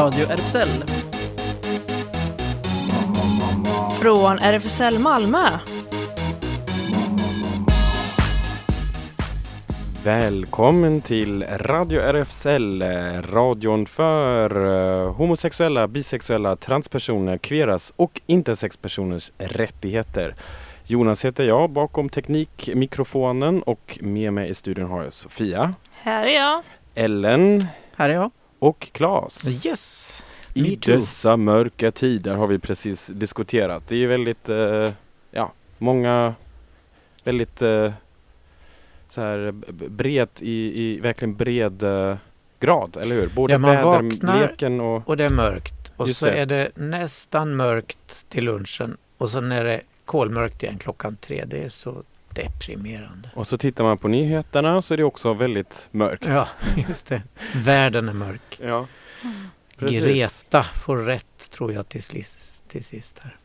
Radio 0.00 0.26
RFSL. 0.26 0.68
Från 4.02 4.38
RFSL 4.38 4.98
Malmö. 4.98 5.38
Välkommen 10.04 11.00
till 11.00 11.44
Radio 11.44 12.00
RFSL, 12.00 12.82
radion 13.32 13.86
för 13.86 14.66
eh, 15.04 15.12
homosexuella, 15.12 15.88
bisexuella, 15.88 16.56
transpersoner, 16.56 17.38
kveras 17.38 17.92
och 17.96 18.20
intersexpersoners 18.26 19.32
rättigheter. 19.38 20.34
Jonas 20.86 21.24
heter 21.24 21.44
jag 21.44 21.70
bakom 21.70 22.08
teknikmikrofonen 22.08 23.62
och 23.62 23.98
med 24.00 24.32
mig 24.32 24.50
i 24.50 24.54
studion 24.54 24.90
har 24.90 25.02
jag 25.02 25.12
Sofia, 25.12 25.74
Här 25.92 26.26
är 26.26 26.34
jag. 26.34 26.62
Ellen 26.94 27.60
Här 27.96 28.08
är 28.08 28.14
jag. 28.14 28.30
Och 28.60 28.88
Claes. 28.92 29.66
Yes! 29.66 30.22
I 30.54 30.76
too. 30.76 30.94
dessa 30.94 31.36
mörka 31.36 31.90
tider 31.90 32.34
har 32.34 32.46
vi 32.46 32.58
precis 32.58 33.06
diskuterat. 33.06 33.88
Det 33.88 33.96
är 33.96 34.08
väldigt, 34.08 34.48
eh, 34.48 34.90
ja, 35.30 35.52
många 35.78 36.34
väldigt 37.24 37.62
eh, 37.62 37.92
så 39.08 39.20
här 39.20 39.52
bred 39.88 40.28
i, 40.40 40.82
i 40.82 41.00
verkligen 41.00 41.34
bred 41.34 41.82
eh, 41.82 42.16
grad, 42.60 42.96
eller 43.00 43.16
hur? 43.16 43.28
Både 43.28 43.52
Ja, 43.52 43.58
man 43.58 43.76
väderleken 43.76 44.80
och... 44.80 45.08
Och 45.08 45.16
det 45.16 45.24
är 45.24 45.30
mörkt. 45.30 45.92
Och 45.96 46.08
så 46.08 46.24
det. 46.24 46.32
är 46.32 46.46
det 46.46 46.70
nästan 46.74 47.56
mörkt 47.56 48.28
till 48.28 48.44
lunchen. 48.44 48.96
Och 49.18 49.30
sen 49.30 49.52
är 49.52 49.64
det 49.64 49.80
kolmörkt 50.04 50.62
igen 50.62 50.78
klockan 50.78 51.16
tre. 51.16 51.44
Det 51.46 51.64
är 51.64 51.68
så 51.68 52.02
deprimerande. 52.34 53.30
Och 53.34 53.46
så 53.46 53.56
tittar 53.56 53.84
man 53.84 53.98
på 53.98 54.08
nyheterna 54.08 54.82
så 54.82 54.94
är 54.94 54.98
det 54.98 55.04
också 55.04 55.32
väldigt 55.32 55.88
mörkt. 55.90 56.28
Ja, 56.28 56.48
just 56.88 57.06
det. 57.06 57.22
Världen 57.54 58.08
är 58.08 58.12
mörk. 58.12 58.60
Ja. 58.62 58.86
Precis. 59.78 60.00
Greta 60.00 60.62
får 60.62 60.96
rätt 60.96 61.50
tror 61.50 61.72
jag 61.72 61.88
till, 61.88 62.02
slis, 62.02 62.62
till 62.68 62.84
sist 62.84 63.18
här. 63.18 63.36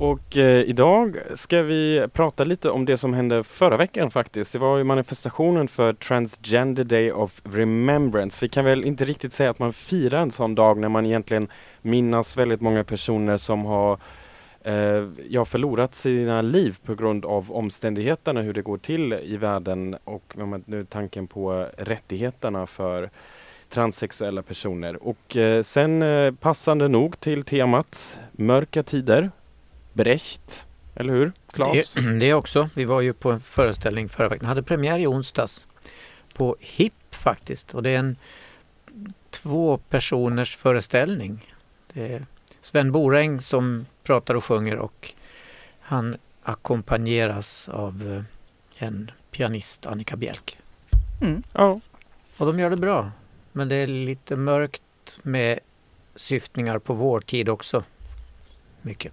Och 0.00 0.36
eh, 0.36 0.62
idag 0.62 1.16
ska 1.34 1.62
vi 1.62 2.06
prata 2.12 2.44
lite 2.44 2.70
om 2.70 2.84
det 2.84 2.96
som 2.96 3.14
hände 3.14 3.44
förra 3.44 3.76
veckan 3.76 4.10
faktiskt. 4.10 4.52
Det 4.52 4.58
var 4.58 4.78
ju 4.78 4.84
manifestationen 4.84 5.68
för 5.68 5.92
Transgender 5.92 6.84
Day 6.84 7.12
of 7.12 7.40
Remembrance. 7.44 8.38
Vi 8.40 8.48
kan 8.48 8.64
väl 8.64 8.84
inte 8.84 9.04
riktigt 9.04 9.32
säga 9.32 9.50
att 9.50 9.58
man 9.58 9.72
firar 9.72 10.20
en 10.20 10.30
sån 10.30 10.54
dag 10.54 10.78
när 10.78 10.88
man 10.88 11.06
egentligen 11.06 11.48
minnas 11.82 12.36
väldigt 12.36 12.60
många 12.60 12.84
personer 12.84 13.36
som 13.36 13.64
har 13.64 13.98
Eh, 14.66 15.08
ja, 15.28 15.44
förlorat 15.44 15.94
sina 15.94 16.42
liv 16.42 16.76
på 16.84 16.94
grund 16.94 17.24
av 17.24 17.52
omständigheterna, 17.52 18.42
hur 18.42 18.52
det 18.52 18.62
går 18.62 18.78
till 18.78 19.12
i 19.12 19.36
världen 19.36 19.96
och 20.04 20.36
nu 20.64 20.84
tanken 20.84 21.26
på 21.26 21.68
rättigheterna 21.76 22.66
för 22.66 23.10
transsexuella 23.68 24.42
personer. 24.42 25.02
Och 25.02 25.36
eh, 25.36 25.62
sen 25.62 26.02
eh, 26.02 26.34
passande 26.34 26.88
nog 26.88 27.20
till 27.20 27.44
temat 27.44 28.20
mörka 28.32 28.82
tider 28.82 29.30
Brecht, 29.92 30.66
eller 30.94 31.12
hur? 31.12 31.32
Claes? 31.52 31.94
Det, 31.94 32.00
det 32.20 32.34
också. 32.34 32.68
Vi 32.74 32.84
var 32.84 33.00
ju 33.00 33.12
på 33.12 33.30
en 33.30 33.40
föreställning 33.40 34.08
förra 34.08 34.28
veckan. 34.28 34.48
Hade 34.48 34.62
premiär 34.62 34.98
i 34.98 35.06
onsdags. 35.06 35.66
På 36.34 36.56
HIP 36.60 37.14
faktiskt. 37.14 37.74
Och 37.74 37.82
det 37.82 37.90
är 37.90 37.98
en 37.98 38.16
två 39.30 39.78
personers 39.78 40.56
föreställning. 40.56 41.54
Det 41.92 42.12
är 42.12 42.26
Sven 42.60 42.92
Boräng 42.92 43.40
som 43.40 43.86
pratar 44.06 44.34
och 44.34 44.44
sjunger 44.44 44.76
och 44.76 45.14
han 45.80 46.16
ackompanjeras 46.42 47.68
av 47.68 48.24
eh, 48.78 48.86
en 48.86 49.10
pianist, 49.30 49.86
Annika 49.86 50.16
Bjelk. 50.16 50.58
Mm. 51.22 51.42
Ja. 51.52 51.80
Och 52.36 52.46
de 52.46 52.58
gör 52.58 52.70
det 52.70 52.76
bra. 52.76 53.10
Men 53.52 53.68
det 53.68 53.74
är 53.74 53.86
lite 53.86 54.36
mörkt 54.36 54.82
med 55.22 55.58
syftningar 56.14 56.78
på 56.78 56.94
vår 56.94 57.20
tid 57.20 57.48
också. 57.48 57.82
Mycket. 58.82 59.12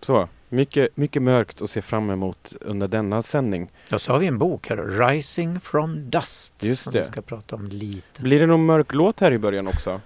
Så, 0.00 0.28
mycket, 0.48 0.96
mycket 0.96 1.22
mörkt 1.22 1.62
att 1.62 1.70
se 1.70 1.82
fram 1.82 2.10
emot 2.10 2.56
under 2.60 2.88
denna 2.88 3.22
sändning. 3.22 3.70
Och 3.92 4.00
så 4.00 4.12
har 4.12 4.18
vi 4.18 4.26
en 4.26 4.38
bok 4.38 4.68
här, 4.68 4.76
Rising 4.76 5.60
from 5.60 6.10
Dust. 6.10 6.54
Just 6.60 6.84
som 6.84 6.92
det. 6.92 6.98
vi 6.98 7.04
ska 7.04 7.22
prata 7.22 7.56
om 7.56 7.66
lite. 7.66 8.22
Blir 8.22 8.40
det 8.40 8.46
någon 8.46 8.66
mörk 8.66 8.94
låt 8.94 9.20
här 9.20 9.32
i 9.32 9.38
början 9.38 9.68
också? 9.68 10.00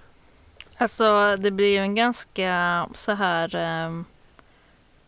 Alltså 0.77 1.35
det 1.39 1.51
blir 1.51 1.71
ju 1.71 1.77
en 1.77 1.95
ganska 1.95 2.87
så 2.93 3.11
här 3.11 3.55
ehm, 3.55 4.05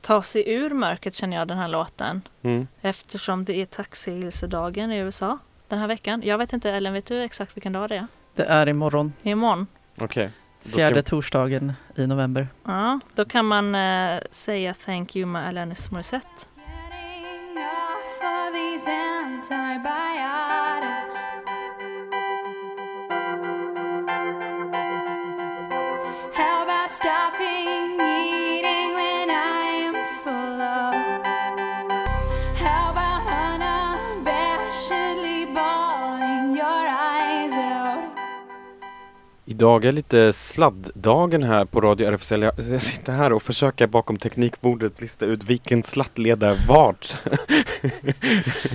ta 0.05 0.21
sig 0.21 0.53
ur 0.53 0.69
mörkret 0.69 1.13
känner 1.13 1.37
jag 1.37 1.47
den 1.47 1.57
här 1.57 1.67
låten. 1.67 2.21
Mm. 2.41 2.67
Eftersom 2.81 3.45
det 3.45 3.61
är 3.61 3.65
tacksägelsedagen 3.65 4.91
i 4.91 4.97
USA 4.97 5.37
den 5.67 5.79
här 5.79 5.87
veckan. 5.87 6.21
Jag 6.25 6.37
vet 6.37 6.53
inte 6.53 6.71
Ellen, 6.71 6.93
vet 6.93 7.05
du 7.05 7.21
exakt 7.21 7.57
vilken 7.57 7.73
dag 7.73 7.89
det 7.89 7.95
är? 7.95 8.07
Det 8.35 8.43
är 8.43 8.69
imorgon, 8.69 9.13
Imorgon. 9.23 9.67
Okej. 9.97 10.31
Ska- 10.63 10.77
fjärde 10.77 11.03
torsdagen 11.03 11.73
i 11.95 12.07
november. 12.07 12.47
Ja, 12.65 12.99
då 13.15 13.25
kan 13.25 13.45
man 13.45 13.75
eh, 13.75 14.19
säga 14.31 14.73
thank 14.73 15.15
you 15.15 15.25
med 15.25 15.47
Alanis 15.47 15.91
Morissette. 15.91 16.47
Idag 39.47 39.85
är 39.85 39.91
lite 39.91 40.33
sladddagen 40.33 41.43
här 41.43 41.65
på 41.65 41.81
Radio 41.81 42.07
RFSL. 42.07 42.41
Jag 42.41 42.53
jag 42.69 42.81
sitter 42.81 43.13
här 43.13 43.33
och 43.33 43.41
försöker 43.43 43.87
bakom 43.87 44.17
teknikbordet 44.17 45.01
lista 45.01 45.25
ut 45.25 45.43
vilken 45.43 45.83
slatt 45.83 46.17
leder 46.17 46.57
vart. 46.67 47.17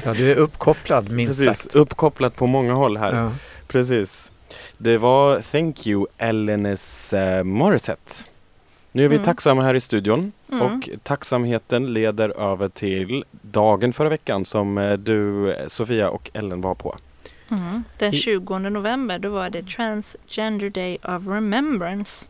Ja, 0.05 0.13
du 0.15 0.33
är 0.33 0.37
uppkopplad 0.37 1.11
minst 1.11 1.45
Precis, 1.47 1.63
sagt. 1.63 1.75
uppkopplat 1.77 2.37
på 2.37 2.47
många 2.47 2.73
håll 2.73 2.97
här. 2.97 3.15
Ja. 3.15 3.33
Precis. 3.69 4.33
Det 4.79 4.99
var 4.99 5.41
Thank 5.41 5.87
you 5.87 6.07
Alanis 6.19 7.15
uh, 7.15 7.43
Morissette. 7.43 8.13
Nu 8.93 9.05
är 9.05 9.09
vi 9.09 9.15
Mm. 9.17 9.25
tacksamma 9.25 9.63
här 9.63 9.75
i 9.75 9.81
studion 9.81 10.33
Mm. 10.53 10.63
och 10.63 10.89
tacksamheten 11.03 11.93
leder 11.93 12.29
över 12.53 12.69
till 12.69 13.25
dagen 13.43 13.93
förra 13.93 14.09
veckan 14.09 14.45
som 14.45 14.79
eh, 14.79 14.93
du, 14.93 15.53
eh, 15.53 15.67
Sofia 15.69 16.11
och 16.11 16.31
Ellen 16.33 16.61
var 16.61 16.75
på. 16.75 16.97
Mm. 17.51 17.85
Den 17.99 18.15
I- 18.15 18.17
20 18.17 18.59
november 18.59 19.19
då 19.19 19.29
var 19.31 19.51
det 19.51 19.63
Transgender 19.63 20.71
Day 20.71 20.99
of 21.03 21.27
Remembrance. 21.27 22.29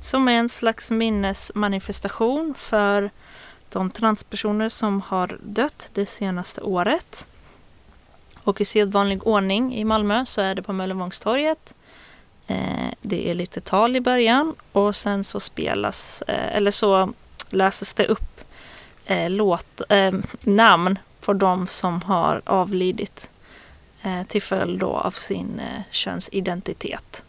Som 0.00 0.28
är 0.28 0.32
en 0.32 0.48
slags 0.48 0.90
minnesmanifestation 0.90 2.54
för 2.58 3.10
de 3.68 3.90
transpersoner 3.90 4.68
som 4.68 5.00
har 5.00 5.38
dött 5.42 5.90
det 5.94 6.06
senaste 6.06 6.60
året. 6.60 7.26
Och 8.42 8.60
i 8.60 8.64
sedvanlig 8.64 9.26
ordning 9.26 9.74
i 9.74 9.84
Malmö 9.84 10.24
så 10.24 10.40
är 10.40 10.54
det 10.54 10.62
på 10.62 10.72
Möllevångstorget. 10.72 11.74
Eh, 12.46 12.90
det 13.02 13.30
är 13.30 13.34
lite 13.34 13.60
tal 13.60 13.96
i 13.96 14.00
början 14.00 14.54
och 14.72 14.96
sen 14.96 15.24
så 15.24 15.40
spelas, 15.40 16.22
eh, 16.22 16.56
eller 16.56 16.70
så 16.70 17.12
läses 17.50 17.94
det 17.94 18.06
upp 18.06 18.40
eh, 19.06 19.30
låt, 19.30 19.80
eh, 19.88 20.12
namn 20.40 20.98
på 21.20 21.32
de 21.32 21.66
som 21.66 22.02
har 22.02 22.42
avlidit 22.44 23.30
till 24.28 24.42
följd 24.42 24.80
då 24.80 24.96
av 24.96 25.10
sin 25.10 25.60
eh, 25.60 25.82
könsidentitet. 25.90 27.22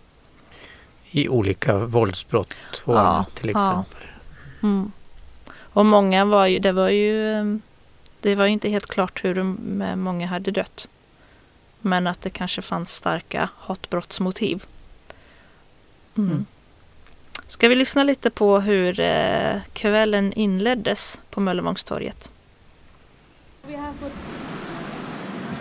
I 1.11 1.29
olika 1.29 1.77
våldsbrott 1.77 2.53
Ja, 2.85 3.25
till 3.33 3.49
ja. 3.49 3.51
exempel. 3.51 4.07
Mm. 4.63 4.91
Och 5.57 5.85
många 5.85 6.25
var 6.25 6.45
ju, 6.45 6.59
det 6.59 6.71
var 6.71 6.89
ju, 6.89 7.33
eh, 7.33 7.45
det 8.21 8.35
var 8.35 8.45
ju 8.45 8.51
inte 8.51 8.69
helt 8.69 8.87
klart 8.87 9.23
hur 9.23 9.35
de, 9.35 9.81
eh, 9.81 9.95
många 9.95 10.27
hade 10.27 10.51
dött. 10.51 10.89
Men 11.81 12.07
att 12.07 12.21
det 12.21 12.29
kanske 12.29 12.61
fanns 12.61 12.95
starka 12.95 13.49
hatbrottsmotiv. 13.57 14.65
Mm. 16.17 16.29
Mm. 16.29 16.45
Ska 17.47 17.67
vi 17.67 17.75
lyssna 17.75 18.03
lite 18.03 18.29
på 18.29 18.59
hur 18.59 18.99
eh, 18.99 19.59
kvällen 19.73 20.33
inleddes 20.33 21.19
på 21.29 21.39
Möllevångstorget? 21.39 22.31
Vi 23.67 23.75
har 23.75 23.93
fått 23.93 24.11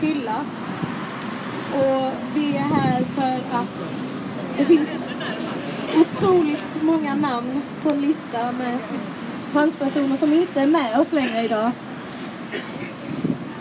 hylla 0.01 0.45
och 1.75 2.13
vi 2.35 2.57
är 2.57 2.61
här 2.61 3.05
för 3.05 3.57
att 3.59 4.03
det 4.59 4.65
finns 4.65 5.09
otroligt 6.01 6.83
många 6.83 7.15
namn 7.15 7.63
på 7.83 7.89
en 7.89 8.01
lista 8.01 8.53
med 8.53 8.79
transpersoner 9.53 10.17
som 10.17 10.33
inte 10.33 10.61
är 10.61 10.67
med 10.67 11.01
oss 11.01 11.13
längre 11.13 11.43
idag. 11.43 11.73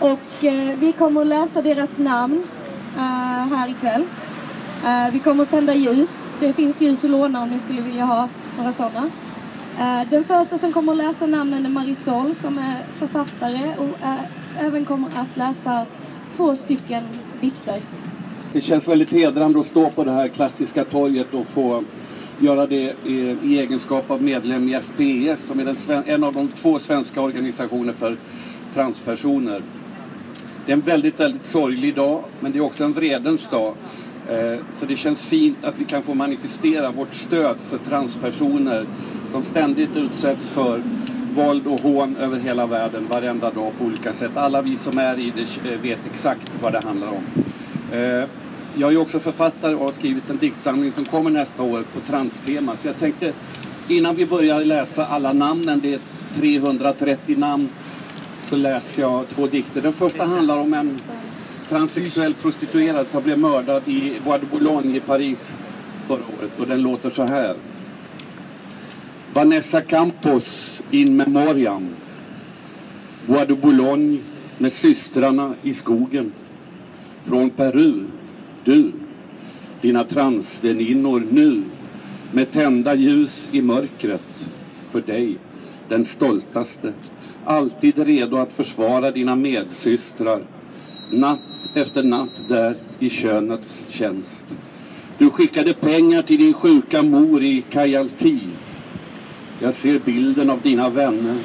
Och 0.00 0.44
eh, 0.44 0.78
vi 0.78 0.92
kommer 0.92 1.20
att 1.20 1.26
läsa 1.26 1.62
deras 1.62 1.98
namn 1.98 2.44
eh, 2.96 3.56
här 3.56 3.68
ikväll. 3.68 4.04
Eh, 4.84 5.12
vi 5.12 5.18
kommer 5.18 5.42
att 5.42 5.50
tända 5.50 5.74
ljus. 5.74 6.34
Det 6.40 6.52
finns 6.52 6.80
ljus 6.82 7.04
att 7.04 7.10
låna 7.10 7.42
om 7.42 7.50
ni 7.50 7.58
skulle 7.58 7.82
vilja 7.82 8.04
ha 8.04 8.28
några 8.58 8.72
sådana. 8.72 9.10
Eh, 9.78 10.08
Den 10.10 10.24
första 10.24 10.58
som 10.58 10.72
kommer 10.72 10.92
att 10.92 10.98
läsa 10.98 11.26
namnen 11.26 11.66
är 11.66 11.70
Marisol 11.70 12.34
som 12.34 12.58
är 12.58 12.86
författare 12.98 13.76
och 13.76 14.06
eh, 14.06 14.64
även 14.64 14.84
kommer 14.84 15.08
att 15.08 15.36
läsa 15.36 15.86
två 16.36 16.56
stycken 16.56 17.04
dikter. 17.40 17.80
Det 18.52 18.60
känns 18.60 18.88
väldigt 18.88 19.10
hedrande 19.10 19.60
att 19.60 19.66
stå 19.66 19.90
på 19.90 20.04
det 20.04 20.12
här 20.12 20.28
klassiska 20.28 20.84
torget 20.84 21.34
och 21.34 21.46
få 21.46 21.84
göra 22.38 22.66
det 22.66 22.94
i, 23.06 23.36
i 23.42 23.58
egenskap 23.58 24.10
av 24.10 24.22
medlem 24.22 24.68
i 24.68 24.80
FPS 24.80 25.46
som 25.46 25.60
är 25.60 25.64
den, 25.64 26.02
en 26.06 26.24
av 26.24 26.34
de 26.34 26.48
två 26.48 26.78
svenska 26.78 27.20
organisationer 27.20 27.92
för 27.92 28.16
transpersoner. 28.74 29.62
Det 30.66 30.72
är 30.72 30.76
en 30.76 30.80
väldigt, 30.80 31.20
väldigt 31.20 31.46
sorglig 31.46 31.94
dag, 31.96 32.24
men 32.40 32.52
det 32.52 32.58
är 32.58 32.62
också 32.62 32.84
en 32.84 32.92
vredens 32.92 33.48
dag. 33.48 33.74
Eh, 34.28 34.60
så 34.76 34.86
det 34.86 34.96
känns 34.96 35.22
fint 35.22 35.64
att 35.64 35.74
vi 35.78 35.84
kan 35.84 36.02
få 36.02 36.14
manifestera 36.14 36.90
vårt 36.90 37.14
stöd 37.14 37.56
för 37.60 37.78
transpersoner 37.78 38.86
som 39.28 39.42
ständigt 39.42 39.96
utsätts 39.96 40.48
för 40.48 40.82
våld 41.36 41.66
och 41.66 41.80
hån 41.80 42.16
över 42.16 42.38
hela 42.38 42.66
världen 42.66 43.06
varenda 43.10 43.50
dag 43.50 43.72
på 43.78 43.84
olika 43.84 44.12
sätt. 44.12 44.36
Alla 44.36 44.62
vi 44.62 44.76
som 44.76 44.98
är 44.98 45.18
i 45.18 45.32
det 45.36 45.72
eh, 45.72 45.80
vet 45.80 45.98
exakt 46.12 46.52
vad 46.62 46.72
det 46.72 46.84
handlar 46.84 47.08
om. 47.08 47.24
Eh, 47.92 48.24
Jag 48.78 48.92
är 48.92 49.00
också 49.00 49.20
författare 49.20 49.74
och 49.74 49.80
har 49.80 49.92
skrivit 49.92 50.30
en 50.30 50.38
diktsamling 50.38 50.92
som 50.92 51.04
kommer 51.04 51.30
nästa 51.30 51.62
år 51.62 51.84
på 51.94 52.00
transtema. 52.00 52.76
Så 52.76 52.86
jag 52.86 52.98
tänkte 52.98 53.32
innan 53.88 54.16
vi 54.16 54.26
börjar 54.26 54.64
läsa 54.64 55.06
alla 55.06 55.32
namnen, 55.32 55.80
det 55.80 55.94
är 55.94 56.00
330 56.34 57.38
namn, 57.38 57.68
så 58.38 58.56
läser 58.56 59.02
jag 59.02 59.28
två 59.28 59.46
dikter. 59.46 59.82
Den 59.82 59.92
första 59.92 60.24
handlar 60.24 60.58
om 60.58 60.74
en 60.74 60.98
transsexuell 61.68 62.34
prostituerad 62.34 63.06
som 63.10 63.22
blev 63.22 63.38
mördad 63.38 63.82
i 63.88 64.12
Bois 64.24 64.40
de 64.40 64.46
Boulogne 64.46 64.96
i 64.96 65.00
Paris 65.00 65.54
förra 66.06 66.22
året. 66.38 66.60
Och 66.60 66.66
den 66.66 66.82
låter 66.82 67.10
så 67.10 67.22
här. 67.22 67.56
Vanessa 69.36 69.82
Campos 69.82 70.82
in 70.90 71.16
memoriam. 71.16 71.94
Bois 73.26 73.46
de 73.46 73.54
Boulogne 73.54 74.18
med 74.58 74.72
systrarna 74.72 75.54
i 75.62 75.74
skogen. 75.74 76.32
Från 77.24 77.50
Peru, 77.50 78.04
du, 78.64 78.92
dina 79.82 80.04
transväninnor 80.04 81.26
nu 81.30 81.64
med 82.32 82.50
tända 82.50 82.94
ljus 82.94 83.50
i 83.52 83.62
mörkret. 83.62 84.50
För 84.90 85.00
dig, 85.00 85.38
den 85.88 86.04
stoltaste, 86.04 86.92
alltid 87.44 87.98
redo 87.98 88.36
att 88.36 88.52
försvara 88.52 89.10
dina 89.10 89.36
medsystrar. 89.36 90.46
Natt 91.12 91.70
efter 91.74 92.02
natt 92.02 92.48
där 92.48 92.76
i 92.98 93.10
könets 93.10 93.86
tjänst. 93.88 94.44
Du 95.18 95.30
skickade 95.30 95.72
pengar 95.72 96.22
till 96.22 96.38
din 96.38 96.54
sjuka 96.54 97.02
mor 97.02 97.42
i 97.42 97.64
Kajalti. 97.70 98.40
Jag 99.60 99.74
ser 99.74 99.98
bilden 99.98 100.50
av 100.50 100.60
dina 100.62 100.88
vänner 100.88 101.36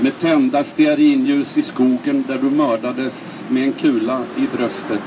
med 0.00 0.18
tända 0.18 0.64
stearinljus 0.64 1.58
i 1.58 1.62
skogen 1.62 2.24
där 2.28 2.38
du 2.38 2.50
mördades 2.50 3.44
med 3.48 3.64
en 3.64 3.72
kula 3.72 4.22
i 4.36 4.56
bröstet. 4.56 5.00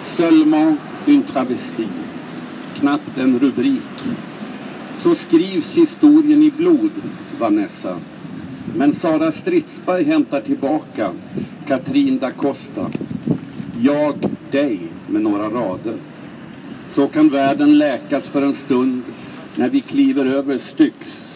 Seulement 0.00 0.80
une 1.06 1.22
travesti. 1.22 1.86
Knappt 2.74 3.18
en 3.18 3.38
rubrik. 3.38 4.02
Så 4.96 5.14
skrivs 5.14 5.76
historien 5.76 6.42
i 6.42 6.50
blod, 6.50 6.90
Vanessa. 7.38 7.96
Men 8.76 8.92
Sara 8.92 9.32
Stridsberg 9.32 10.04
hämtar 10.04 10.40
tillbaka 10.40 11.12
Katrin 11.68 12.18
da 12.18 12.30
Costa. 12.30 12.90
Jag 13.80 14.30
dig 14.50 14.80
med 15.08 15.22
några 15.22 15.50
rader. 15.50 15.96
Så 16.88 17.08
kan 17.08 17.28
världen 17.28 17.78
läkas 17.78 18.24
för 18.24 18.42
en 18.42 18.54
stund 18.54 19.02
när 19.56 19.68
vi 19.68 19.80
kliver 19.80 20.24
över 20.24 20.58
Styx. 20.58 21.31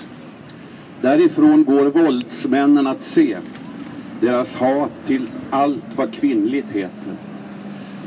Därifrån 1.07 1.65
går 1.65 1.87
våldsmännen 1.87 2.87
att 2.87 3.03
se. 3.03 3.37
Deras 4.21 4.57
hat 4.57 4.91
till 5.07 5.31
allt 5.51 5.85
vad 5.97 6.13
kvinnligt 6.13 6.71
heter. 6.73 7.17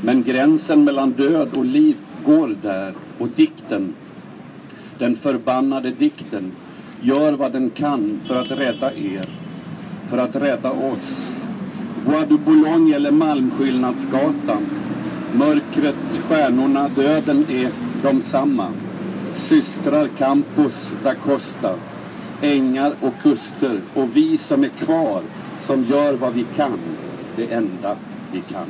Men 0.04 0.24
gränsen 0.24 0.84
mellan 0.84 1.12
död 1.12 1.58
och 1.58 1.66
liv 1.66 1.98
går 2.26 2.56
där 2.62 2.96
och 3.20 3.28
dikten, 3.28 3.96
den 4.98 5.16
förbannade 5.16 5.92
dikten, 5.92 6.52
gör 7.02 7.34
vad 7.34 7.52
den 7.52 7.70
kan 7.70 8.22
för 8.24 8.36
att 8.36 8.52
rädda 8.52 8.94
er, 8.94 9.26
för 10.10 10.18
att 10.18 10.36
rädda 10.36 10.72
oss. 10.72 11.38
Bois 12.06 12.40
Boulogne 12.46 12.96
eller 12.96 13.12
Malmskillnadsgatan. 13.12 14.66
Mörkret, 15.34 16.22
stjärnorna, 16.30 16.88
döden 16.88 17.46
är 17.50 17.70
de 18.04 18.22
samma. 18.22 18.68
Systrar 19.34 20.08
Campos 20.08 20.96
da 21.04 21.16
Costa. 21.16 21.76
Ängar 22.42 22.96
och 23.02 23.14
kuster 23.22 23.82
och 23.96 24.16
vi 24.16 24.38
som 24.38 24.64
är 24.64 24.70
kvar 24.70 25.24
som 25.58 25.84
gör 25.84 26.14
vad 26.14 26.34
vi 26.34 26.46
kan. 26.56 26.80
Det 27.36 27.54
enda 27.54 27.98
vi 28.32 28.42
kan. 28.42 28.68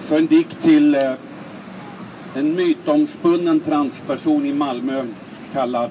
Så 0.00 0.16
en 0.16 0.26
dikt 0.26 0.62
till 0.62 0.94
eh, 0.94 1.12
en 2.34 2.54
mytomspunnen 2.54 3.60
transperson 3.60 4.46
i 4.46 4.54
Malmö 4.54 5.04
kallad 5.52 5.90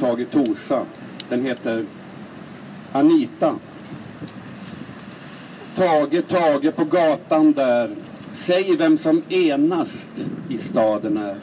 Tage 0.00 0.30
Tosa. 0.30 0.82
Den 1.28 1.46
heter 1.46 1.86
Anita. 2.92 3.54
Tage, 5.74 6.28
Tage 6.28 6.76
på 6.76 6.84
gatan 6.84 7.52
där. 7.52 7.94
Säg 8.32 8.76
vem 8.76 8.96
som 8.96 9.22
enast 9.28 10.30
i 10.48 10.58
staden 10.58 11.18
är. 11.18 11.36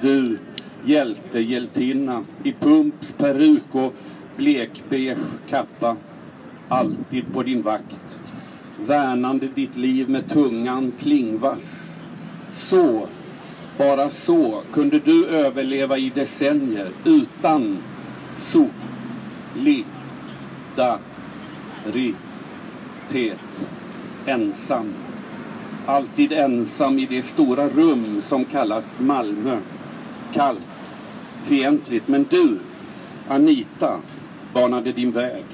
Du, 0.00 0.36
hjälte, 0.84 1.40
hjältinna 1.40 2.24
i 2.44 2.52
pumps 2.52 3.12
peruk 3.12 3.62
och 3.72 3.94
blekbeige 4.36 5.16
kappa. 5.48 5.96
Alltid 6.68 7.32
på 7.32 7.42
din 7.42 7.62
vakt. 7.62 8.18
Värnande 8.86 9.48
ditt 9.54 9.76
liv 9.76 10.08
med 10.08 10.28
tungan 10.28 10.92
klingvass. 10.98 11.98
Så, 12.50 13.08
bara 13.78 14.10
så 14.10 14.62
kunde 14.72 14.98
du 14.98 15.26
överleva 15.26 15.98
i 15.98 16.12
decennier 16.14 16.92
utan 17.04 17.78
solidaritet. 18.36 19.88
Ensam. 24.26 24.94
Alltid 25.86 26.32
ensam 26.32 26.98
i 26.98 27.06
det 27.06 27.22
stora 27.22 27.68
rum 27.68 28.20
som 28.20 28.44
kallas 28.44 28.98
Malmö. 29.00 29.58
Kallt, 30.32 30.68
fientligt. 31.44 32.08
Men 32.08 32.26
du, 32.30 32.58
Anita, 33.28 34.00
banade 34.54 34.92
din 34.92 35.12
väg. 35.12 35.44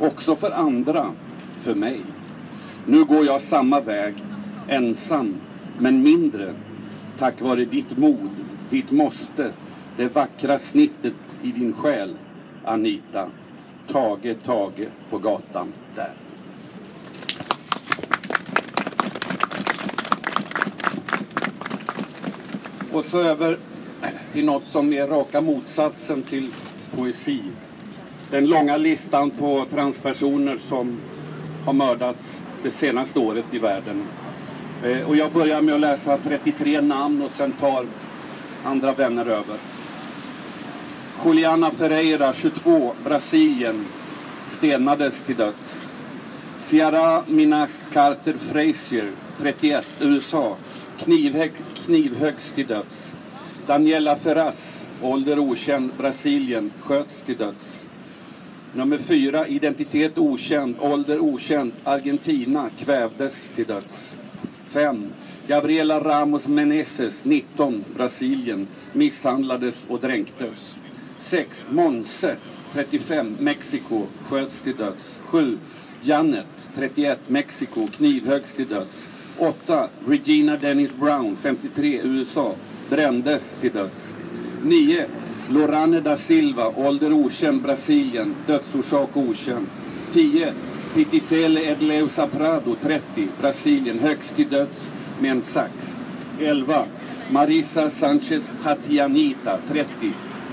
Också 0.00 0.36
för 0.36 0.50
andra, 0.50 1.12
för 1.62 1.74
mig. 1.74 2.00
Nu 2.86 3.04
går 3.04 3.26
jag 3.26 3.40
samma 3.40 3.80
väg, 3.80 4.14
ensam, 4.68 5.34
men 5.78 6.02
mindre. 6.02 6.54
Tack 7.18 7.40
vare 7.40 7.64
ditt 7.64 7.98
mod, 7.98 8.30
ditt 8.70 8.90
måste, 8.90 9.52
det 9.96 10.14
vackra 10.14 10.58
snittet 10.58 11.14
i 11.42 11.52
din 11.52 11.72
själ, 11.72 12.16
Anita. 12.64 13.28
Tage, 13.92 14.36
Tage 14.44 14.88
på 15.10 15.18
gatan 15.18 15.72
där. 15.96 16.23
Och 22.94 23.04
så 23.04 23.18
över 23.20 23.58
till 24.32 24.44
något 24.44 24.68
som 24.68 24.92
är 24.92 25.06
raka 25.06 25.40
motsatsen 25.40 26.22
till 26.22 26.50
poesi. 26.96 27.42
Den 28.30 28.46
långa 28.46 28.76
listan 28.76 29.30
på 29.30 29.66
transpersoner 29.70 30.56
som 30.56 31.00
har 31.64 31.72
mördats 31.72 32.42
det 32.62 32.70
senaste 32.70 33.18
året 33.18 33.44
i 33.52 33.58
världen. 33.58 34.06
Eh, 34.84 35.08
och 35.08 35.16
jag 35.16 35.32
börjar 35.32 35.62
med 35.62 35.74
att 35.74 35.80
läsa 35.80 36.18
33 36.18 36.80
namn 36.80 37.22
och 37.22 37.30
sen 37.30 37.52
tar 37.52 37.86
andra 38.64 38.92
vänner 38.92 39.26
över. 39.26 39.56
Juliana 41.24 41.70
Ferreira, 41.70 42.32
22, 42.32 42.94
Brasilien, 43.04 43.86
stenades 44.46 45.22
till 45.22 45.36
döds. 45.36 45.94
Ciara 46.60 47.24
Mina 47.26 47.68
Carter 47.92 48.36
Frazier, 48.38 49.12
31, 49.38 49.86
USA, 50.00 50.56
knivhäkt 50.98 51.62
knivhöggs 51.84 52.52
till 52.52 52.66
döds. 52.66 53.14
Daniela 53.66 54.16
Ferraz, 54.16 54.88
ålder 55.02 55.38
okänd, 55.38 55.90
Brasilien, 55.98 56.72
sköts 56.80 57.22
till 57.22 57.36
döds. 57.36 57.86
Nummer 58.74 58.98
fyra, 58.98 59.48
identitet 59.48 60.18
okänd, 60.18 60.76
ålder 60.80 61.20
okänd, 61.20 61.72
Argentina, 61.84 62.70
kvävdes 62.78 63.50
till 63.56 63.66
döds. 63.66 64.16
Fem, 64.68 65.12
Gabriela 65.48 66.00
Ramos 66.00 66.48
Meneses, 66.48 67.24
19, 67.24 67.84
Brasilien, 67.94 68.68
misshandlades 68.92 69.86
och 69.88 70.00
dränktes. 70.00 70.74
Sex, 71.18 71.66
Monse, 71.70 72.36
35, 72.72 73.36
Mexiko, 73.40 74.06
sköts 74.22 74.60
till 74.60 74.76
döds. 74.76 75.20
Sju, 75.26 75.58
Janet, 76.02 76.68
31, 76.74 77.18
Mexiko, 77.26 77.86
knivhöggs 77.86 78.54
till 78.54 78.68
döds. 78.68 79.08
8. 79.38 79.88
Regina 80.06 80.56
Dennis 80.56 80.92
Brown, 80.96 81.36
53, 81.36 82.00
USA, 82.04 82.54
brändes 82.90 83.58
till 83.60 83.72
döds. 83.72 84.14
9. 84.62 85.06
Lorane 85.50 86.00
da 86.00 86.16
Silva, 86.16 86.68
ålder 86.76 87.12
okänd, 87.12 87.62
Brasilien, 87.62 88.34
dödsorsak 88.46 89.16
okänd. 89.16 89.66
10. 90.12 90.52
Pititele 90.94 91.60
Edleusa 91.60 92.26
Prado 92.26 92.76
30, 92.82 93.28
Brasilien, 93.40 93.98
högst 93.98 94.36
till 94.36 94.48
döds 94.48 94.92
med 95.20 95.30
en 95.30 95.42
sax. 95.44 95.94
11. 96.40 96.86
Marisa 97.30 97.90
Sanchez 97.90 98.52
Hatianita 98.62 99.58
30, 99.68 99.88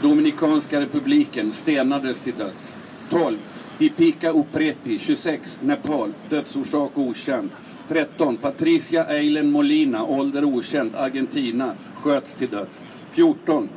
Dominikanska 0.02 0.80
republiken, 0.80 1.54
stenades 1.54 2.20
till 2.20 2.34
döds. 2.38 2.76
12. 3.10 3.38
Pipika 3.78 4.32
Upreti 4.32 5.00
26, 5.00 5.60
Nepal, 5.62 6.14
dödsorsak 6.30 6.98
okänd. 6.98 7.50
13. 7.92 8.38
Patricia 8.38 9.06
Eilen 9.08 9.52
Molina, 9.52 10.04
ålder 10.04 10.44
okänd, 10.46 10.96
Argentina, 10.96 11.76
sköts 11.96 12.36
till 12.36 12.50
döds. 12.50 12.86
14. 13.12 13.70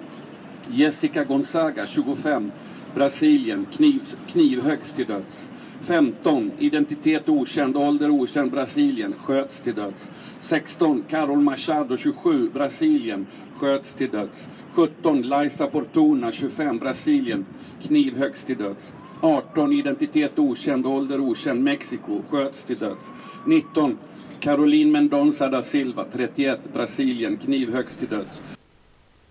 Jessica 0.70 1.24
Gonzaga, 1.24 1.86
25, 1.86 2.52
Brasilien, 2.94 3.66
kniv, 3.76 4.00
knivhöggs 4.28 4.92
till 4.92 5.06
döds. 5.06 5.50
15. 5.80 6.52
Identitet 6.58 7.28
okänd, 7.28 7.76
ålder 7.76 8.10
okänd, 8.10 8.50
Brasilien, 8.50 9.14
sköts 9.18 9.60
till 9.60 9.74
döds. 9.74 10.10
16. 10.40 11.04
Carol 11.10 11.40
Machado, 11.40 11.96
27, 11.96 12.50
Brasilien, 12.50 13.26
sköts 13.58 13.94
till 13.94 14.10
döds. 14.10 14.48
17. 14.74 15.22
Liza 15.22 15.66
Portuna, 15.66 16.32
25, 16.32 16.78
Brasilien, 16.78 17.46
knivhöggs 17.82 18.44
till 18.44 18.58
döds. 18.58 18.92
18. 19.20 19.72
Identitet 19.72 20.38
okänd, 20.38 20.86
ålder 20.86 21.20
okänd, 21.20 21.62
Mexiko, 21.64 22.22
sköts 22.30 22.64
till 22.64 22.78
döds. 22.78 23.12
19. 23.46 23.98
Caroline 24.40 24.92
Mendonça 24.92 25.48
da 25.48 25.62
Silva, 25.62 26.04
31, 26.12 26.60
Brasilien, 26.72 27.36
knivhöggs 27.36 27.96
till 27.96 28.08
döds. 28.08 28.42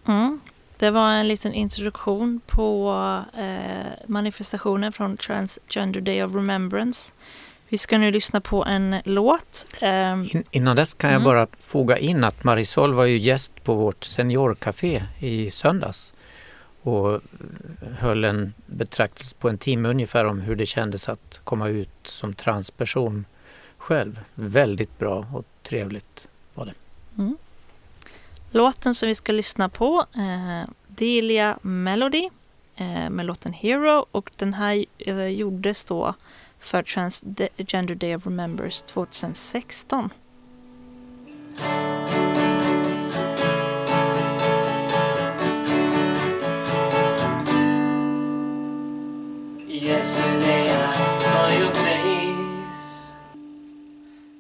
Mm. 0.06 0.40
Det 0.78 0.92
var 0.92 1.12
en 1.12 1.28
liten 1.28 1.54
introduktion 1.54 2.42
på 2.48 2.94
eh, 3.38 4.08
manifestationen 4.08 4.92
från 4.92 5.18
Transgender 5.18 6.02
Day 6.02 6.24
of 6.24 6.36
Remembrance. 6.36 7.14
Vi 7.74 7.78
ska 7.78 7.98
nu 7.98 8.12
lyssna 8.12 8.42
på 8.42 8.66
en 8.66 8.96
låt. 9.06 9.66
Eh, 9.82 10.12
In, 10.12 10.44
innan 10.52 10.76
dess 10.76 10.94
kan 10.94 11.10
jag 11.10 11.22
Mm. 11.22 11.26
bara 11.26 11.48
foga 11.60 11.98
in 11.98 12.24
att 12.24 12.44
Marisol 12.44 12.94
var 12.94 13.06
ju 13.06 13.18
gäst 13.18 13.64
på 13.64 13.74
vårt 13.74 14.04
seniorcafé 14.04 15.04
i 15.20 15.50
söndags 15.52 16.14
och 16.82 17.22
höll 18.00 18.24
en 18.24 18.54
betraktelse 18.66 19.36
på 19.40 19.50
en 19.50 19.58
timme 19.58 19.90
ungefär 19.90 20.26
om 20.26 20.40
hur 20.42 20.56
det 20.56 20.66
kändes 20.66 21.10
att 21.10 21.40
komma 21.44 21.68
ut 21.68 21.90
som 22.04 22.34
transperson 22.34 23.26
själv. 23.78 24.20
Väldigt 24.36 25.00
bra 25.00 25.26
och 25.34 25.46
trevligt 25.64 26.28
var 26.54 26.66
det. 26.66 26.74
låten 28.52 28.96
som 28.96 29.08
vi 29.08 29.16
ska 29.16 29.32
lyssna 29.32 29.70
på, 29.70 30.06
eh, 30.16 30.70
Delia 30.88 31.58
Melody 31.62 32.30
eh, 32.76 33.10
med 33.10 33.26
låten 33.26 33.54
Hero 33.54 34.06
och 34.12 34.32
den 34.38 34.54
här 34.54 34.86
eh, 34.98 35.28
gjordes 35.28 35.86
då 35.86 36.14
för 36.64 36.84
Transgender 36.84 37.96
Day 37.96 38.16
of 38.16 38.26
Remembrance 38.26 38.86
2016. 38.86 40.10
Yesterday 49.68 50.72
I 50.72 50.94
saw 51.20 51.50
your 51.60 51.72
face. 51.72 53.12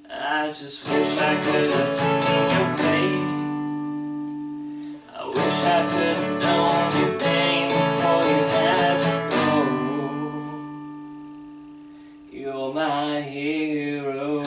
I 0.09 0.53
just 0.53 0.87
wish 0.87 1.21
I 1.21 1.35
could 1.43 1.69
have 1.69 1.99
seen 1.99 2.49
your 2.55 2.69
face. 2.77 3.33
I 5.15 5.25
wish 5.27 5.65
I 5.65 5.87
could 5.91 6.15
have 6.15 6.82
my 13.03 13.21
hero. 13.21 14.43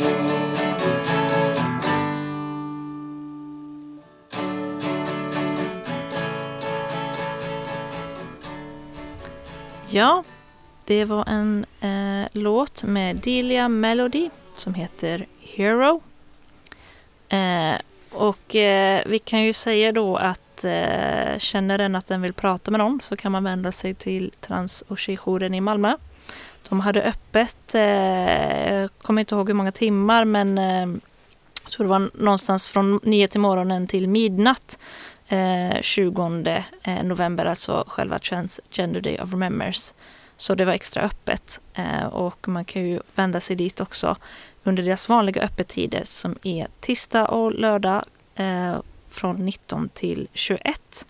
Ja, 9.88 10.24
det 10.84 11.04
var 11.04 11.24
en 11.28 11.66
eh, 11.80 12.28
låt 12.32 12.84
med 12.84 13.16
Delia 13.16 13.68
Melody 13.68 14.30
som 14.54 14.74
heter 14.74 15.26
Hero. 15.40 16.02
Eh, 17.28 17.74
och 18.12 18.56
eh, 18.56 19.02
vi 19.06 19.18
kan 19.18 19.42
ju 19.42 19.52
säga 19.52 19.92
då 19.92 20.16
att 20.16 20.64
eh, 20.64 21.38
känner 21.38 21.78
den 21.78 21.94
att 21.94 22.06
den 22.06 22.22
vill 22.22 22.32
prata 22.32 22.70
med 22.70 22.78
någon 22.78 23.00
så 23.02 23.16
kan 23.16 23.32
man 23.32 23.44
vända 23.44 23.72
sig 23.72 23.94
till 23.94 24.32
trans 24.40 24.84
och 24.88 24.98
tjejjouren 24.98 25.54
i 25.54 25.60
Malmö. 25.60 25.96
De 26.68 26.80
hade 26.80 27.02
öppet, 27.02 27.74
eh, 27.74 28.74
jag 28.74 28.90
kommer 29.02 29.20
inte 29.20 29.34
ihåg 29.34 29.48
hur 29.48 29.54
många 29.54 29.72
timmar 29.72 30.24
men 30.24 30.58
eh, 30.58 30.98
jag 31.62 31.72
tror 31.72 31.84
det 31.84 31.90
var 31.90 32.10
någonstans 32.14 32.68
från 32.68 33.00
9 33.02 33.28
till 33.28 33.40
morgonen 33.40 33.86
till 33.86 34.08
midnatt 34.08 34.78
eh, 35.28 35.80
20 35.80 36.64
eh, 36.82 37.04
november, 37.04 37.44
alltså 37.44 37.84
själva 37.88 38.18
Transgender 38.18 39.00
Day 39.00 39.20
of 39.20 39.30
Remembers. 39.30 39.92
Så 40.36 40.54
det 40.54 40.64
var 40.64 40.72
extra 40.72 41.02
öppet 41.02 41.60
eh, 41.74 42.06
och 42.06 42.48
man 42.48 42.64
kan 42.64 42.82
ju 42.82 43.00
vända 43.14 43.40
sig 43.40 43.56
dit 43.56 43.80
också 43.80 44.16
under 44.64 44.82
deras 44.82 45.08
vanliga 45.08 45.42
öppettider 45.42 46.02
som 46.04 46.36
är 46.42 46.66
tisdag 46.80 47.28
och 47.28 47.52
lördag 47.52 48.04
eh, 48.34 48.76
från 49.10 49.36
19 49.36 49.88
till 49.88 50.28
21. 50.32 51.06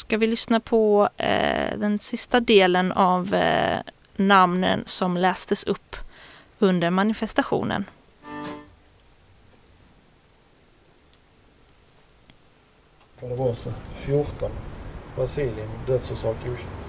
Ska 0.00 0.16
vi 0.16 0.26
lyssna 0.26 0.60
på 0.60 1.08
eh, 1.16 1.78
den 1.78 1.98
sista 1.98 2.40
delen 2.40 2.92
av 2.92 3.34
eh, 3.34 3.78
namnen 4.16 4.82
som 4.86 5.16
lästes 5.16 5.64
upp 5.64 5.96
under 6.58 6.90
manifestationen. 6.90 7.84
Barbarossa 13.20 13.72
14. 14.00 14.50
Brasilien, 15.16 15.68
dödsorsak 15.86 16.36
okänd. 16.42 16.80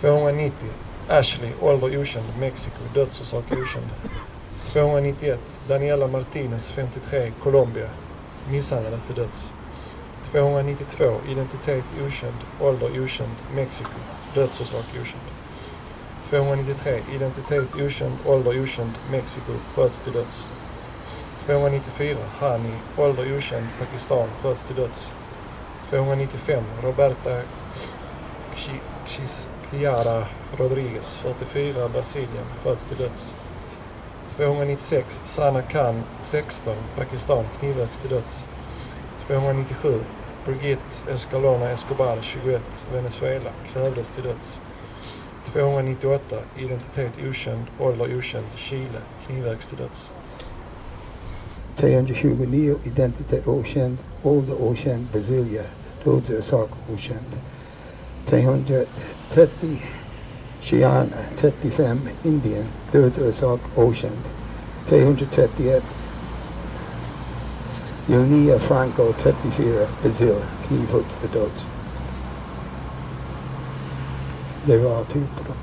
290. 0.00 0.68
Ashley, 1.08 1.52
ålder 1.60 2.00
okänd, 2.00 2.26
Mexiko, 2.38 2.82
dödsorsak 2.94 3.44
okänd. 3.52 3.90
291. 4.72 5.40
Daniela 5.68 6.06
Martinez, 6.06 6.70
53, 6.70 7.32
Colombia, 7.42 7.88
misshandlades 8.50 9.04
till 9.04 9.14
döds. 9.14 9.50
292. 10.32 11.20
Identitet 11.28 11.84
okänd, 12.06 12.36
ålder 12.60 13.04
okänd, 13.04 13.34
Mexiko, 13.54 14.00
dödsorsak 14.34 14.84
okänd. 15.00 15.26
293. 16.30 17.02
Identitet 17.14 17.74
okänd, 17.74 18.16
ålder 18.26 18.62
okänd, 18.62 18.92
Mexiko, 19.10 19.52
sköts 19.74 19.98
till 19.98 20.12
döds. 20.12 20.46
294. 21.46 22.16
Hani, 22.38 22.72
ålder 22.96 23.36
okänd, 23.38 23.66
Pakistan, 23.78 24.28
sköts 24.42 24.64
till 24.64 24.76
döds. 24.76 25.10
295. 25.90 26.64
Roberta 26.82 27.42
Chisliara 29.06 30.26
Rodriguez, 30.58 31.16
44, 31.16 31.88
Brasilien, 31.88 32.46
sköts 32.64 32.84
till 32.84 32.96
döds. 32.96 33.34
296. 34.36 35.20
Sana 35.24 35.62
Khan, 35.62 36.02
16, 36.20 36.76
Pakistan, 36.96 37.44
knivhöggs 37.58 37.96
till 37.96 38.10
döds. 38.10 38.44
297. 39.26 40.00
Brigitte 40.50 41.12
Escalona 41.12 41.70
Escobar, 41.70 42.18
21, 42.22 42.60
Venezuela, 42.92 43.50
kvävdes 43.72 44.08
till 44.08 44.22
döds. 44.24 44.60
298. 45.52 46.36
Identitet 46.56 47.12
okänd, 47.30 47.64
ålder 47.78 48.18
okänd, 48.18 48.46
Chile, 48.56 49.00
knivhöggs 49.26 49.66
till 49.66 49.78
döds. 49.78 50.10
329 51.76 52.76
identitet 52.84 53.48
okänd, 53.48 53.98
ålder 54.22 54.62
okänd, 54.62 55.06
Brasilia, 55.12 55.62
dödsorsak 56.04 56.70
okänd. 56.94 57.26
330 58.26 58.86
Chiana, 60.60 61.16
35, 61.36 61.98
Indien, 62.24 62.66
dödsorsak 62.92 63.60
okänd. 63.76 64.22
331 64.86 65.82
Julia 68.10 68.58
Franco, 68.58 69.12
34, 69.12 69.86
Brazil 70.02 70.34
knivhuggs 70.66 71.16
till 71.16 71.30
döds. 71.30 71.64
Det 74.66 74.78
var 74.78 75.04
typ 75.04 75.36
på 75.36 75.44
dem. 75.44 75.56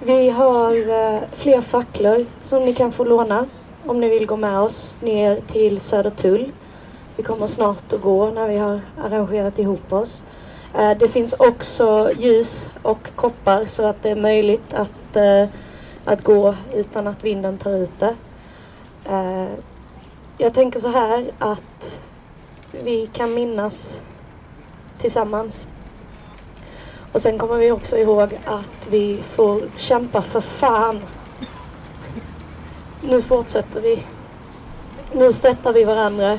Vi 0.00 0.30
har 0.30 0.72
eh, 0.72 1.20
fler 1.32 1.60
facklor 1.60 2.26
som 2.42 2.62
ni 2.62 2.74
kan 2.74 2.92
få 2.92 3.04
låna 3.04 3.46
om 3.86 4.00
ni 4.00 4.08
vill 4.08 4.26
gå 4.26 4.36
med 4.36 4.58
oss 4.58 4.98
ner 5.02 5.40
till 5.46 5.80
Södertull. 5.80 6.52
Vi 7.16 7.22
kommer 7.22 7.46
snart 7.46 7.92
att 7.92 8.02
gå 8.02 8.30
när 8.30 8.48
vi 8.48 8.56
har 8.56 8.80
arrangerat 9.04 9.58
ihop 9.58 9.92
oss. 9.92 10.24
Eh, 10.78 10.98
det 10.98 11.08
finns 11.08 11.32
också 11.32 12.10
ljus 12.18 12.68
och 12.82 13.08
koppar 13.16 13.64
så 13.64 13.86
att 13.86 14.02
det 14.02 14.10
är 14.10 14.16
möjligt 14.16 14.74
att, 14.74 15.16
eh, 15.16 15.44
att 16.08 16.24
gå 16.24 16.54
utan 16.74 17.06
att 17.06 17.24
vinden 17.24 17.58
tar 17.58 17.70
ut 17.70 17.90
det. 17.98 18.16
Eh, 19.04 19.48
jag 20.38 20.54
tänker 20.54 20.80
så 20.80 20.88
här 20.88 21.30
att 21.38 22.00
vi 22.70 23.06
kan 23.06 23.34
minnas 23.34 24.00
tillsammans. 24.98 25.68
Och 27.12 27.22
sen 27.22 27.38
kommer 27.38 27.56
vi 27.56 27.70
också 27.70 27.98
ihåg 27.98 28.38
att 28.44 28.86
vi 28.90 29.22
får 29.22 29.62
kämpa 29.76 30.22
för 30.22 30.40
fan. 30.40 31.00
Nu 33.00 33.22
fortsätter 33.22 33.80
vi. 33.80 34.02
Nu 35.12 35.32
stöttar 35.32 35.72
vi 35.72 35.84
varandra. 35.84 36.38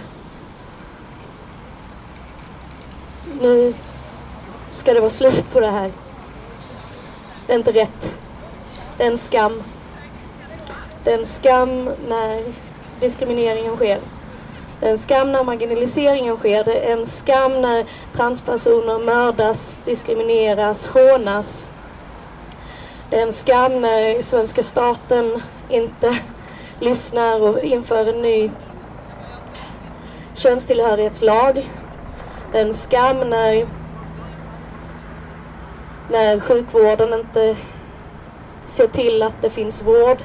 Nu 3.41 3.73
ska 4.69 4.93
det 4.93 4.99
vara 4.99 5.09
slut 5.09 5.45
på 5.53 5.59
det 5.59 5.71
här. 5.71 5.91
Det 7.47 7.53
är 7.53 7.57
inte 7.57 7.71
rätt. 7.71 8.19
Det 8.99 9.05
är 9.05 9.11
en 9.11 9.17
skam. 9.17 9.63
Det 11.03 11.13
är 11.13 11.19
en 11.19 11.25
skam 11.25 11.89
när 12.07 12.53
diskrimineringen 12.99 13.75
sker. 13.75 13.99
Det 14.79 14.85
är 14.85 14.91
en 14.91 14.97
skam 14.97 15.31
när 15.31 15.43
marginaliseringen 15.43 16.37
sker. 16.37 16.63
Det 16.63 16.79
är 16.79 16.97
en 16.97 17.05
skam 17.05 17.61
när 17.61 17.85
transpersoner 18.15 18.99
mördas, 18.99 19.79
diskrimineras, 19.85 20.85
hånas. 20.85 21.69
Det 23.09 23.19
är 23.19 23.23
en 23.23 23.33
skam 23.33 23.81
när 23.81 24.21
svenska 24.21 24.63
staten 24.63 25.41
inte 25.69 26.17
lyssnar 26.79 27.41
och 27.41 27.59
inför 27.59 28.05
en 28.05 28.21
ny 28.21 28.51
könstillhörighetslag. 30.33 31.69
Det 32.51 32.57
är 32.57 32.65
en 32.65 32.73
skam 32.73 33.17
när, 33.19 33.67
när 36.11 36.39
sjukvården 36.39 37.13
inte 37.13 37.55
Se 38.69 38.88
till 38.88 39.23
att 39.23 39.41
det 39.41 39.49
finns 39.49 39.81
vård. 39.81 40.17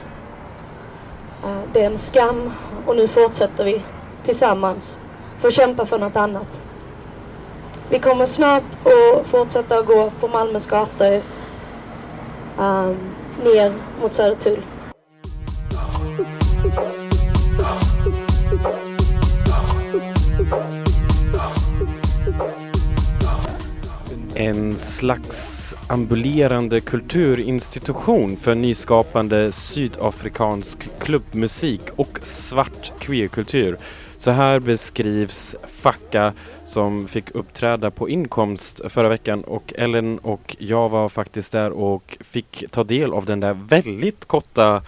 Eh, 1.44 1.60
det 1.72 1.82
är 1.82 1.86
en 1.86 1.98
skam 1.98 2.52
och 2.86 2.96
nu 2.96 3.08
fortsätter 3.08 3.64
vi 3.64 3.82
tillsammans 4.24 5.00
för 5.38 5.48
att 5.48 5.54
kämpa 5.54 5.86
för 5.86 5.98
något 5.98 6.16
annat. 6.16 6.62
Vi 7.90 7.98
kommer 7.98 8.26
snart 8.26 8.62
att 8.84 9.26
fortsätta 9.26 9.78
att 9.78 9.86
gå 9.86 10.10
på 10.20 10.28
Malmös 10.28 10.66
gator 10.66 11.20
um, 12.58 12.96
ner 13.44 13.72
mot 14.00 14.14
Södertull. 14.14 14.62
En 24.34 24.78
slags 24.78 25.53
ambulerande 25.88 26.80
kulturinstitution 26.80 28.36
för 28.36 28.54
nyskapande 28.54 29.52
sydafrikansk 29.52 30.88
klubbmusik 30.98 31.80
och 31.96 32.18
svart 32.22 32.92
queerkultur. 32.98 33.78
Så 34.16 34.30
här 34.30 34.58
beskrivs 34.58 35.56
Facka 35.66 36.32
som 36.64 37.08
fick 37.08 37.30
uppträda 37.30 37.90
på 37.90 38.08
inkomst 38.08 38.80
förra 38.88 39.08
veckan 39.08 39.44
och 39.44 39.74
Ellen 39.76 40.18
och 40.18 40.56
jag 40.58 40.88
var 40.88 41.08
faktiskt 41.08 41.52
där 41.52 41.70
och 41.70 42.16
fick 42.20 42.64
ta 42.70 42.84
del 42.84 43.12
av 43.12 43.24
den 43.24 43.40
där 43.40 43.54
väldigt 43.54 44.24
korta 44.24 44.82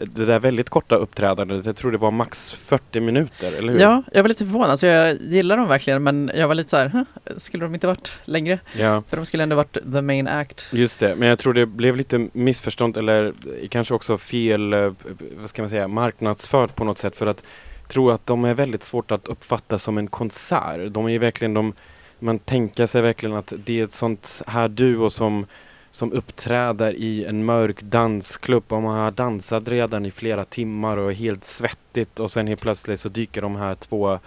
det 0.00 0.24
där 0.24 0.40
väldigt 0.40 0.68
korta 0.70 0.96
uppträdandet. 0.96 1.66
Jag 1.66 1.76
tror 1.76 1.92
det 1.92 1.98
var 1.98 2.10
max 2.10 2.50
40 2.52 3.00
minuter, 3.00 3.52
eller 3.52 3.72
hur? 3.72 3.80
Ja, 3.80 4.02
jag 4.12 4.22
var 4.22 4.28
lite 4.28 4.44
förvånad. 4.44 4.80
Så 4.80 4.86
jag 4.86 5.16
gillar 5.22 5.56
dem 5.56 5.68
verkligen, 5.68 6.02
men 6.02 6.30
jag 6.34 6.48
var 6.48 6.54
lite 6.54 6.70
så 6.70 6.76
här, 6.76 6.88
"Huh, 6.88 7.02
skulle 7.36 7.64
de 7.64 7.74
inte 7.74 7.86
varit 7.86 8.12
längre? 8.24 8.58
Ja. 8.76 9.02
För 9.08 9.16
de 9.16 9.26
skulle 9.26 9.42
ändå 9.42 9.56
varit 9.56 9.72
the 9.92 10.02
main 10.02 10.28
act. 10.28 10.68
Just 10.72 11.00
det, 11.00 11.14
men 11.16 11.28
jag 11.28 11.38
tror 11.38 11.52
det 11.52 11.66
blev 11.66 11.96
lite 11.96 12.28
missförstånd 12.32 12.96
eller 12.96 13.32
kanske 13.70 13.94
också 13.94 14.18
fel, 14.18 14.72
eh, 14.72 14.92
vad 15.40 15.48
ska 15.48 15.62
man 15.62 15.68
säga, 15.70 15.88
marknadsfört 15.88 16.74
på 16.74 16.84
något 16.84 16.98
sätt 16.98 17.16
för 17.16 17.26
att 17.26 17.42
tror 17.88 18.12
att 18.12 18.26
de 18.26 18.44
är 18.44 18.54
väldigt 18.54 18.82
svårt 18.84 19.10
att 19.10 19.28
uppfatta 19.28 19.78
som 19.78 19.98
en 19.98 20.06
konsert. 20.06 20.92
De 20.92 21.06
är 21.06 21.10
ju 21.10 21.18
verkligen 21.18 21.54
de, 21.54 21.72
man 22.18 22.38
tänker 22.38 22.86
sig 22.86 23.02
verkligen 23.02 23.36
att 23.36 23.52
det 23.64 23.80
är 23.80 23.84
ett 23.84 23.92
sånt 23.92 24.42
här 24.46 24.68
duo 24.68 25.10
som 25.10 25.46
som 25.90 26.12
uppträder 26.12 26.92
i 26.92 27.24
en 27.24 27.44
mörk 27.44 27.82
dansklubb 27.82 28.64
och 28.68 28.82
man 28.82 28.98
har 28.98 29.10
dansat 29.10 29.68
redan 29.68 30.06
i 30.06 30.10
flera 30.10 30.44
timmar 30.44 30.96
och 30.96 31.10
är 31.10 31.14
helt 31.14 31.44
svettigt 31.44 32.20
och 32.20 32.30
sen 32.30 32.46
helt 32.46 32.60
plötsligt 32.60 33.00
så 33.00 33.08
dyker 33.08 33.42
de 33.42 33.56
här 33.56 33.74
två 33.74 34.18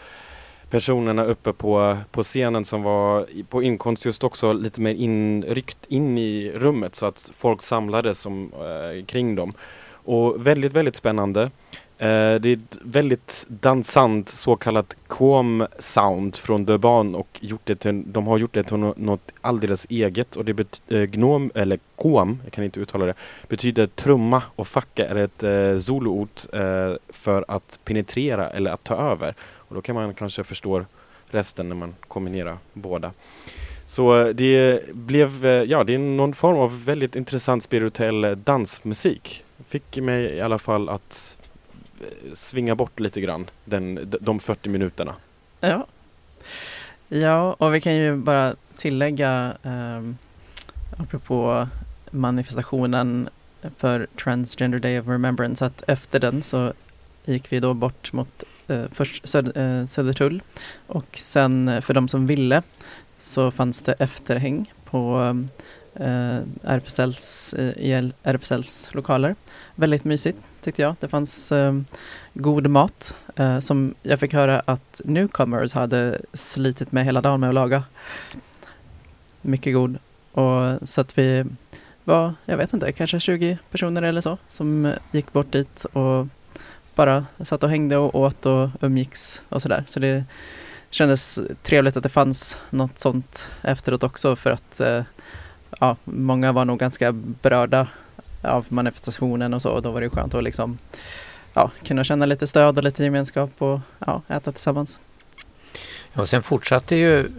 personerna 0.69 1.23
uppe 1.23 1.53
på, 1.53 1.97
på 2.11 2.23
scenen 2.23 2.65
som 2.65 2.83
var 2.83 3.25
på 3.49 3.63
inkomst 3.63 4.05
just 4.05 4.23
också 4.23 4.53
lite 4.53 4.81
mer 4.81 4.93
inryckt 4.93 5.85
in 5.87 6.17
i 6.17 6.51
rummet 6.55 6.95
så 6.95 7.05
att 7.05 7.31
folk 7.33 7.61
samlades 7.61 8.19
som, 8.19 8.51
eh, 8.53 9.05
kring 9.05 9.35
dem. 9.35 9.53
Och 10.03 10.47
väldigt, 10.47 10.73
väldigt 10.73 10.95
spännande. 10.95 11.51
Eh, 12.01 12.35
det 12.35 12.49
är 12.49 12.53
ett 12.53 12.77
väldigt 12.81 13.45
dansant 13.47 14.29
så 14.29 14.55
kallat 14.55 14.95
kom-sound 15.07 16.35
från 16.35 16.65
Durban 16.65 17.15
och 17.15 17.27
gjort 17.41 17.61
det 17.63 17.75
till, 17.75 18.03
de 18.05 18.27
har 18.27 18.37
gjort 18.37 18.53
det 18.53 18.63
till 18.63 18.77
något 18.77 19.31
alldeles 19.41 19.87
eget 19.89 20.35
och 20.35 20.45
det 20.45 20.53
betyder 20.53 21.01
eh, 21.01 21.09
gnom, 21.09 21.51
eller 21.55 21.79
kom, 21.95 22.39
jag 22.43 22.53
kan 22.53 22.63
inte 22.63 22.79
uttala 22.79 23.05
det, 23.05 23.13
betyder 23.47 23.87
trumma 23.87 24.43
och 24.55 24.67
facka 24.67 25.07
är 25.07 25.15
ett 25.15 25.43
eh, 25.43 25.79
zuluord 25.79 26.29
eh, 26.53 26.93
för 27.09 27.45
att 27.47 27.79
penetrera 27.83 28.49
eller 28.49 28.71
att 28.71 28.83
ta 28.83 28.95
över. 28.95 29.35
Och 29.41 29.75
då 29.75 29.81
kan 29.81 29.95
man 29.95 30.13
kanske 30.13 30.43
förstå 30.43 30.85
resten 31.29 31.69
när 31.69 31.75
man 31.75 31.95
kombinerar 32.07 32.57
båda. 32.73 33.11
Så 33.85 34.19
eh, 34.19 34.27
det 34.27 34.81
blev, 34.93 35.45
ja 35.45 35.83
det 35.83 35.93
är 35.93 35.97
någon 35.97 36.33
form 36.33 36.57
av 36.57 36.85
väldigt 36.85 37.15
intressant 37.15 37.63
spirituell 37.63 38.37
dansmusik. 38.43 39.43
Fick 39.67 39.97
mig 39.97 40.23
i 40.23 40.41
alla 40.41 40.59
fall 40.59 40.89
att 40.89 41.37
svinga 42.33 42.75
bort 42.75 42.99
lite 42.99 43.21
grann 43.21 43.49
den, 43.65 44.13
de 44.21 44.39
40 44.39 44.69
minuterna. 44.69 45.15
Ja. 45.59 45.87
Ja, 47.07 47.53
och 47.53 47.73
vi 47.75 47.81
kan 47.81 47.95
ju 47.95 48.15
bara 48.15 48.55
tillägga 48.77 49.57
eh, 49.63 50.01
apropå 50.97 51.67
manifestationen 52.11 53.29
för 53.77 54.07
Transgender 54.23 54.79
Day 54.79 54.99
of 54.99 55.07
Remembrance 55.07 55.65
att 55.65 55.83
efter 55.87 56.19
den 56.19 56.43
så 56.43 56.73
gick 57.25 57.51
vi 57.51 57.59
då 57.59 57.73
bort 57.73 58.13
mot 58.13 58.43
eh, 58.67 58.83
först 58.91 59.27
Söd, 59.27 59.57
eh, 59.57 59.85
Södertull 59.85 60.41
och 60.87 61.07
sen 61.17 61.67
eh, 61.67 61.81
för 61.81 61.93
de 61.93 62.07
som 62.07 62.27
ville 62.27 62.63
så 63.19 63.51
fanns 63.51 63.81
det 63.81 63.93
efterhäng 63.93 64.73
på 64.85 65.35
eh, 65.93 66.39
RFSLs, 66.63 67.53
eh, 67.53 67.69
i 67.69 68.11
RFSLs 68.23 68.89
lokaler. 68.93 69.35
Väldigt 69.75 70.03
mysigt 70.03 70.37
tyckte 70.61 70.81
jag. 70.81 70.95
Det 70.99 71.07
fanns 71.07 71.51
eh, 71.51 71.73
god 72.33 72.67
mat 72.67 73.15
eh, 73.35 73.59
som 73.59 73.93
jag 74.03 74.19
fick 74.19 74.33
höra 74.33 74.61
att 74.65 75.01
newcomers 75.05 75.73
hade 75.73 76.21
slitit 76.33 76.91
med 76.91 77.05
hela 77.05 77.21
dagen 77.21 77.39
med 77.39 77.49
att 77.49 77.55
laga. 77.55 77.83
Mycket 79.41 79.73
god. 79.73 79.97
Och 80.31 80.89
så 80.89 81.01
att 81.01 81.17
vi 81.17 81.45
var, 82.03 82.33
jag 82.45 82.57
vet 82.57 82.73
inte, 82.73 82.91
kanske 82.91 83.19
20 83.19 83.57
personer 83.71 84.01
eller 84.01 84.21
så 84.21 84.37
som 84.49 84.93
gick 85.11 85.33
bort 85.33 85.51
dit 85.51 85.85
och 85.85 86.27
bara 86.95 87.25
satt 87.43 87.63
och 87.63 87.69
hängde 87.69 87.97
och 87.97 88.15
åt 88.15 88.45
och 88.45 88.69
umgicks 88.81 89.41
och 89.49 89.61
sådär. 89.61 89.83
Så 89.87 89.99
det 89.99 90.23
kändes 90.89 91.39
trevligt 91.63 91.97
att 91.97 92.03
det 92.03 92.09
fanns 92.09 92.57
något 92.69 92.99
sånt 92.99 93.51
efteråt 93.61 94.03
också 94.03 94.35
för 94.35 94.51
att 94.51 94.79
eh, 94.79 95.03
ja, 95.79 95.95
många 96.03 96.51
var 96.51 96.65
nog 96.65 96.79
ganska 96.79 97.11
berörda 97.11 97.87
av 98.41 98.65
manifestationen 98.69 99.53
och 99.53 99.61
så 99.61 99.71
och 99.71 99.81
då 99.81 99.91
var 99.91 100.01
det 100.01 100.09
skönt 100.09 100.33
att 100.33 100.43
liksom 100.43 100.77
ja, 101.53 101.71
kunna 101.83 102.03
känna 102.03 102.25
lite 102.25 102.47
stöd 102.47 102.77
och 102.77 102.83
lite 102.83 103.03
gemenskap 103.03 103.51
och 103.57 103.79
ja, 103.99 104.21
äta 104.27 104.51
tillsammans. 104.51 104.99
Ja, 106.13 106.21
och 106.21 106.29
sen 106.29 106.43
fortsatte 106.43 106.95
ju 106.95 107.31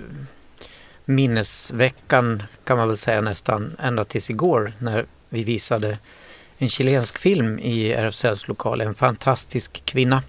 minnesveckan 1.04 2.42
kan 2.64 2.78
man 2.78 2.88
väl 2.88 2.96
säga 2.96 3.20
nästan 3.20 3.76
ända 3.78 4.04
tills 4.04 4.30
igår 4.30 4.72
när 4.78 5.06
vi 5.28 5.44
visade 5.44 5.98
en 6.58 6.68
chilensk 6.68 7.18
film 7.18 7.58
i 7.58 7.92
RFSLs 7.92 8.48
lokal, 8.48 8.80
En 8.80 8.94
fantastisk 8.94 9.84
kvinna 9.84 10.22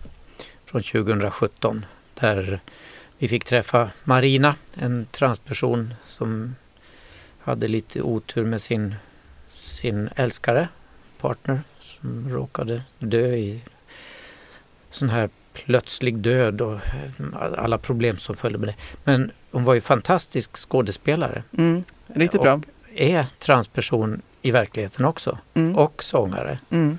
från 0.65 0.83
2017 0.83 1.85
där 2.19 2.59
vi 3.17 3.27
fick 3.27 3.45
träffa 3.45 3.89
Marina, 4.03 4.55
en 4.73 5.07
transperson 5.11 5.93
som 6.07 6.55
hade 7.39 7.67
lite 7.67 8.01
otur 8.01 8.45
med 8.45 8.61
sin, 8.61 8.95
sin 9.83 10.09
älskare, 10.15 10.67
partner, 11.21 11.61
som 11.79 12.29
råkade 12.29 12.81
dö 12.99 13.35
i 13.35 13.61
sån 14.91 15.09
här 15.09 15.29
plötslig 15.53 16.17
död 16.17 16.61
och 16.61 16.73
eh, 16.73 17.33
alla 17.57 17.77
problem 17.77 18.17
som 18.17 18.35
följde 18.35 18.59
med 18.59 18.69
det. 18.69 18.75
Men 19.03 19.31
hon 19.51 19.63
var 19.63 19.73
ju 19.73 19.81
fantastisk 19.81 20.57
skådespelare. 20.57 21.43
Mm, 21.57 21.83
riktigt 22.07 22.41
bra. 22.41 22.53
Och 22.53 22.63
är 22.95 23.25
transperson 23.39 24.21
i 24.41 24.51
verkligheten 24.51 25.05
också. 25.05 25.37
Mm. 25.53 25.75
Och 25.75 26.03
sångare. 26.03 26.59
Mm. 26.69 26.97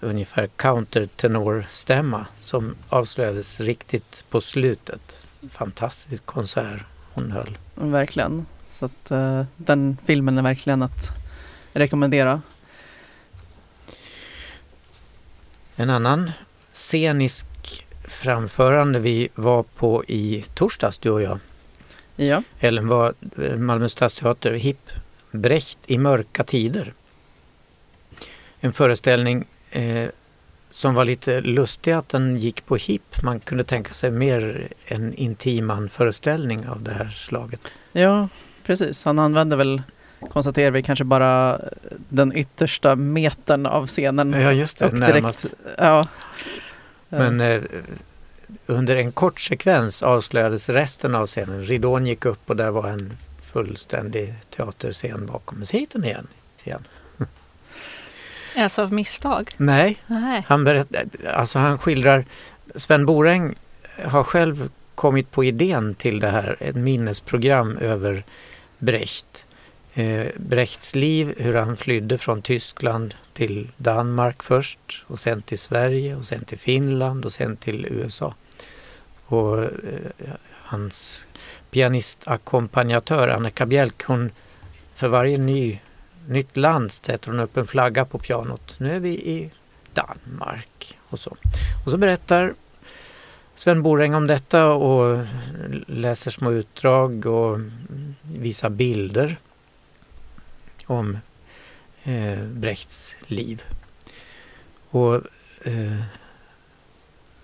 Ungefär 0.00 0.46
countertenorstämma 0.46 2.26
som 2.38 2.74
avslöjades 2.88 3.60
riktigt 3.60 4.24
på 4.30 4.40
slutet. 4.40 5.26
Fantastisk 5.50 6.26
konsert 6.26 6.82
hon 7.14 7.32
höll. 7.32 7.58
Verkligen. 7.74 8.46
Så 8.70 8.84
att 8.84 9.10
eh, 9.10 9.44
den 9.56 9.96
filmen 10.04 10.38
är 10.38 10.42
verkligen 10.42 10.82
att 10.82 11.21
rekommendera. 11.72 12.42
En 15.76 15.90
annan 15.90 16.30
scenisk 16.72 17.46
framförande 18.04 18.98
vi 18.98 19.28
var 19.34 19.62
på 19.62 20.04
i 20.04 20.44
torsdags, 20.54 20.98
du 20.98 21.10
och 21.10 21.22
jag. 21.22 21.38
Ja, 22.16 22.42
Ellen 22.60 22.88
var 22.88 23.14
eh, 23.42 23.56
Malmö 23.56 23.88
stadsteater, 23.88 24.52
Hipp 24.52 24.90
Brecht 25.30 25.78
i 25.86 25.98
mörka 25.98 26.44
tider. 26.44 26.94
En 28.60 28.72
föreställning 28.72 29.44
eh, 29.70 30.08
som 30.70 30.94
var 30.94 31.04
lite 31.04 31.40
lustig 31.40 31.92
att 31.92 32.08
den 32.08 32.36
gick 32.36 32.66
på 32.66 32.76
Hipp. 32.76 33.22
Man 33.22 33.40
kunde 33.40 33.64
tänka 33.64 33.92
sig 33.92 34.10
mer 34.10 34.68
en 34.84 35.14
intiman 35.14 35.88
föreställning 35.88 36.68
av 36.68 36.82
det 36.82 36.92
här 36.92 37.08
slaget. 37.08 37.72
ja 37.92 38.28
precis. 38.64 39.04
Han 39.04 39.18
använde 39.18 39.56
väl, 39.56 39.82
konstaterar 40.30 40.70
vi, 40.70 40.82
kanske 40.82 41.04
bara 41.04 41.60
den 42.08 42.36
yttersta 42.36 42.96
metern 42.96 43.66
av 43.66 43.86
scenen. 43.86 44.32
Ja, 44.32 44.52
just 44.52 44.78
det. 44.78 44.86
och 44.86 44.98
närmast. 44.98 45.42
direkt, 45.42 45.56
ja. 45.78 46.06
Men 47.08 47.40
eh, 47.40 47.62
under 48.66 48.96
en 48.96 49.12
kort 49.12 49.40
sekvens 49.40 50.02
avslöjades 50.02 50.68
resten 50.68 51.14
av 51.14 51.26
scenen. 51.26 51.64
Ridån 51.64 52.06
gick 52.06 52.24
upp 52.24 52.50
och 52.50 52.56
där 52.56 52.70
var 52.70 52.88
en 52.88 53.16
fullständig 53.52 54.34
teaterscen 54.56 55.26
bakom. 55.26 55.58
Men 55.58 55.66
se 55.66 55.78
hit 55.78 55.90
den 55.92 56.04
igen. 56.04 56.26
igen. 56.64 56.84
Alltså 58.56 58.82
av 58.82 58.92
misstag? 58.92 59.54
Nej, 59.56 59.98
Nej. 60.06 60.44
han, 60.48 60.64
berätt, 60.64 60.96
alltså 61.34 61.58
han 61.58 61.78
skildrar... 61.78 62.24
Sven 62.74 63.06
Boräng 63.06 63.54
har 64.04 64.24
själv 64.24 64.70
kommit 64.94 65.30
på 65.30 65.44
idén 65.44 65.94
till 65.94 66.20
det 66.20 66.30
här, 66.30 66.56
ett 66.60 66.76
minnesprogram 66.76 67.76
över 67.76 68.24
Brecht. 68.78 69.41
Eh, 69.94 70.26
Brechts 70.36 70.94
liv, 70.94 71.34
hur 71.36 71.54
han 71.54 71.76
flydde 71.76 72.18
från 72.18 72.42
Tyskland 72.42 73.14
till 73.32 73.70
Danmark 73.76 74.42
först 74.42 75.04
och 75.06 75.18
sen 75.18 75.42
till 75.42 75.58
Sverige 75.58 76.16
och 76.16 76.24
sen 76.24 76.44
till 76.44 76.58
Finland 76.58 77.24
och 77.24 77.32
sen 77.32 77.56
till 77.56 77.86
USA. 77.86 78.34
Och 79.26 79.62
eh, 79.62 79.70
hans 80.50 81.26
pianistackompanjatör, 81.70 83.28
Annika 83.28 83.66
Bjelk, 83.66 84.02
hon 84.02 84.30
för 84.94 85.08
varje 85.08 85.38
ny, 85.38 85.78
nytt 86.28 86.56
land 86.56 86.92
sätter 86.92 87.30
hon 87.30 87.40
upp 87.40 87.56
en 87.56 87.66
flagga 87.66 88.04
på 88.04 88.18
pianot. 88.18 88.76
Nu 88.80 88.96
är 88.96 89.00
vi 89.00 89.10
i 89.10 89.50
Danmark 89.94 90.98
och 91.08 91.18
så. 91.18 91.36
Och 91.84 91.90
så 91.90 91.96
berättar 91.96 92.54
Sven 93.54 93.82
Boräng 93.82 94.14
om 94.14 94.26
detta 94.26 94.66
och 94.66 95.26
läser 95.86 96.30
små 96.30 96.52
utdrag 96.52 97.26
och 97.26 97.58
visar 98.22 98.70
bilder 98.70 99.36
om 100.92 101.18
eh, 102.02 102.44
Brechts 102.44 103.16
liv. 103.26 103.62
Och 104.90 105.14
eh, 105.64 106.02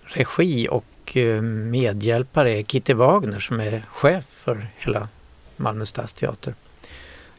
regi 0.02 0.68
och 0.70 1.16
eh, 1.16 1.42
medhjälpare 1.42 2.58
är 2.58 2.62
Kitty 2.62 2.94
Wagner 2.94 3.38
som 3.38 3.60
är 3.60 3.82
chef 3.92 4.24
för 4.24 4.66
hela 4.76 5.08
Malmö 5.56 5.86
stadsteater. 5.86 6.54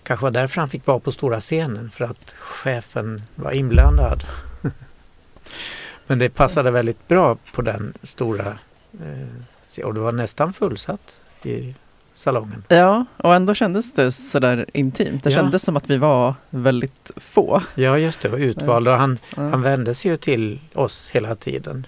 Kanske 0.04 0.24
var 0.24 0.32
därför 0.32 0.62
han 0.62 0.70
fick 0.70 0.88
vara 0.88 1.00
på 1.00 1.12
stora 1.12 1.40
scenen 1.40 1.90
för 1.90 2.06
att 2.06 2.32
chefen 2.40 3.24
var 3.36 3.52
inblandad. 3.52 4.24
Men 6.08 6.20
det 6.20 6.30
passade 6.30 6.72
väldigt 6.72 7.08
bra 7.08 7.38
på 7.54 7.62
den 7.62 7.94
stora 8.04 8.60
eh, 9.04 9.84
och 9.86 9.94
det 9.94 10.00
var 10.00 10.12
nästan 10.12 10.54
fullsatt 10.54 11.22
i 11.44 11.76
salongen. 12.20 12.64
ja, 12.68 13.06
och 13.18 13.36
ändå 13.36 13.54
kändes 13.54 13.94
det 13.94 14.12
sådär 14.12 14.66
intimt. 14.74 15.24
Det 15.24 15.30
Ja. 15.30 15.36
kändes 15.36 15.64
som 15.64 15.78
att 15.78 15.90
vi 15.90 15.98
var 15.98 16.34
väldigt 16.50 17.12
få. 17.16 17.62
Ja 17.76 17.98
just 17.98 18.22
det, 18.22 18.30
och 18.30 18.38
utvalda. 18.40 18.96
Han, 18.98 19.18
Ja. 19.36 19.42
han 19.50 19.62
vände 19.62 19.94
sig 19.94 20.12
ju 20.12 20.18
till 20.18 20.60
oss 20.76 21.10
hela 21.12 21.36
tiden. 21.36 21.88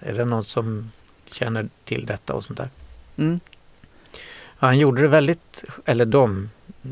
Är 0.00 0.14
det 0.14 0.24
någon 0.24 0.44
som 0.44 0.90
känner 1.26 1.68
till 1.84 2.06
detta 2.06 2.34
och 2.34 2.44
sånt 2.44 2.56
där? 2.58 2.68
Mm. 3.16 3.40
Ja, 4.58 4.66
han 4.66 4.78
gjorde 4.78 5.02
det 5.02 5.08
väldigt, 5.08 5.64
eller 5.84 6.04
de 6.04 6.50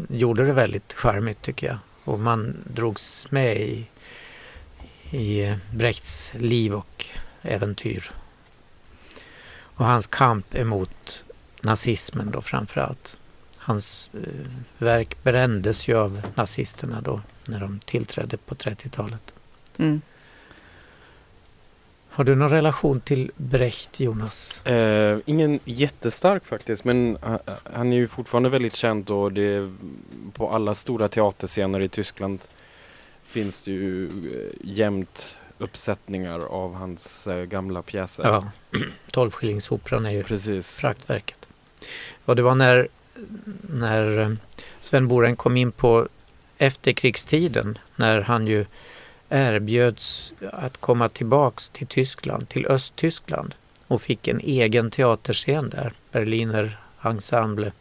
gjorde 0.09 0.47
det 0.47 0.53
väldigt 0.53 0.93
charmigt 0.95 1.43
tycker 1.43 1.67
jag. 1.67 1.79
Och 2.05 2.21
man 2.21 2.57
drogs 2.75 3.31
med 3.31 3.57
i, 3.61 3.87
i 5.11 5.55
Brechts 5.75 6.33
liv 6.35 6.75
och 6.75 7.07
äventyr. 7.43 8.11
Och 9.59 9.85
hans 9.85 10.07
kamp 10.07 10.55
emot 10.55 11.25
nazismen 11.63 12.31
då 12.31 12.41
framförallt. 12.43 13.19
Hans 13.57 14.11
eh, 14.15 14.51
verk 14.79 15.23
brändes 15.23 15.89
ju 15.89 15.97
av 15.99 16.23
nazisterna 16.35 17.01
då 17.01 17.21
när 17.47 17.61
de 17.61 17.79
tillträdde 17.79 18.37
på 18.37 18.55
30-talet. 18.55 19.35
Mm. 19.79 20.01
Har 22.11 22.25
du 22.25 22.35
någon 22.35 22.51
relation 22.51 23.01
till 23.01 23.31
Brecht, 23.37 24.01
Jonas? 24.01 24.67
Eh, 24.67 25.19
ingen 25.27 25.61
jättestark 25.65 26.45
faktiskt 26.45 26.85
men 26.85 27.19
ha- 27.23 27.39
han 27.73 27.93
är 27.93 27.97
ju 27.97 28.09
fortfarande 28.09 28.49
väldigt 28.49 28.75
känd 28.77 29.11
och 29.11 29.33
det 29.33 29.43
är 29.43 29.75
på 30.33 30.51
alla 30.51 30.75
stora 30.75 31.09
teaterscener 31.09 31.81
i 31.81 31.89
Tyskland 31.89 32.45
finns 33.25 33.63
det 33.63 33.71
ju 33.71 34.07
eh, 34.07 34.13
jämt 34.65 35.39
uppsättningar 35.59 36.39
av 36.41 36.75
hans 36.75 37.27
eh, 37.27 37.45
gamla 37.45 37.83
pjäser. 37.83 38.25
Ja, 38.25 38.51
Tolvskillingsoperan 39.13 40.07
är 40.07 40.11
ju 40.11 40.23
Precis. 40.25 40.81
praktverket. 40.81 41.38
Och 42.25 42.37
det 42.37 42.43
var 42.43 42.55
när, 42.55 42.89
när 43.61 44.19
eh, 44.19 44.31
Sven 44.81 45.09
Boren 45.09 45.37
kom 45.37 45.57
in 45.57 45.73
på 45.73 46.09
efterkrigstiden 46.59 47.79
när 47.97 48.21
han 48.21 48.47
ju 48.47 48.67
erbjöds 49.29 50.33
att 50.53 50.79
komma 50.81 51.09
tillbaks 51.09 51.69
till 51.69 51.87
Tyskland, 51.87 52.49
till 52.49 52.67
Östtyskland 52.67 53.55
och 53.87 54.03
fick 54.03 54.29
en 54.29 54.41
egen 54.41 54.91
teaterscen 54.91 55.71
där, 55.71 55.93
Berliner 56.13 56.79
Ensemble. 57.03 57.73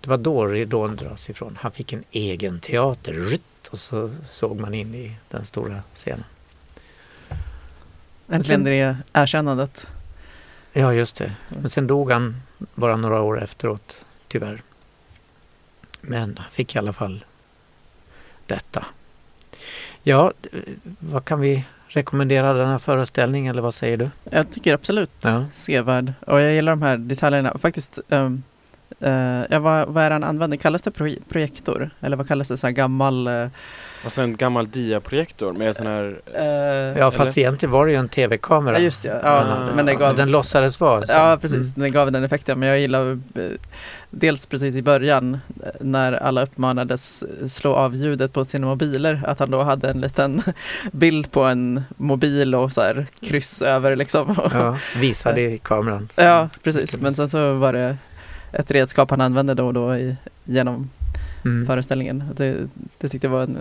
Det 0.00 0.10
var 0.10 0.18
då 0.18 0.46
ridån 0.46 0.96
dras 0.96 1.30
ifrån. 1.30 1.58
Han 1.60 1.70
fick 1.70 1.92
en 1.92 2.04
egen 2.10 2.60
teater 2.60 3.12
Rutt, 3.12 3.68
och 3.70 3.78
så 3.78 4.10
såg 4.24 4.60
man 4.60 4.74
in 4.74 4.94
i 4.94 5.16
den 5.30 5.44
stora 5.44 5.82
scenen. 5.94 6.24
Äntligen 8.28 8.64
det 8.64 8.96
erkännandet. 9.12 9.86
Ja, 10.72 10.94
just 10.94 11.16
det. 11.16 11.32
Men 11.48 11.70
sen 11.70 11.86
dog 11.86 12.10
han 12.10 12.36
bara 12.74 12.96
några 12.96 13.20
år 13.20 13.42
efteråt, 13.42 14.04
tyvärr. 14.28 14.62
Men 16.00 16.38
han 16.38 16.50
fick 16.50 16.74
i 16.74 16.78
alla 16.78 16.92
fall 16.92 17.24
detta. 18.46 18.84
Ja, 20.02 20.32
vad 20.98 21.24
kan 21.24 21.40
vi 21.40 21.64
rekommendera 21.88 22.52
den 22.52 22.68
här 22.68 22.78
föreställningen 22.78 23.50
eller 23.50 23.62
vad 23.62 23.74
säger 23.74 23.96
du? 23.96 24.10
Jag 24.30 24.50
tycker 24.50 24.74
absolut 24.74 25.10
Ja. 25.22 25.44
sevärd. 25.52 26.12
Och 26.26 26.40
jag 26.40 26.52
gillar 26.54 26.72
de 26.72 26.82
här 26.82 26.96
detaljerna. 26.96 27.58
Faktiskt, 27.58 27.98
um, 28.08 28.42
ja, 29.50 29.58
vad, 29.58 29.88
vad 29.88 30.04
är 30.04 30.10
det 30.10 30.14
han 30.14 30.24
använder? 30.24 30.56
Kallas 30.56 30.82
det 30.82 30.90
pro- 30.90 31.16
projektor? 31.28 31.90
Eller 32.00 32.16
vad 32.16 32.28
kallas 32.28 32.48
det? 32.48 32.56
Så 32.56 32.66
här 32.66 32.74
gammal... 32.74 33.28
Och 34.04 34.12
sen 34.12 34.24
en 34.24 34.36
gammal 34.36 34.68
diaprojektor 34.70 35.52
med 35.52 35.76
sån 35.76 35.86
här 35.86 36.20
eh, 36.34 36.98
Ja, 36.98 37.10
fast 37.10 37.28
Eller? 37.30 37.38
egentligen 37.38 37.70
var 37.72 37.86
det 37.86 37.92
ju 37.92 37.98
en 37.98 38.08
tv-kamera. 38.08 38.74
Ja, 38.78 38.80
just 38.84 39.02
det. 39.02 39.20
Ja, 39.22 39.30
Ah. 39.44 39.74
men 39.76 39.86
det 39.86 39.94
gav... 39.94 40.16
Den 40.16 40.30
låtsades 40.30 40.80
vara. 40.80 41.06
så. 41.06 41.12
Ja, 41.12 41.38
precis. 41.40 41.60
Mm. 41.66 41.72
Den 41.74 41.92
gav 41.92 42.12
den 42.12 42.24
effekten. 42.24 42.58
Men 42.58 42.68
jag 42.68 42.80
gillar 42.80 43.20
dels 44.10 44.46
precis 44.46 44.76
i 44.76 44.82
början 44.82 45.38
när 45.80 46.12
alla 46.12 46.42
uppmanades 46.42 47.24
slå 47.54 47.74
av 47.74 47.94
ljudet 47.94 48.32
på 48.32 48.44
sina 48.44 48.66
mobiler. 48.66 49.20
Att 49.26 49.38
han 49.38 49.50
då 49.50 49.62
hade 49.62 49.90
en 49.90 50.00
liten 50.00 50.42
bild 50.92 51.30
på 51.32 51.42
en 51.44 51.82
mobil 51.96 52.54
och 52.54 52.72
så 52.72 52.80
här 52.80 53.06
kryss 53.20 53.62
över 53.62 53.96
liksom. 53.96 54.36
Ja, 54.54 54.76
visade 55.00 55.40
i 55.40 55.58
kameran. 55.58 56.08
Så- 56.12 56.22
Ja, 56.22 56.48
precis. 56.62 56.96
Men 57.00 57.14
sen 57.14 57.28
så 57.30 57.52
var 57.54 57.72
det 57.72 57.96
ett 58.52 58.70
redskap 58.70 59.10
han 59.10 59.20
använde 59.20 59.54
då 59.54 59.66
och 59.66 59.74
då 59.74 59.96
i, 59.96 60.16
genom 60.44 60.90
Mm. 61.44 61.66
föreställningen. 61.66 62.24
Det, 62.36 62.68
det 62.98 63.08
tyckte 63.08 63.26
jag 63.26 63.32
var 63.32 63.42
en 63.42 63.58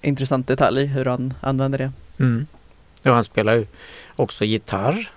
intressant 0.00 0.46
detalj 0.48 0.86
hur 0.86 1.04
han 1.04 1.34
använde 1.40 1.78
det. 1.78 1.92
Mm. 2.18 2.46
Ja, 3.02 3.14
han 3.14 3.24
spelar 3.24 3.54
ju 3.54 3.66
också 4.16 4.44
gitarr 4.44 5.10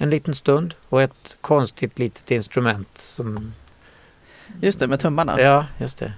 en 0.00 0.10
liten 0.10 0.34
stund 0.34 0.74
och 0.88 1.02
ett 1.02 1.36
konstigt 1.40 1.98
litet 1.98 2.30
instrument 2.30 2.88
som... 2.98 3.52
Just 4.60 4.78
det, 4.80 4.86
med 4.86 5.00
tummarna. 5.00 5.40
Ja, 5.40 5.66
just 5.78 5.98
det. 5.98 6.12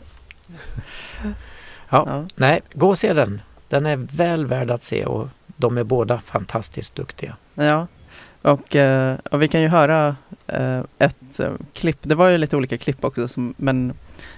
Ja, 1.22 2.04
Ja. 2.06 2.24
nej, 2.36 2.60
gå 2.72 2.88
och 2.88 2.98
se 2.98 3.12
den. 3.12 3.42
Den 3.68 3.86
är 3.86 3.96
väl 3.96 4.46
värd 4.46 4.70
att 4.70 4.84
se 4.84 5.04
och 5.04 5.28
de 5.46 5.78
är 5.78 5.84
båda 5.84 6.20
fantastiskt 6.20 6.94
duktiga. 6.94 7.36
Ja, 7.54 7.86
och, 8.44 8.76
eh, 8.76 9.16
och 9.30 9.42
vi 9.42 9.48
kan 9.48 9.62
ju 9.62 9.68
höra 9.68 10.16
eh, 10.46 10.80
ett 10.98 11.40
eh, 11.40 11.52
klipp. 11.72 11.98
Det 12.02 12.14
var 12.14 12.28
ju 12.28 12.38
lite 12.38 12.56
olika 12.56 12.78
klipp 12.78 13.04
också, 13.04 13.28
som, 13.28 13.54
men 13.56 13.92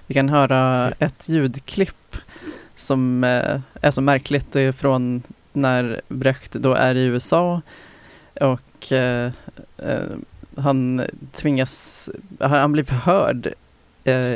vi 0.07 0.15
kan 0.15 0.29
höra 0.29 0.91
ett 0.99 1.29
ljudklipp 1.29 2.17
som 2.77 3.25
är 3.81 3.91
så 3.91 4.01
märkligt. 4.01 4.47
Det 4.53 4.61
är 4.61 4.73
från 4.73 5.23
när 5.53 6.01
Brecht 6.09 6.53
då 6.53 6.75
är 6.75 6.95
i 6.95 7.05
USA 7.05 7.61
och 8.41 8.93
han 10.57 11.03
tvingas, 11.33 12.11
han 12.41 12.73
blir 12.73 12.85
förhörd 12.85 13.47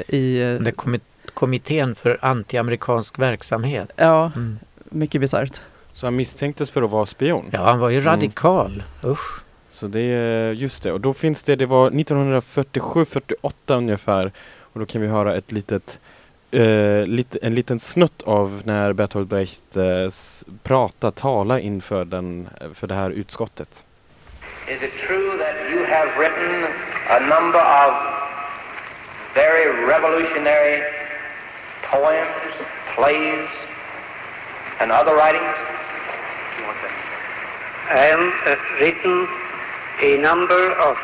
i... 0.09 0.39
Det 0.61 0.73
kommit, 0.77 1.03
kommittén 1.35 1.95
för 1.95 2.19
antiamerikansk 2.23 3.19
verksamhet. 3.19 3.91
Ja, 3.97 4.33
Mm. 4.37 4.59
mycket 4.85 5.21
bisarrt. 5.21 5.61
Så 5.95 6.07
han 6.07 6.17
misstänktes 6.17 6.71
för 6.71 6.83
att 6.83 6.91
vara 6.91 7.07
spion. 7.07 7.45
Ja, 7.53 7.65
han 7.65 7.79
var 7.79 7.89
ju 7.89 7.99
Mm. 8.01 8.07
radikal. 8.13 8.83
Usch. 9.05 9.41
Så 9.81 9.87
det 9.87 10.01
är 10.01 10.53
just 10.53 10.83
det. 10.83 10.93
Och 10.93 11.01
då 11.01 11.15
finns 11.15 11.43
det, 11.43 11.57
det 11.57 11.67
var 11.67 11.91
1947-48 11.91 13.51
ungefär. 13.67 14.33
Och 14.73 14.81
då 14.81 14.87
kan 14.87 15.01
vi 15.01 15.09
höra 15.09 15.35
ett 15.35 15.53
litet, 15.53 15.99
eh, 16.51 17.07
lite, 17.07 17.39
en 17.43 17.55
liten 17.55 17.79
snutt 17.79 18.23
av 18.23 18.63
när 18.65 18.93
Bertolt 18.93 19.29
Brecht 19.29 19.77
eh, 19.77 20.09
pratar, 20.63 21.11
talar 21.11 21.59
inför 21.59 22.05
den, 22.05 22.49
för 22.75 22.87
det 22.87 22.95
här 22.95 23.11
utskottet. 23.11 23.85
Is 24.69 24.83
it 24.83 24.93
true 25.07 25.39
that 25.39 25.55
you 25.73 25.85
have 25.85 26.09
written 26.19 26.65
a 27.09 27.19
number 27.21 27.61
of 27.61 27.95
very 29.35 29.87
revolutionary 29.87 30.83
poems, 31.91 32.29
plays, 32.95 33.49
and 34.79 34.93
other 34.93 35.15
writings? 35.15 35.57
I 37.91 37.97
have 37.97 38.21
uh, 38.47 38.57
written 38.81 39.29
a 40.03 40.17
number 40.17 40.73
of 40.73 40.97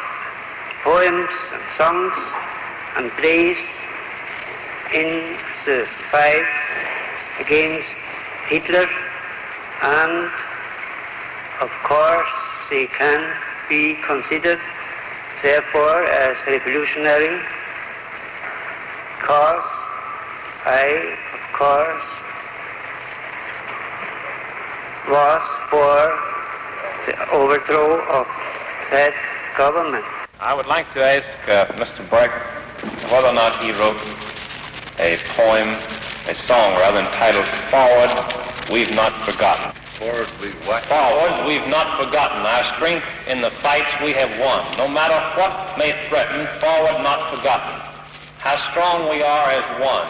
poems 0.82 1.28
and 1.52 1.62
songs 1.76 2.16
and 2.96 3.10
plays 3.20 3.58
in 4.94 5.36
the 5.66 5.86
fight 6.10 6.46
against 7.38 7.88
Hitler. 8.48 8.88
And 9.82 10.30
of 11.60 11.70
course 11.84 12.32
they 12.70 12.86
can 12.86 13.36
be 13.68 13.96
considered 14.06 14.60
therefore 15.42 16.04
as 16.04 16.38
revolutionary 16.46 17.38
because 19.20 19.68
I 20.64 21.16
of 21.34 21.52
course 21.52 22.08
was 25.10 25.42
for 25.68 26.00
the 27.06 27.30
overthrow 27.30 28.00
of 28.08 28.26
that 28.90 29.14
government. 29.56 30.04
I 30.40 30.54
would 30.54 30.66
like 30.66 30.92
to 30.94 31.02
ask 31.02 31.26
uh, 31.48 31.66
Mr. 31.80 32.08
Brecht 32.10 32.34
whether 33.10 33.28
or 33.28 33.34
not 33.34 33.62
he 33.64 33.72
wrote 33.72 33.96
a 34.98 35.16
poem, 35.34 35.68
a 36.28 36.34
song 36.46 36.76
rather, 36.76 37.00
entitled 37.00 37.46
Forward, 37.70 38.12
We've 38.70 38.90
Not 38.94 39.12
Forgotten. 39.24 39.72
Forward, 39.98 40.28
we've 40.40 40.54
what? 40.66 40.84
Forward, 40.88 41.46
we've 41.46 41.66
not 41.68 41.96
forgotten 41.96 42.44
our 42.44 42.64
strength 42.76 43.06
in 43.26 43.40
the 43.40 43.50
fights 43.62 43.88
we 44.04 44.12
have 44.12 44.28
won. 44.38 44.76
No 44.76 44.88
matter 44.88 45.16
what 45.40 45.78
may 45.78 45.92
threaten, 46.08 46.44
forward, 46.60 47.00
not 47.02 47.32
forgotten. 47.34 47.80
How 48.38 48.56
strong 48.70 49.08
we 49.08 49.22
are 49.22 49.48
as 49.50 49.80
one. 49.80 50.06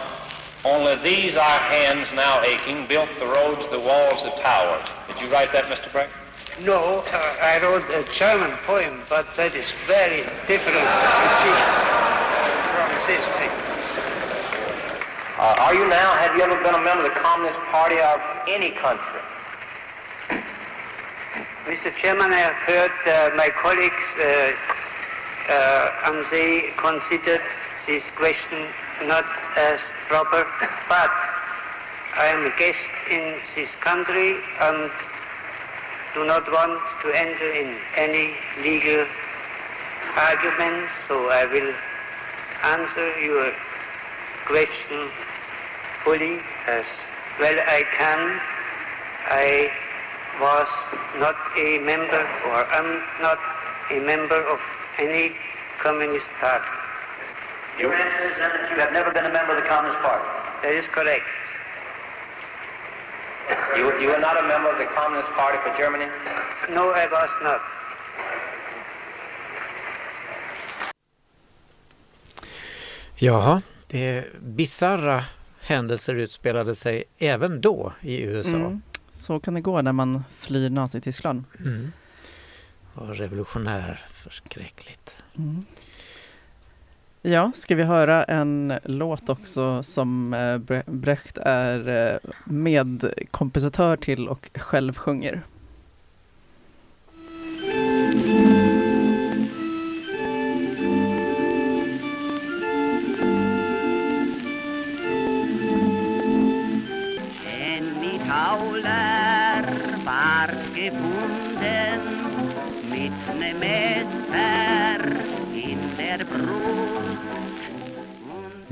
Only 0.64 0.96
these 1.04 1.36
our 1.36 1.58
hands 1.70 2.08
now 2.14 2.42
aching 2.42 2.88
built 2.88 3.08
the 3.20 3.26
roads, 3.26 3.62
the 3.70 3.78
walls, 3.78 4.22
the 4.24 4.42
towers. 4.42 4.82
Did 5.06 5.22
you 5.22 5.30
write 5.32 5.52
that, 5.52 5.66
Mr. 5.66 5.92
Brecht? 5.92 6.12
No, 6.64 7.04
uh, 7.04 7.36
I 7.42 7.60
wrote 7.60 7.84
a 7.92 8.00
German 8.16 8.56
poem, 8.64 9.04
but 9.10 9.28
that 9.36 9.52
is 9.52 9.68
very 9.86 10.24
different 10.48 10.80
you 10.80 11.30
see, 11.44 11.56
from 12.72 12.88
this 13.04 13.24
thing. 13.36 13.52
Uh, 15.36 15.52
are 15.60 15.74
you 15.74 15.84
now, 15.84 16.16
have 16.16 16.34
you 16.34 16.40
ever 16.40 16.56
been 16.64 16.72
a 16.72 16.80
member 16.80 17.04
of 17.04 17.12
the 17.12 17.20
Communist 17.20 17.60
Party 17.68 18.00
of 18.00 18.16
any 18.48 18.70
country? 18.80 19.20
Mr. 21.68 21.92
Chairman, 22.00 22.32
I 22.32 22.40
have 22.40 22.56
heard 22.64 22.96
uh, 23.04 23.36
my 23.36 23.50
colleagues 23.60 24.08
uh, 24.16 24.56
uh, 25.52 26.08
and 26.08 26.24
they 26.32 26.72
considered 26.80 27.44
this 27.86 28.04
question 28.16 28.64
not 29.04 29.28
as 29.58 29.80
proper, 30.08 30.46
but 30.88 31.12
I 32.16 32.32
am 32.32 32.46
a 32.46 32.52
guest 32.56 32.80
in 33.10 33.36
this 33.54 33.68
country 33.84 34.40
and 34.60 34.90
do 36.16 36.24
not 36.24 36.50
want 36.50 36.80
to 37.02 37.08
enter 37.12 37.52
in 37.52 37.76
any 37.94 38.32
legal 38.64 39.04
arguments, 40.16 40.90
so 41.06 41.28
I 41.28 41.44
will 41.44 41.74
answer 42.64 43.20
your 43.20 43.52
question 44.46 45.10
fully 46.02 46.40
as 46.66 46.86
well 47.38 47.58
I 47.68 47.84
can. 47.98 48.40
I 49.28 49.68
was 50.40 50.68
not 51.20 51.36
a 51.58 51.78
member 51.80 52.22
or 52.48 52.64
am 52.72 53.02
not 53.20 53.38
a 53.90 54.00
member 54.00 54.40
of 54.40 54.60
any 54.96 55.36
communist 55.82 56.30
party. 56.40 56.64
Your 57.78 57.92
answer 57.92 58.30
is 58.32 58.38
that 58.38 58.70
you 58.70 58.80
have 58.80 58.92
never 58.94 59.12
been 59.12 59.26
a 59.26 59.32
member 59.32 59.52
of 59.52 59.62
the 59.62 59.68
Communist 59.68 60.00
Party. 60.00 60.24
That 60.62 60.72
is 60.72 60.86
correct. 60.88 61.28
You, 63.78 64.00
you 64.02 64.10
are 64.10 64.20
not 64.20 64.36
a 64.36 64.42
member 64.42 64.70
of 64.72 64.78
the 64.78 64.86
Communist 64.86 65.30
Party 65.36 65.58
for 65.62 65.72
Germany? 65.78 66.06
No, 66.68 66.84
I 66.90 67.06
was 67.10 67.30
not. 67.42 67.60
Jaha, 73.16 73.62
det 73.86 74.24
bisarra 74.40 75.24
händelser 75.60 76.14
utspelade 76.14 76.74
sig 76.74 77.04
även 77.18 77.60
då 77.60 77.92
i 78.00 78.22
USA. 78.22 78.56
Mm. 78.56 78.82
Så 79.10 79.40
kan 79.40 79.54
det 79.54 79.60
gå 79.60 79.82
när 79.82 79.92
man 79.92 80.24
flyr 80.38 80.70
Nazityskland. 80.70 81.44
Mm. 81.60 81.92
Och 82.94 83.16
revolutionär, 83.16 84.00
förskräckligt. 84.12 85.22
Mm. 85.38 85.66
Ja, 87.28 87.52
ska 87.54 87.74
vi 87.74 87.82
höra 87.82 88.24
en 88.24 88.72
låt 88.84 89.28
också 89.28 89.82
som 89.82 90.34
eh, 90.34 90.82
Brecht 90.86 91.38
är 91.38 91.88
eh, 91.88 92.30
medkompositör 92.44 93.96
till 93.96 94.28
och 94.28 94.50
själv 94.54 94.96
sjunger. 94.96 95.42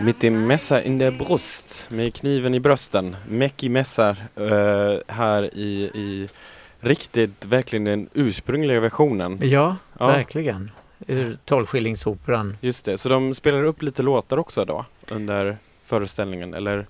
Mitt 0.05 0.25
i 0.25 0.31
mässa 0.31 0.83
in 0.83 0.99
der 0.99 1.11
brust 1.11 1.87
med 1.91 2.15
kniven 2.15 2.55
i 2.55 2.61
brösten. 2.61 3.17
Mecki 3.29 3.69
mässar 3.69 4.17
eh, 4.37 4.99
här 5.15 5.43
i, 5.55 5.91
i 5.95 6.29
riktigt, 6.81 7.45
verkligen 7.47 7.85
den 7.85 8.09
ursprungliga 8.15 8.81
versionen. 8.81 9.39
Ja, 9.43 9.77
Ja. 9.99 10.07
verkligen. 10.07 10.71
Ur 11.07 11.37
Tolvskillingsoperan. 11.45 12.57
Just 12.61 12.85
det, 12.85 12.99
så 12.99 13.09
de 13.09 13.35
spelar 13.35 13.63
upp 13.63 13.83
lite 13.83 14.03
låtar 14.03 14.37
också 14.37 14.65
då 14.65 14.85
under 15.11 15.57
föreställningen, 15.85 16.55
eller? 16.55 16.87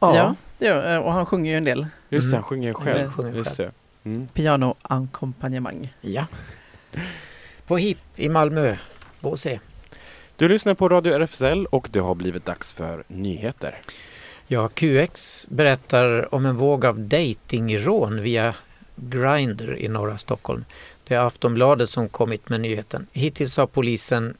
Ja, 0.00 0.34
ja 0.58 0.82
eh, 0.82 0.98
och 0.98 1.12
han 1.12 1.26
sjunger 1.26 1.50
ju 1.50 1.56
en 1.56 1.64
del. 1.64 1.86
Just 2.08 2.24
det, 2.26 2.28
Mm. 2.28 2.34
han 2.34 2.42
sjunger 2.42 2.72
själv. 2.72 3.00
Han 3.00 3.12
sjunger 3.12 3.32
Just 3.32 3.56
det. 3.56 3.70
Mm. 4.04 4.26
Pianoackompanjemang. 4.28 5.94
Ja. 6.00 6.26
På 7.66 7.76
HIP 7.76 7.98
i 8.16 8.28
Malmö. 8.28 8.76
Gå 9.20 9.30
och 9.30 9.38
se. 9.38 9.60
Du 10.40 10.48
lyssnar 10.48 10.74
på 10.74 10.88
Radio 10.88 11.14
RFSL 11.14 11.66
och 11.66 11.88
det 11.90 12.00
har 12.00 12.14
blivit 12.14 12.46
dags 12.46 12.72
för 12.72 13.04
nyheter. 13.08 13.78
Ja, 14.46 14.68
QX 14.68 15.46
berättar 15.50 16.34
om 16.34 16.46
en 16.46 16.56
våg 16.56 16.86
av 16.86 17.00
datingrån 17.00 18.22
via 18.22 18.54
Grindr 18.96 19.76
i 19.78 19.88
norra 19.88 20.18
Stockholm. 20.18 20.64
Det 21.04 21.14
är 21.14 21.18
Aftonbladet 21.18 21.90
som 21.90 22.08
kommit 22.08 22.48
med 22.48 22.60
nyheten. 22.60 23.06
Hittills 23.12 23.56
har 23.56 23.66
polisen 23.66 24.36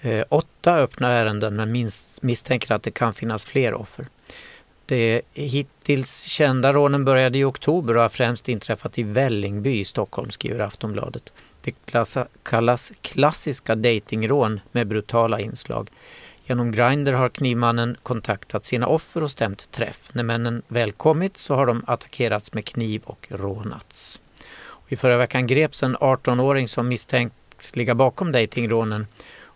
eh, 0.00 0.24
åtta 0.28 0.74
öppna 0.74 1.08
ärenden 1.08 1.56
men 1.56 1.72
minst, 1.72 2.22
misstänker 2.22 2.74
att 2.74 2.82
det 2.82 2.90
kan 2.90 3.14
finnas 3.14 3.44
fler 3.44 3.74
offer. 3.74 4.08
De 4.86 5.22
hittills 5.32 6.22
kända 6.22 6.72
rånen 6.72 7.04
började 7.04 7.38
i 7.38 7.44
oktober 7.44 7.96
och 7.96 8.02
har 8.02 8.08
främst 8.08 8.48
inträffat 8.48 8.98
i 8.98 9.02
Vällingby 9.02 9.80
i 9.80 9.84
Stockholm, 9.84 10.30
skriver 10.30 10.60
Aftonbladet. 10.60 11.32
Det 11.62 11.74
kallas 12.42 12.92
klassiska 13.02 13.74
datingrån 13.74 14.60
med 14.72 14.86
brutala 14.86 15.40
inslag. 15.40 15.90
Genom 16.44 16.72
Grindr 16.72 17.12
har 17.12 17.28
knivmannen 17.28 17.96
kontaktat 18.02 18.66
sina 18.66 18.86
offer 18.86 19.22
och 19.22 19.30
stämt 19.30 19.70
träff. 19.70 20.10
När 20.12 20.22
männen 20.22 20.62
väl 20.68 20.92
kommit 20.92 21.36
så 21.36 21.54
har 21.54 21.66
de 21.66 21.84
attackerats 21.86 22.52
med 22.52 22.64
kniv 22.64 23.02
och 23.04 23.26
rånats. 23.30 24.20
Och 24.62 24.92
I 24.92 24.96
förra 24.96 25.16
veckan 25.16 25.46
greps 25.46 25.82
en 25.82 25.96
18-åring 25.96 26.68
som 26.68 26.88
misstänks 26.88 27.76
ligga 27.76 27.94
bakom 27.94 28.32
datingrånen 28.32 29.06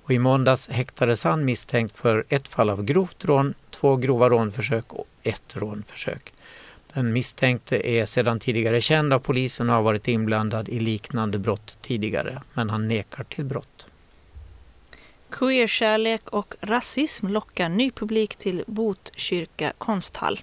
och 0.05 0.11
i 0.11 0.19
måndags 0.19 0.69
häktades 0.69 1.25
han 1.25 1.45
misstänkt 1.45 1.97
för 1.97 2.25
ett 2.29 2.49
fall 2.49 2.71
av 2.71 2.85
grovt 2.85 3.25
rån, 3.25 3.55
två 3.71 3.97
grova 3.97 4.29
rånförsök 4.29 4.93
och 4.93 5.07
ett 5.23 5.43
rånförsök. 5.53 6.33
Den 6.94 7.12
misstänkte 7.12 7.88
är 7.90 8.07
sedan 8.07 8.40
tidigare 8.40 8.80
känd 8.80 9.12
av 9.12 9.18
polisen 9.18 9.70
och 9.70 9.76
har 9.76 9.83
varit 9.83 10.09
inblandad 10.09 10.68
i 10.68 10.80
liknande 10.80 11.38
brott 11.38 11.78
tidigare, 11.83 12.42
men 12.52 12.70
han 12.70 12.88
nekar 12.88 13.24
till 13.24 13.44
brott. 13.44 13.87
Queerkärlek 15.30 16.28
och 16.28 16.54
rasism 16.61 17.26
lockar 17.26 17.68
ny 17.68 17.90
publik 17.90 18.37
till 18.37 18.64
Botkyrka 18.66 19.72
konsthall. 19.78 20.40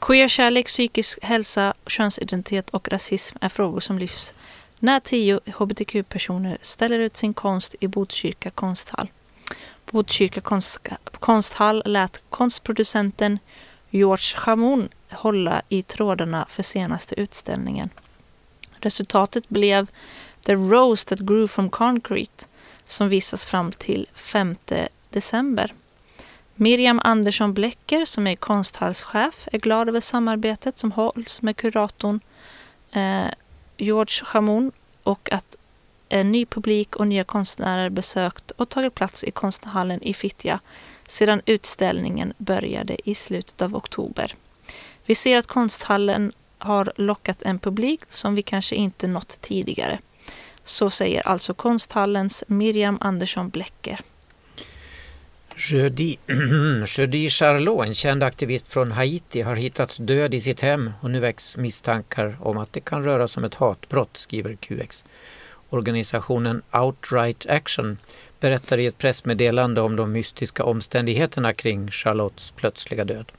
Queerkärlek, 0.00 0.66
psykisk 0.66 1.18
hälsa, 1.22 1.74
könsidentitet 1.86 2.70
och 2.70 2.88
rasism 2.88 3.38
är 3.40 3.48
frågor 3.48 3.80
som 3.80 3.98
lyfts 3.98 4.34
när 4.78 5.00
tio 5.00 5.40
hbtq-personer 5.46 6.58
ställer 6.60 6.98
ut 6.98 7.16
sin 7.16 7.34
konst 7.34 7.74
i 7.80 7.88
Botkyrka 7.88 8.50
konsthall. 8.50 9.08
Botkyrka 9.90 10.40
konst, 10.40 10.88
konsthall 11.18 11.82
lät 11.86 12.22
konstproducenten 12.30 13.38
George 13.90 14.36
Chamoun 14.36 14.88
hålla 15.10 15.62
i 15.68 15.82
trådarna 15.82 16.46
för 16.48 16.62
senaste 16.62 17.20
utställningen. 17.20 17.90
Resultatet 18.80 19.48
blev 19.48 19.86
The 20.46 20.54
Rose 20.54 21.08
That 21.08 21.18
Grew 21.18 21.48
From 21.48 21.70
Concrete 21.70 22.46
som 22.84 23.08
visas 23.08 23.46
fram 23.46 23.72
till 23.72 24.06
5 24.14 24.56
december. 25.10 25.74
Miriam 26.54 27.00
Andersson 27.04 27.54
Blecker 27.54 28.04
som 28.04 28.26
är 28.26 28.36
konsthallschef 28.36 29.48
är 29.52 29.58
glad 29.58 29.88
över 29.88 30.00
samarbetet 30.00 30.78
som 30.78 30.92
hålls 30.92 31.42
med 31.42 31.56
kuratorn 31.56 32.20
eh, 32.92 33.26
George 33.76 34.24
Chamoun 34.24 34.72
och 35.02 35.32
att 35.32 35.56
en 36.08 36.30
ny 36.30 36.46
publik 36.46 36.96
och 36.96 37.06
nya 37.06 37.24
konstnärer 37.24 37.90
besökt 37.90 38.50
och 38.50 38.68
tagit 38.68 38.94
plats 38.94 39.24
i 39.24 39.30
konsthallen 39.30 40.02
i 40.02 40.14
Fittja 40.14 40.60
sedan 41.08 41.42
utställningen 41.46 42.32
började 42.38 43.10
i 43.10 43.14
slutet 43.14 43.62
av 43.62 43.76
oktober. 43.76 44.34
Vi 45.06 45.14
ser 45.14 45.38
att 45.38 45.46
konsthallen 45.46 46.32
har 46.58 46.92
lockat 46.96 47.42
en 47.42 47.58
publik 47.58 48.00
som 48.08 48.34
vi 48.34 48.42
kanske 48.42 48.76
inte 48.76 49.06
nått 49.06 49.40
tidigare. 49.40 49.98
Så 50.64 50.90
säger 50.90 51.28
alltså 51.28 51.54
konsthallens 51.54 52.44
Miriam 52.48 52.98
Andersson 53.00 53.48
Blecker. 53.48 54.00
Jeudi, 55.58 56.18
Jeudi 56.86 57.30
Charlot, 57.30 57.86
en 57.86 57.94
känd 57.94 58.22
aktivist 58.22 58.68
från 58.68 58.92
Haiti, 58.92 59.42
har 59.42 59.56
hittats 59.56 59.96
död 59.96 60.34
i 60.34 60.40
sitt 60.40 60.60
hem 60.60 60.92
och 61.00 61.10
nu 61.10 61.20
väcks 61.20 61.56
misstankar 61.56 62.36
om 62.40 62.58
att 62.58 62.72
det 62.72 62.80
kan 62.80 63.04
röra 63.04 63.28
sig 63.28 63.40
om 63.40 63.44
ett 63.44 63.54
hatbrott, 63.54 64.16
skriver 64.16 64.56
QX. 64.56 65.04
Organisationen 65.70 66.62
Outright 66.72 67.46
Action 67.46 67.98
berättar 68.40 68.78
i 68.78 68.86
ett 68.86 68.98
pressmeddelande 68.98 69.80
om 69.80 69.96
de 69.96 70.12
mystiska 70.12 70.64
omständigheterna 70.64 71.52
kring 71.52 71.90
Charlottes 71.90 72.50
plötsliga 72.50 73.04
död. 73.04 73.32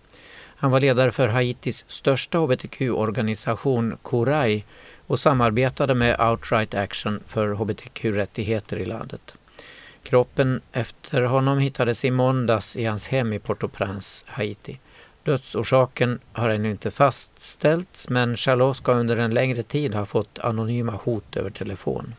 Han 0.60 0.72
var 0.72 0.80
ledare 0.80 1.12
för 1.12 1.28
Haitis 1.28 1.86
största 1.88 2.38
hbtq-organisation 2.38 3.98
Korai 4.02 4.64
och 5.08 5.20
samarbetade 5.20 5.96
med 5.96 6.22
Outright 6.22 6.74
Action 6.74 7.20
för 7.26 7.54
hbtq-rättigheter 7.54 8.78
i 8.78 8.86
landet. 8.86 9.38
Kroppen 10.04 10.62
efter 10.72 11.22
honom 11.22 11.60
hittades 11.60 12.06
i 12.06 12.12
måndags 12.12 12.76
i 12.76 12.86
hans 12.86 13.08
hem 13.08 13.34
i 13.34 13.40
Port-au-Prince, 13.40 14.26
Haiti. 14.28 14.80
Dödsorsaken 15.24 16.20
har 16.32 16.50
ännu 16.50 16.72
inte 16.72 16.92
fastställts 16.92 18.10
men 18.10 18.38
Charlot 18.38 18.78
ska 18.78 18.94
under 18.94 19.18
en 19.18 19.34
längre 19.34 19.64
tid 19.64 19.96
ha 19.96 20.06
fått 20.06 20.40
anonyma 20.40 20.92
hot 21.04 21.36
över 21.36 21.50
telefon. 21.50 22.14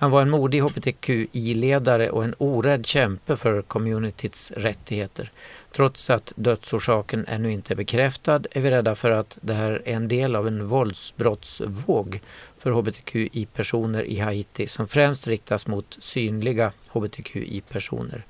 Han 0.00 0.10
var 0.10 0.22
en 0.22 0.30
modig 0.30 0.62
hbtqi-ledare 0.62 2.10
och 2.10 2.24
en 2.24 2.34
orädd 2.38 2.86
kämpe 2.86 3.36
för 3.36 3.62
communityts 3.62 4.50
rättigheter. 4.50 5.32
Trots 5.72 6.10
att 6.10 6.32
dödsorsaken 6.36 7.24
ännu 7.28 7.52
inte 7.52 7.74
är 7.74 7.76
bekräftad 7.76 8.42
är 8.50 8.60
vi 8.60 8.70
rädda 8.70 8.94
för 8.94 9.10
att 9.10 9.38
det 9.40 9.54
här 9.54 9.82
är 9.84 9.94
en 9.94 10.08
del 10.08 10.36
av 10.36 10.46
en 10.46 10.66
våldsbrottsvåg 10.66 12.20
för 12.58 12.70
hbtqi-personer 12.70 14.04
i 14.04 14.18
Haiti 14.18 14.66
som 14.66 14.88
främst 14.88 15.26
riktas 15.26 15.66
mot 15.66 15.96
synliga 16.00 16.72
hbtqi-personer. 16.88 18.26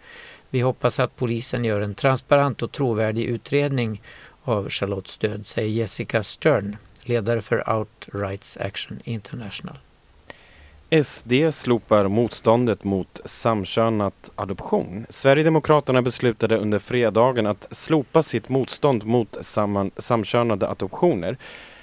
Vi 0.50 0.60
hoppas 0.60 1.00
att 1.00 1.16
polisen 1.16 1.64
gör 1.64 1.80
en 1.80 1.94
transparent 1.94 2.62
och 2.62 2.72
trovärdig 2.72 3.24
utredning 3.24 4.02
av 4.44 4.68
Charlottes 4.68 5.16
död, 5.16 5.46
säger 5.46 5.70
Jessica 5.70 6.22
Stern, 6.22 6.76
ledare 7.02 7.42
för 7.42 7.70
Outrights 7.70 8.56
Action 8.56 9.00
International. 9.04 9.78
SD 11.04 11.32
slopar 11.52 12.08
motståndet 12.08 12.84
mot 12.84 13.20
samkönat 13.24 14.30
adoption. 14.34 15.06
Sverigedemokraterna 15.08 16.02
beslutade 16.02 16.56
under 16.56 16.78
fredagen 16.78 17.46
att 17.46 17.66
slopa 17.70 18.22
sitt 18.22 18.48
motstånd 18.48 19.06
mot 19.06 19.36
samman, 19.40 19.90
samkönade 19.96 20.68
adoptioner. 20.68 21.36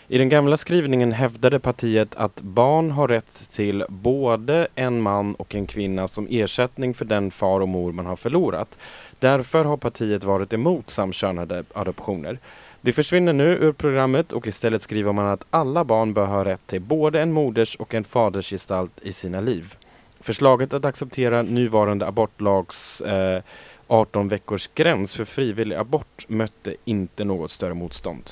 I 0.08 0.18
den 0.18 0.30
gamla 0.30 0.58
skrivningen 0.58 1.12
hävdade 1.12 1.60
partiet 1.60 2.16
att 2.16 2.42
barn 2.42 2.92
har 2.92 3.08
rätt 3.08 3.50
till 3.52 3.84
både 3.90 4.68
en 4.76 5.02
man 5.02 5.36
och 5.36 5.56
en 5.56 5.68
kvinna 5.68 6.08
som 6.08 6.28
ersättning 6.30 6.94
för 6.94 7.06
den 7.06 7.32
far 7.32 7.60
och 7.60 7.70
mor 7.70 7.92
man 7.92 8.06
har 8.06 8.16
förlorat. 8.16 8.78
Därför 9.20 9.66
har 9.66 9.78
partiet 9.78 10.24
varit 10.24 10.54
emot 10.54 10.90
samkönade 10.90 11.64
adoptioner. 11.74 12.40
Det 12.88 12.94
försvinner 12.94 13.34
nu 13.34 13.44
ur 13.44 13.72
programmet 13.72 14.34
och 14.34 14.48
istället 14.48 14.82
skriver 14.82 15.14
man 15.14 15.28
att 15.28 15.46
alla 15.50 15.84
barn 15.84 16.14
bör 16.14 16.26
ha 16.26 16.46
rätt 16.46 16.68
till 16.68 16.82
både 16.82 17.22
en 17.22 17.32
moders 17.32 17.76
och 17.76 17.94
en 17.94 18.04
fadersgestalt 18.04 18.92
i 19.02 19.14
sina 19.14 19.42
liv. 19.42 19.76
Förslaget 20.20 20.74
att 20.74 20.86
acceptera 20.86 21.42
nuvarande 21.42 22.08
abortlags 22.08 23.02
eh, 23.02 23.42
18 23.88 24.28
veckors 24.28 24.70
gräns 24.76 25.14
för 25.14 25.26
frivillig 25.26 25.76
abort 25.76 26.26
mötte 26.30 26.76
inte 26.86 27.24
något 27.24 27.52
större 27.52 27.74
motstånd. 27.74 28.32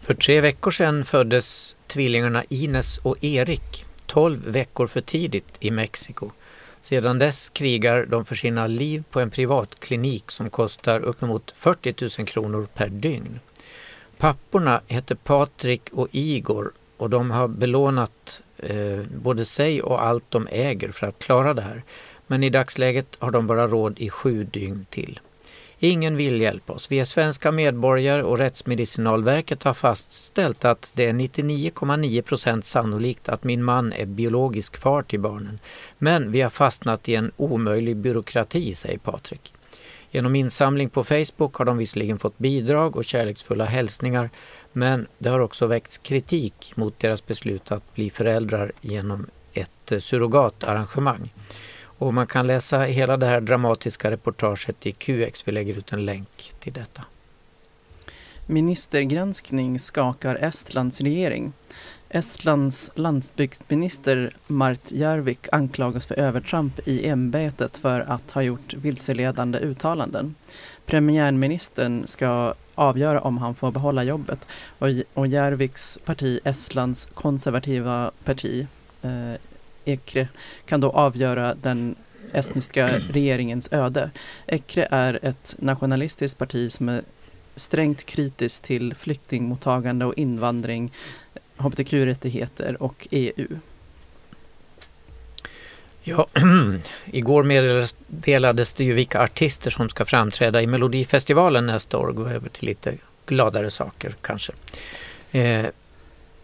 För 0.00 0.14
tre 0.14 0.40
veckor 0.40 0.70
sedan 0.70 1.04
föddes 1.04 1.76
tvillingarna 1.86 2.44
Ines 2.48 2.98
och 2.98 3.24
Erik, 3.24 3.84
12 4.06 4.44
veckor 4.46 4.86
för 4.86 5.00
tidigt, 5.00 5.56
i 5.60 5.70
Mexiko. 5.70 6.30
Sedan 6.86 7.18
dess 7.18 7.48
krigar 7.48 8.06
de 8.06 8.24
för 8.24 8.34
sina 8.34 8.66
liv 8.66 9.04
på 9.10 9.20
en 9.20 9.30
privatklinik 9.30 10.30
som 10.30 10.50
kostar 10.50 11.00
uppemot 11.00 11.50
40 11.50 11.94
000 12.18 12.28
kronor 12.28 12.68
per 12.74 12.88
dygn. 12.88 13.40
Papporna 14.18 14.80
heter 14.86 15.14
Patrik 15.14 15.82
och 15.92 16.08
Igor 16.12 16.72
och 16.96 17.10
de 17.10 17.30
har 17.30 17.48
belånat 17.48 18.42
eh, 18.56 19.02
både 19.22 19.44
sig 19.44 19.82
och 19.82 20.04
allt 20.04 20.24
de 20.28 20.48
äger 20.50 20.88
för 20.88 21.06
att 21.06 21.18
klara 21.18 21.54
det 21.54 21.62
här. 21.62 21.82
Men 22.26 22.42
i 22.42 22.50
dagsläget 22.50 23.16
har 23.18 23.30
de 23.30 23.46
bara 23.46 23.66
råd 23.66 23.98
i 23.98 24.10
sju 24.10 24.44
dygn 24.44 24.86
till. 24.90 25.20
Ingen 25.78 26.16
vill 26.16 26.40
hjälpa 26.40 26.72
oss. 26.72 26.90
Vi 26.90 27.00
är 27.00 27.04
svenska 27.04 27.52
medborgare 27.52 28.22
och 28.22 28.38
Rättsmedicinalverket 28.38 29.62
har 29.62 29.74
fastställt 29.74 30.64
att 30.64 30.92
det 30.94 31.06
är 31.06 31.12
99,9 31.12 32.22
procent 32.22 32.64
sannolikt 32.64 33.28
att 33.28 33.44
min 33.44 33.64
man 33.64 33.92
är 33.92 34.06
biologisk 34.06 34.76
far 34.76 35.02
till 35.02 35.20
barnen. 35.20 35.58
Men 35.98 36.32
vi 36.32 36.40
har 36.40 36.50
fastnat 36.50 37.08
i 37.08 37.14
en 37.14 37.32
omöjlig 37.36 37.96
byråkrati, 37.96 38.74
säger 38.74 38.98
Patrik. 38.98 39.52
Genom 40.10 40.36
insamling 40.36 40.90
på 40.90 41.04
Facebook 41.04 41.54
har 41.54 41.64
de 41.64 41.78
visserligen 41.78 42.18
fått 42.18 42.38
bidrag 42.38 42.96
och 42.96 43.04
kärleksfulla 43.04 43.64
hälsningar 43.64 44.30
men 44.72 45.06
det 45.18 45.28
har 45.28 45.40
också 45.40 45.66
väckts 45.66 45.98
kritik 45.98 46.72
mot 46.74 46.98
deras 46.98 47.26
beslut 47.26 47.72
att 47.72 47.94
bli 47.94 48.10
föräldrar 48.10 48.72
genom 48.80 49.26
ett 49.52 49.92
eh, 49.92 49.98
surrogatarrangemang. 49.98 51.32
Och 51.98 52.14
man 52.14 52.26
kan 52.26 52.46
läsa 52.46 52.78
hela 52.78 53.16
det 53.16 53.26
här 53.26 53.40
dramatiska 53.40 54.10
reportaget 54.10 54.86
i 54.86 54.92
QX. 54.92 55.48
Vi 55.48 55.52
lägger 55.52 55.78
ut 55.78 55.92
en 55.92 56.04
länk 56.04 56.52
till 56.58 56.72
detta. 56.72 57.04
Ministergranskning 58.46 59.78
skakar 59.78 60.34
Estlands 60.34 61.00
regering. 61.00 61.52
Estlands 62.08 62.90
landsbygdsminister 62.94 64.36
Mart 64.46 64.92
Järvik 64.92 65.48
anklagas 65.52 66.06
för 66.06 66.14
övertramp 66.14 66.88
i 66.88 67.08
ämbetet 67.08 67.76
för 67.76 68.00
att 68.00 68.30
ha 68.30 68.42
gjort 68.42 68.74
vilseledande 68.74 69.58
uttalanden. 69.58 70.34
Premiärministern 70.86 72.06
ska 72.06 72.54
avgöra 72.74 73.20
om 73.20 73.38
han 73.38 73.54
får 73.54 73.70
behålla 73.70 74.02
jobbet 74.02 74.46
och, 74.78 74.88
och 75.14 75.26
Järviks 75.26 75.98
parti, 76.04 76.40
Estlands 76.44 77.08
konservativa 77.14 78.10
parti, 78.24 78.66
eh, 79.02 79.32
Ekre 79.86 80.28
kan 80.66 80.80
då 80.80 80.90
avgöra 80.90 81.54
den 81.54 81.94
estniska 82.32 82.98
regeringens 83.10 83.72
öde. 83.72 84.10
Ekre 84.46 84.88
är 84.90 85.18
ett 85.22 85.54
nationalistiskt 85.58 86.38
parti 86.38 86.72
som 86.72 86.88
är 86.88 87.02
strängt 87.54 88.06
kritiskt 88.06 88.64
till 88.64 88.94
flyktingmottagande 88.94 90.04
och 90.04 90.14
invandring, 90.14 90.92
hbtq-rättigheter 91.56 92.82
och 92.82 93.08
EU. 93.10 93.46
Ja, 96.02 96.26
igår 97.04 97.42
meddelades 97.42 98.74
det 98.74 98.84
ju 98.84 98.92
vilka 98.92 99.22
artister 99.22 99.70
som 99.70 99.88
ska 99.88 100.04
framträda 100.04 100.62
i 100.62 100.66
Melodifestivalen 100.66 101.66
nästa 101.66 101.98
år. 101.98 102.12
Gå 102.12 102.28
över 102.28 102.48
till 102.48 102.66
lite 102.66 102.94
gladare 103.26 103.70
saker 103.70 104.14
kanske. 104.20 104.52
Eh, 105.32 105.66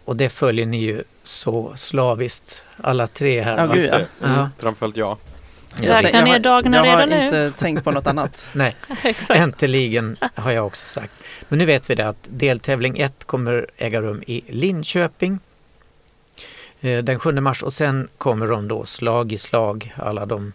och 0.05 0.15
det 0.15 0.29
följer 0.29 0.65
ni 0.65 0.77
ju 0.77 1.03
så 1.23 1.73
slaviskt 1.75 2.63
alla 2.77 3.07
tre 3.07 3.41
här. 3.41 3.57
Ja, 3.57 3.73
gud, 3.73 3.89
ja. 3.91 3.95
Mm, 3.95 4.39
ja. 4.39 4.49
Framförallt 4.57 4.97
jag. 4.97 5.17
Räknar 5.75 6.23
ner 6.23 6.39
dagarna 6.39 6.83
redan 6.83 7.09
nu? 7.09 7.15
Jag 7.15 7.21
har 7.21 7.45
inte 7.45 7.59
tänkt 7.59 7.83
på 7.83 7.91
något 7.91 8.07
annat. 8.07 8.49
Nej, 8.53 8.75
äntligen 9.29 10.17
har 10.35 10.51
jag 10.51 10.67
också 10.67 10.87
sagt. 10.87 11.13
Men 11.49 11.59
nu 11.59 11.65
vet 11.65 11.89
vi 11.89 11.95
det 11.95 12.07
att 12.07 12.27
deltävling 12.29 12.99
1 12.99 13.23
kommer 13.23 13.67
äga 13.77 14.01
rum 14.01 14.23
i 14.27 14.43
Linköping 14.47 15.39
eh, 16.81 17.03
den 17.03 17.19
7 17.19 17.31
mars 17.31 17.63
och 17.63 17.73
sen 17.73 18.07
kommer 18.17 18.47
de 18.47 18.67
då 18.67 18.85
slag 18.85 19.31
i 19.31 19.37
slag, 19.37 19.93
alla 19.97 20.25
de 20.25 20.53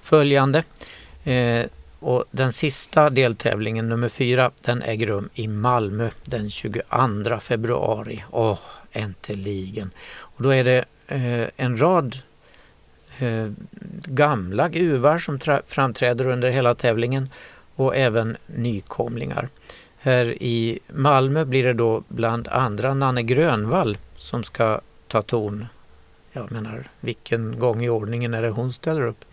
följande. 0.00 0.64
Eh, 1.24 1.64
och 2.00 2.24
den 2.30 2.52
sista 2.52 3.10
deltävlingen, 3.10 3.88
nummer 3.88 4.08
fyra, 4.08 4.50
den 4.62 4.82
äger 4.82 5.06
rum 5.06 5.28
i 5.34 5.48
Malmö 5.48 6.10
den 6.24 6.50
22 6.50 7.40
februari. 7.40 8.24
Åh, 8.30 8.58
äntligen! 8.92 9.90
Och 10.18 10.42
då 10.42 10.54
är 10.54 10.64
det 10.64 10.84
eh, 11.06 11.48
en 11.56 11.80
rad 11.80 12.18
eh, 13.18 13.50
gamla 14.04 14.68
guvar 14.68 15.18
som 15.18 15.38
framträder 15.66 16.28
under 16.28 16.50
hela 16.50 16.74
tävlingen 16.74 17.28
och 17.74 17.96
även 17.96 18.36
nykomlingar. 18.46 19.48
Här 19.98 20.42
i 20.42 20.78
Malmö 20.88 21.44
blir 21.44 21.64
det 21.64 21.72
då 21.72 22.02
bland 22.08 22.48
andra 22.48 22.94
Nanne 22.94 23.22
Grönvall 23.22 23.98
som 24.16 24.44
ska 24.44 24.80
ta 25.06 25.22
ton. 25.22 25.66
Jag 26.32 26.52
menar, 26.52 26.88
vilken 27.00 27.58
gång 27.58 27.84
i 27.84 27.88
ordningen 27.88 28.34
är 28.34 28.42
det 28.42 28.50
hon 28.50 28.72
ställer 28.72 29.06
upp? 29.06 29.24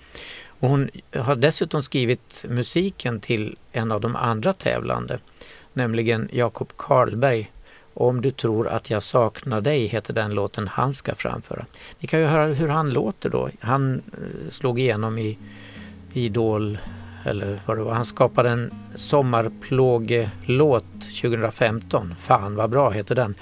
Och 0.60 0.70
hon 0.70 0.90
har 1.14 1.36
dessutom 1.36 1.84
skrivit 1.84 2.46
musiken 2.48 3.20
till 3.20 3.58
en 3.72 3.92
av 3.92 4.02
de 4.02 4.16
andra 4.16 4.54
tävlande, 4.54 5.20
nämligen 5.74 6.30
Jakob 6.32 6.74
Karlberg. 6.76 7.52
Om 8.00 8.22
du 8.22 8.32
tror 8.32 8.68
att 8.68 8.90
jag 8.90 9.04
saknar 9.04 9.62
dig 9.62 9.88
heter 9.88 10.14
den 10.14 10.34
låten 10.34 10.68
han 10.68 10.94
ska 10.94 11.16
framföra. 11.16 11.66
Vi 12.00 12.08
kan 12.08 12.20
ju 12.20 12.26
höra 12.26 12.46
hur 12.46 12.68
han 12.68 12.90
låter 12.90 13.30
då. 13.30 13.50
Han 13.60 13.94
eh, 13.94 14.00
slog 14.50 14.80
igenom 14.80 15.18
i 15.18 15.38
Idol, 16.14 16.78
eller 17.26 17.62
vad 17.66 17.78
det 17.78 17.84
var. 17.84 17.94
Han 17.94 18.06
skapade 18.06 18.50
en 18.50 18.72
sommarplågelåt 18.96 21.02
2015. 21.22 22.16
Fan 22.18 22.56
vad 22.56 22.70
bra 22.70 22.90
heter 22.90 23.16
den. 23.16 23.36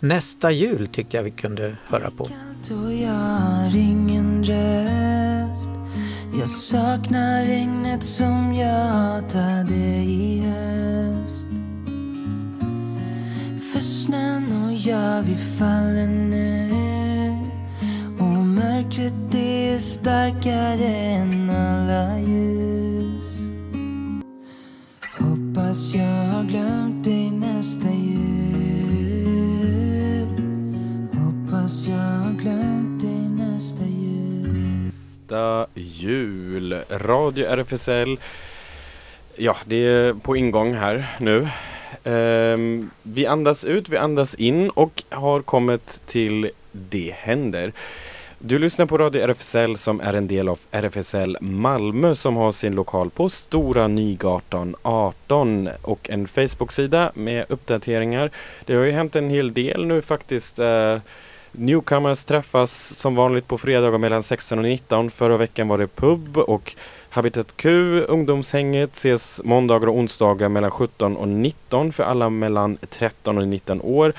Nästa 0.00 0.50
jul 0.50 0.88
tyckte 0.88 1.16
jag 1.16 1.24
vi 1.24 1.30
kunde 1.30 1.76
höra 1.86 2.10
på. 2.10 2.24
Och 2.24 2.92
jag 2.92 3.10
har 3.10 3.76
ingen 3.76 4.44
röst 4.44 5.70
Jag 6.40 6.48
saknar 6.48 7.44
regnet 7.44 8.04
som 8.04 8.54
jag 8.54 8.86
hatade 8.86 9.74
i 9.74 10.29
och 15.20 15.28
vi 15.28 15.34
faller 15.34 16.06
nu 16.06 16.70
Och 18.18 18.46
mörkret 18.46 19.12
det 19.30 19.74
är 19.74 19.78
starkare 19.78 20.86
än 20.86 21.50
alla 21.50 22.18
ljus 22.18 23.04
Hoppas 25.18 25.94
jag 25.94 26.24
har 26.24 26.44
glömt 26.44 27.04
dig 27.04 27.30
nästa 27.30 27.90
jul 27.90 28.30
Hoppas 31.12 31.86
jag 31.86 31.96
har 31.96 32.32
glömt 32.42 33.00
dig 33.00 33.28
nästa 33.30 33.84
jul 33.84 34.84
Nästa 34.84 35.66
jul. 35.74 36.82
Radio 36.90 37.46
RFSL. 37.46 38.18
Ja, 39.36 39.56
det 39.64 39.76
är 39.76 40.14
på 40.14 40.36
ingång 40.36 40.74
här 40.74 41.16
nu. 41.18 41.48
Ehm, 42.04 42.90
vi 43.02 43.26
andas 43.26 43.64
ut, 43.64 43.88
vi 43.88 43.96
andas 43.96 44.34
in 44.34 44.70
och 44.70 45.02
har 45.10 45.42
kommit 45.42 46.02
till 46.06 46.50
Det 46.72 47.14
händer. 47.18 47.72
Du 48.42 48.58
lyssnar 48.58 48.86
på 48.86 48.98
Radio 48.98 49.22
RFSL 49.22 49.76
som 49.76 50.00
är 50.00 50.14
en 50.14 50.28
del 50.28 50.48
av 50.48 50.58
RFSL 50.70 51.36
Malmö 51.40 52.14
som 52.14 52.36
har 52.36 52.52
sin 52.52 52.74
lokal 52.74 53.10
på 53.10 53.28
Stora 53.28 53.88
Nygatan 53.88 54.76
18 54.82 55.68
och 55.82 56.10
en 56.10 56.28
Facebook-sida 56.28 57.12
med 57.14 57.44
uppdateringar. 57.48 58.30
Det 58.64 58.74
har 58.74 58.84
ju 58.84 58.90
hänt 58.90 59.16
en 59.16 59.30
hel 59.30 59.54
del 59.54 59.86
nu 59.86 60.02
faktiskt. 60.02 60.58
Eh, 60.58 60.98
Newcomers 61.52 62.24
träffas 62.24 62.72
som 62.72 63.14
vanligt 63.14 63.48
på 63.48 63.58
fredagar 63.58 63.98
mellan 63.98 64.22
16 64.22 64.58
och 64.58 64.64
19. 64.64 65.10
Förra 65.10 65.36
veckan 65.36 65.68
var 65.68 65.78
det 65.78 65.86
pub 65.86 66.38
och 66.38 66.74
Habitat 67.12 67.56
Q, 67.56 68.00
ungdomshänget, 68.08 68.92
ses 68.92 69.40
måndagar 69.44 69.88
och 69.88 69.94
onsdagar 69.94 70.48
mellan 70.48 70.70
17 70.70 71.16
och 71.16 71.28
19 71.28 71.92
för 71.92 72.04
alla 72.04 72.30
mellan 72.30 72.78
13 72.90 73.38
och 73.38 73.48
19 73.48 73.80
år 73.80 74.12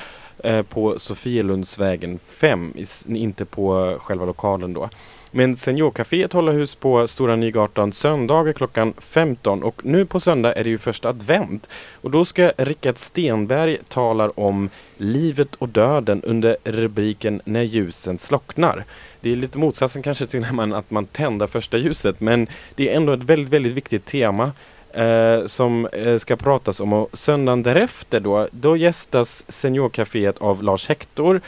eh, 0.44 0.62
på 0.62 1.00
Sofielundsvägen 1.00 2.20
5, 2.28 2.74
inte 3.08 3.46
på 3.46 3.96
själva 4.00 4.26
lokalen 4.26 4.74
då. 4.74 4.90
Men 5.32 5.56
Seniorcaféet 5.58 6.34
håller 6.34 6.52
hus 6.52 6.76
på 6.76 7.08
Stora 7.08 7.36
Nygatan 7.36 7.94
söndagar 7.94 8.54
klockan 8.54 8.94
15 8.98 9.64
och 9.64 9.86
nu 9.86 10.06
på 10.06 10.20
söndag 10.20 10.54
är 10.54 10.64
det 10.64 10.70
ju 10.70 10.78
första 10.78 11.10
advent. 11.10 11.70
Och 12.02 12.12
då 12.12 12.26
ska 12.26 12.52
Rickard 12.58 12.98
Stenberg 12.98 13.78
tala 13.88 14.30
om 14.30 14.70
livet 14.98 15.56
och 15.56 15.70
döden 15.70 16.24
under 16.24 16.58
rubriken 16.64 17.42
När 17.46 17.64
ljusen 17.64 18.18
slocknar. 18.18 18.86
Det 19.22 19.32
är 19.32 19.36
lite 19.36 19.58
motsatsen 19.58 20.02
kanske 20.02 20.28
till 20.28 20.42
när 20.42 20.54
man, 20.54 20.74
att 20.74 20.92
man 20.92 21.06
tänder 21.06 21.48
första 21.48 21.78
ljuset 21.78 22.20
men 22.20 22.48
det 22.76 22.90
är 22.90 22.96
ändå 22.96 23.14
ett 23.14 23.24
väldigt, 23.24 23.50
väldigt 23.50 23.74
viktigt 23.74 24.06
tema 24.06 24.52
eh, 24.94 25.46
som 25.46 25.86
eh, 25.86 26.18
ska 26.18 26.36
pratas 26.36 26.80
om 26.80 26.94
och 26.94 27.10
söndagen 27.14 27.64
därefter 27.64 28.20
då, 28.20 28.48
då 28.52 28.78
gästas 28.78 29.46
Seniorcaféet 29.48 30.38
av 30.38 30.64
Lars 30.64 30.90
Hector 30.90 31.42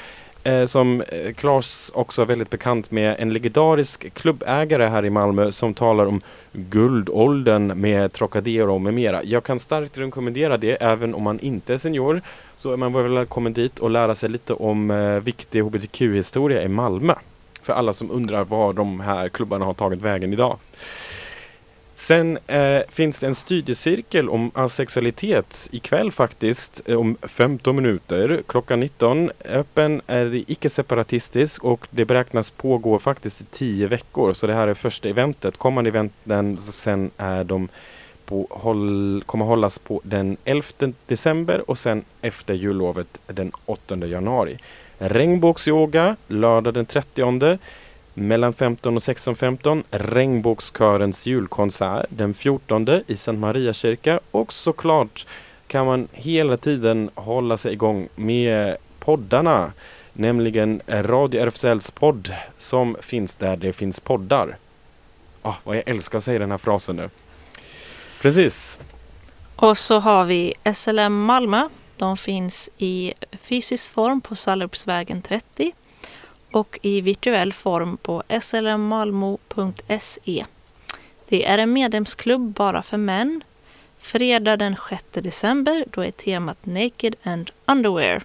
eh, 0.43 0.65
som 0.65 1.01
eh, 1.01 1.33
Claes 1.33 1.91
också 1.93 2.21
är 2.21 2.25
väldigt 2.25 2.49
bekant 2.49 2.91
med, 2.91 3.15
en 3.19 3.33
legendarisk 3.33 4.13
klubbägare 4.13 4.85
här 4.85 5.05
i 5.05 5.09
Malmö 5.09 5.51
som 5.51 5.73
talar 5.73 6.05
om 6.05 6.21
guldåldern 6.51 7.81
med 7.81 8.13
Trocadero 8.13 8.79
med 8.79 8.93
mera. 8.93 9.23
Jag 9.23 9.43
kan 9.43 9.59
starkt 9.59 9.97
rekommendera 9.97 10.57
det 10.57 10.83
även 10.83 11.13
om 11.15 11.23
man 11.23 11.39
inte 11.39 11.73
är 11.73 11.77
senior. 11.77 12.21
Så 12.55 12.73
är 12.73 12.77
man 12.77 12.93
välkommen 12.93 13.53
dit 13.53 13.79
och 13.79 13.89
lära 13.89 14.15
sig 14.15 14.29
lite 14.29 14.53
om 14.53 14.91
eh, 14.91 15.19
viktig 15.19 15.61
hbtq-historia 15.61 16.63
i 16.63 16.67
Malmö. 16.67 17.13
För 17.63 17.73
alla 17.73 17.93
som 17.93 18.11
undrar 18.11 18.45
var 18.45 18.73
de 18.73 18.99
här 18.99 19.29
klubbarna 19.29 19.65
har 19.65 19.73
tagit 19.73 20.01
vägen 20.01 20.33
idag. 20.33 20.57
Sen 21.95 22.37
eh, 22.47 22.81
finns 22.89 23.19
det 23.19 23.27
en 23.27 23.35
studiecirkel 23.35 24.29
om 24.29 24.51
asexualitet 24.53 25.69
ikväll 25.71 26.11
faktiskt 26.11 26.81
eh, 26.85 26.99
om 26.99 27.17
15 27.21 27.75
minuter 27.75 28.43
klockan 28.47 28.79
19. 28.79 29.31
Öppen 29.45 30.01
är 30.07 30.43
icke-separatistisk 30.51 31.63
och 31.63 31.87
det 31.89 32.05
beräknas 32.05 32.51
pågå 32.51 32.99
faktiskt 32.99 33.41
i 33.41 33.45
10 33.51 33.87
veckor 33.87 34.33
så 34.33 34.47
det 34.47 34.53
här 34.53 34.67
är 34.67 34.73
första 34.73 35.09
eventet. 35.09 35.57
Kommande 35.57 35.87
eventen 35.87 36.57
sen 36.57 37.11
är 37.17 37.43
de 37.43 37.69
på, 38.25 38.47
håll, 38.49 39.23
kommer 39.25 39.45
hållas 39.45 39.79
på 39.79 40.01
den 40.03 40.37
11 40.45 40.67
december 41.05 41.69
och 41.69 41.77
sen 41.77 42.03
efter 42.21 42.53
jullovet 42.53 43.19
den 43.27 43.51
8 43.65 43.95
januari. 43.95 44.57
Regnbågsyoga 45.05 46.15
lördag 46.27 46.73
den 46.73 46.85
30 46.85 47.57
mellan 48.13 48.53
15 48.53 48.97
och 48.97 49.03
16.15 49.03 49.83
Regnbågskörens 49.91 51.25
julkonsert 51.25 52.05
den 52.09 52.33
14 52.33 52.87
i 53.07 53.15
Sankt 53.15 53.39
Maria 53.39 53.73
kyrka 53.73 54.19
och 54.31 54.53
såklart 54.53 55.25
kan 55.67 55.85
man 55.85 56.07
hela 56.11 56.57
tiden 56.57 57.09
hålla 57.15 57.57
sig 57.57 57.73
igång 57.73 58.07
med 58.15 58.77
poddarna. 58.99 59.71
Nämligen 60.13 60.81
Radio 60.87 61.41
RFSLs 61.41 61.91
podd 61.91 62.35
som 62.57 62.97
finns 63.01 63.35
där 63.35 63.57
det 63.57 63.73
finns 63.73 63.99
poddar. 63.99 64.57
Ah, 65.41 65.55
vad 65.63 65.77
jag 65.77 65.83
älskar 65.85 66.17
att 66.17 66.23
säga 66.23 66.39
den 66.39 66.51
här 66.51 66.57
frasen 66.57 66.95
nu. 66.95 67.09
Precis. 68.21 68.79
Och 69.55 69.77
så 69.77 69.99
har 69.99 70.25
vi 70.25 70.53
SLM 70.73 71.23
Malmö. 71.23 71.69
De 71.97 72.17
finns 72.17 72.69
i 72.77 73.13
fysisk 73.39 73.93
form 73.93 74.21
på 74.21 74.35
Sallerupsvägen 74.35 75.21
30 75.21 75.73
och 76.51 76.79
i 76.81 77.01
virtuell 77.01 77.53
form 77.53 77.97
på 77.97 78.23
slmmalmo.se. 78.41 80.45
Det 81.29 81.45
är 81.45 81.57
en 81.57 81.73
medlemsklubb 81.73 82.53
bara 82.53 82.83
för 82.83 82.97
män. 82.97 83.43
Fredag 83.99 84.57
den 84.57 84.75
6 84.89 85.03
december 85.11 85.85
då 85.91 86.01
är 86.01 86.11
temat 86.11 86.65
Naked 86.65 87.15
and 87.23 87.51
Underwear 87.65 88.23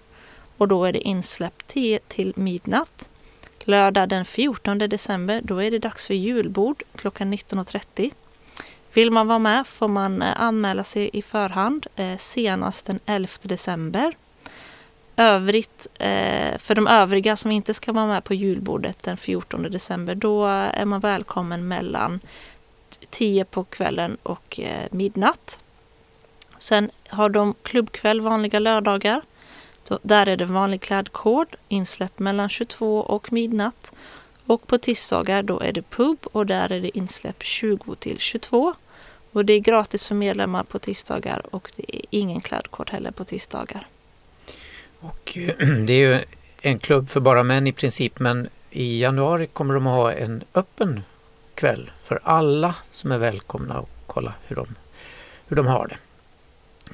och 0.57 0.69
då 0.69 0.85
är 0.85 0.93
det 0.93 1.01
insläpp 1.01 1.66
10 1.66 1.99
till 2.09 2.33
midnatt. 2.37 3.09
Lördag 3.64 4.09
den 4.09 4.25
14 4.25 4.79
december 4.79 5.41
då 5.45 5.62
är 5.62 5.71
det 5.71 5.79
dags 5.79 6.07
för 6.07 6.14
julbord 6.14 6.83
klockan 6.97 7.35
19.30. 7.35 8.12
Vill 8.99 9.11
man 9.11 9.26
vara 9.26 9.38
med 9.38 9.66
får 9.66 9.88
man 9.88 10.22
eh, 10.22 10.40
anmäla 10.40 10.84
sig 10.84 11.11
i 11.12 11.22
förhand 11.22 11.86
eh, 11.96 12.16
senast 12.16 12.86
den 12.86 13.01
11 13.07 13.28
december. 13.42 14.16
Övrigt, 15.16 15.86
eh, 15.94 16.59
för 16.59 16.74
de 16.74 16.86
övriga 16.86 17.36
som 17.36 17.51
inte 17.51 17.74
ska 17.74 17.92
vara 17.92 18.07
med 18.07 18.24
på 18.24 18.34
julbordet 18.34 19.03
den 19.03 19.16
14 19.16 19.62
december, 19.62 20.14
då 20.14 20.46
är 20.46 20.84
man 20.84 21.01
välkommen 21.01 21.68
mellan 21.68 22.20
10 23.11 23.44
på 23.44 23.64
kvällen 23.64 24.16
och 24.22 24.61
midnatt. 24.90 25.61
Sen 26.59 26.90
har 27.09 27.28
de 27.28 27.55
klubbkväll 27.62 28.20
vanliga 28.20 28.59
lördagar. 28.59 29.22
Där 30.03 30.28
är 30.28 30.36
det 30.36 30.44
vanlig 30.44 30.80
klädkod, 30.80 31.57
insläpp 31.68 32.18
mellan 32.18 32.49
22 32.49 33.01
och 33.01 33.32
midnatt. 33.32 33.92
Och 34.46 34.66
på 34.66 34.78
tisdagar 34.78 35.42
då 35.42 35.61
är 35.61 35.72
det 35.72 35.90
pub 35.90 36.18
och 36.32 36.46
där 36.46 36.72
är 36.72 36.80
det 36.80 36.99
insläpp 36.99 37.42
20 37.42 37.94
till 37.94 38.18
22. 38.18 38.74
Och 39.39 39.45
det 39.45 39.53
är 39.53 39.59
gratis 39.59 40.07
för 40.07 40.14
medlemmar 40.14 40.64
på 40.64 40.78
tisdagar 40.78 41.43
och 41.51 41.70
det 41.76 41.97
är 41.97 42.03
ingen 42.11 42.41
klädkod 42.41 42.91
heller 42.91 43.11
på 43.11 43.24
tisdagar. 43.24 43.86
Och 45.01 45.39
eh, 45.39 45.68
det 45.86 45.93
är 45.93 46.14
ju 46.14 46.24
en 46.61 46.78
klubb 46.78 47.09
för 47.09 47.20
bara 47.20 47.43
män 47.43 47.66
i 47.66 47.72
princip 47.72 48.18
men 48.18 48.49
i 48.70 49.01
januari 49.01 49.47
kommer 49.47 49.74
de 49.74 49.86
att 49.86 49.95
ha 49.95 50.12
en 50.12 50.45
öppen 50.55 51.03
kväll 51.55 51.91
för 52.05 52.20
alla 52.22 52.74
som 52.91 53.12
är 53.12 53.18
välkomna 53.18 53.78
och 53.80 53.89
kolla 54.07 54.34
hur 54.47 54.57
de, 54.57 54.66
hur 55.47 55.57
de 55.57 55.66
har 55.66 55.86
det. 55.89 55.97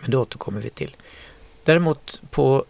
Men 0.01 0.11
det 0.11 0.17
återkommer 0.17 0.61
vi 0.61 0.71
till. 0.71 0.97
Däremot 1.65 2.23
på 2.31 2.65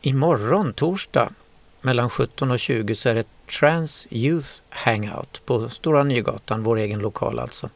imorgon, 0.00 0.72
torsdag, 0.72 1.32
mellan 1.80 2.10
17 2.10 2.50
och 2.50 2.58
20 2.58 2.94
så 2.94 3.08
är 3.08 3.14
det 3.14 3.26
Trans 3.60 4.06
Youth 4.10 4.48
Hangout 4.68 5.42
på 5.46 5.68
Stora 5.68 6.04
Nygatan, 6.04 6.62
vår 6.62 6.76
egen 6.76 6.98
lokal 6.98 7.38
alltså. 7.38 7.70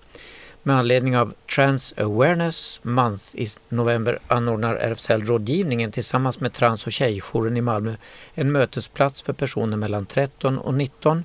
Med 0.66 0.76
anledning 0.76 1.16
av 1.16 1.34
Trans 1.54 1.94
Awareness 1.96 2.80
Month 2.82 3.24
i 3.34 3.46
november 3.68 4.18
anordnar 4.28 4.74
RFSL 4.74 5.22
Rådgivningen 5.22 5.92
tillsammans 5.92 6.40
med 6.40 6.52
Trans 6.52 6.86
och 6.86 6.92
tjejjouren 6.92 7.56
i 7.56 7.60
Malmö 7.60 7.96
en 8.34 8.52
mötesplats 8.52 9.22
för 9.22 9.32
personer 9.32 9.76
mellan 9.76 10.06
13 10.06 10.58
och 10.58 10.74
19 10.74 11.24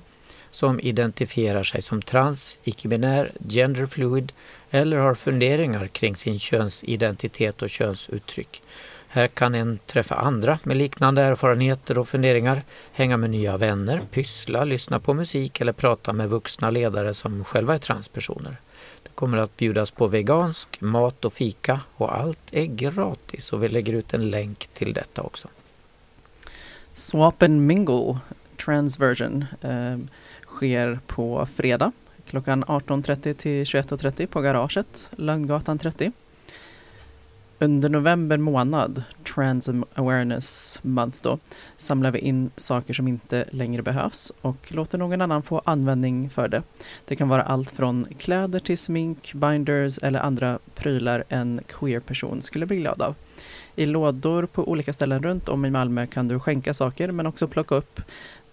som 0.50 0.80
identifierar 0.80 1.62
sig 1.62 1.82
som 1.82 2.02
trans, 2.02 2.58
icke-binär, 2.64 3.30
genderfluid 3.48 4.32
eller 4.70 4.96
har 4.96 5.14
funderingar 5.14 5.86
kring 5.86 6.16
sin 6.16 6.38
könsidentitet 6.38 7.62
och 7.62 7.70
könsuttryck. 7.70 8.62
Här 9.08 9.28
kan 9.28 9.54
en 9.54 9.78
träffa 9.86 10.14
andra 10.14 10.58
med 10.62 10.76
liknande 10.76 11.22
erfarenheter 11.22 11.98
och 11.98 12.08
funderingar, 12.08 12.62
hänga 12.92 13.16
med 13.16 13.30
nya 13.30 13.56
vänner, 13.56 14.00
pyssla, 14.10 14.64
lyssna 14.64 15.00
på 15.00 15.14
musik 15.14 15.60
eller 15.60 15.72
prata 15.72 16.12
med 16.12 16.28
vuxna 16.28 16.70
ledare 16.70 17.14
som 17.14 17.44
själva 17.44 17.74
är 17.74 17.78
transpersoner. 17.78 18.56
Det 19.20 19.22
kommer 19.22 19.38
att 19.38 19.56
bjudas 19.56 19.90
på 19.90 20.06
vegansk 20.06 20.80
mat 20.80 21.24
och 21.24 21.32
fika 21.32 21.80
och 21.94 22.16
allt 22.16 22.38
är 22.52 22.64
gratis 22.64 23.52
och 23.52 23.62
vi 23.62 23.68
lägger 23.68 23.92
ut 23.92 24.14
en 24.14 24.30
länk 24.30 24.68
till 24.72 24.92
detta 24.92 25.22
också. 25.22 25.48
Swap 26.92 27.42
and 27.42 27.66
Mingle 27.66 28.18
Transversion 28.64 29.44
eh, 29.60 29.98
sker 30.46 31.00
på 31.06 31.48
fredag 31.54 31.92
klockan 32.30 32.64
18.30 32.64 33.34
till 33.34 33.64
21.30 33.64 34.26
på 34.26 34.40
garaget, 34.40 35.10
Lönngatan 35.16 35.78
30. 35.78 36.12
Under 37.62 37.88
november 37.88 38.36
månad, 38.36 39.02
Trans 39.34 39.70
Awareness 39.94 40.78
Month 40.82 41.18
då, 41.22 41.38
samlar 41.76 42.10
vi 42.10 42.18
in 42.18 42.50
saker 42.56 42.94
som 42.94 43.08
inte 43.08 43.44
längre 43.50 43.82
behövs 43.82 44.32
och 44.40 44.72
låter 44.72 44.98
någon 44.98 45.20
annan 45.20 45.42
få 45.42 45.62
användning 45.64 46.30
för 46.30 46.48
det. 46.48 46.62
Det 47.04 47.16
kan 47.16 47.28
vara 47.28 47.42
allt 47.42 47.70
från 47.70 48.06
kläder 48.18 48.58
till 48.58 48.78
smink, 48.78 49.34
binders 49.34 49.98
eller 49.98 50.20
andra 50.20 50.58
prylar 50.74 51.24
en 51.28 51.60
queer 51.66 52.00
person 52.00 52.42
skulle 52.42 52.66
bli 52.66 52.76
glad 52.76 53.02
av. 53.02 53.14
I 53.76 53.86
lådor 53.86 54.46
på 54.46 54.68
olika 54.68 54.92
ställen 54.92 55.22
runt 55.22 55.48
om 55.48 55.64
i 55.64 55.70
Malmö 55.70 56.06
kan 56.06 56.28
du 56.28 56.40
skänka 56.40 56.74
saker 56.74 57.10
men 57.10 57.26
också 57.26 57.48
plocka 57.48 57.74
upp 57.74 58.00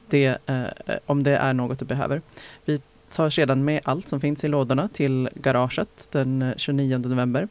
det 0.10 0.38
eh, 0.46 0.64
om 1.06 1.24
det 1.24 1.38
är 1.38 1.54
något 1.54 1.80
du 1.80 1.86
behöver. 1.86 2.22
Vi 2.66 2.82
tar 3.12 3.30
sedan 3.30 3.66
med 3.66 3.82
allt 3.84 4.10
som 4.10 4.22
finns 4.22 4.44
i 4.44 4.48
lådorna 4.48 4.90
till 4.94 5.30
garaget 5.36 6.08
den 6.12 6.54
29 6.58 6.98
november 6.98 7.48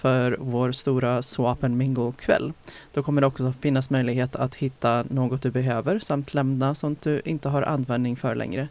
för 0.00 0.36
vår 0.40 0.72
stora 0.72 1.22
Swap 1.22 1.64
and 1.64 1.76
Mingle-kväll. 1.76 2.52
Då 2.92 3.02
kommer 3.02 3.20
det 3.20 3.26
också 3.26 3.52
finnas 3.60 3.90
möjlighet 3.90 4.36
att 4.36 4.54
hitta 4.54 5.04
något 5.10 5.42
du 5.42 5.50
behöver 5.50 5.98
samt 5.98 6.34
lämna 6.34 6.74
sånt 6.74 7.02
du 7.02 7.22
inte 7.24 7.48
har 7.48 7.62
användning 7.62 8.16
för 8.16 8.34
längre. 8.34 8.68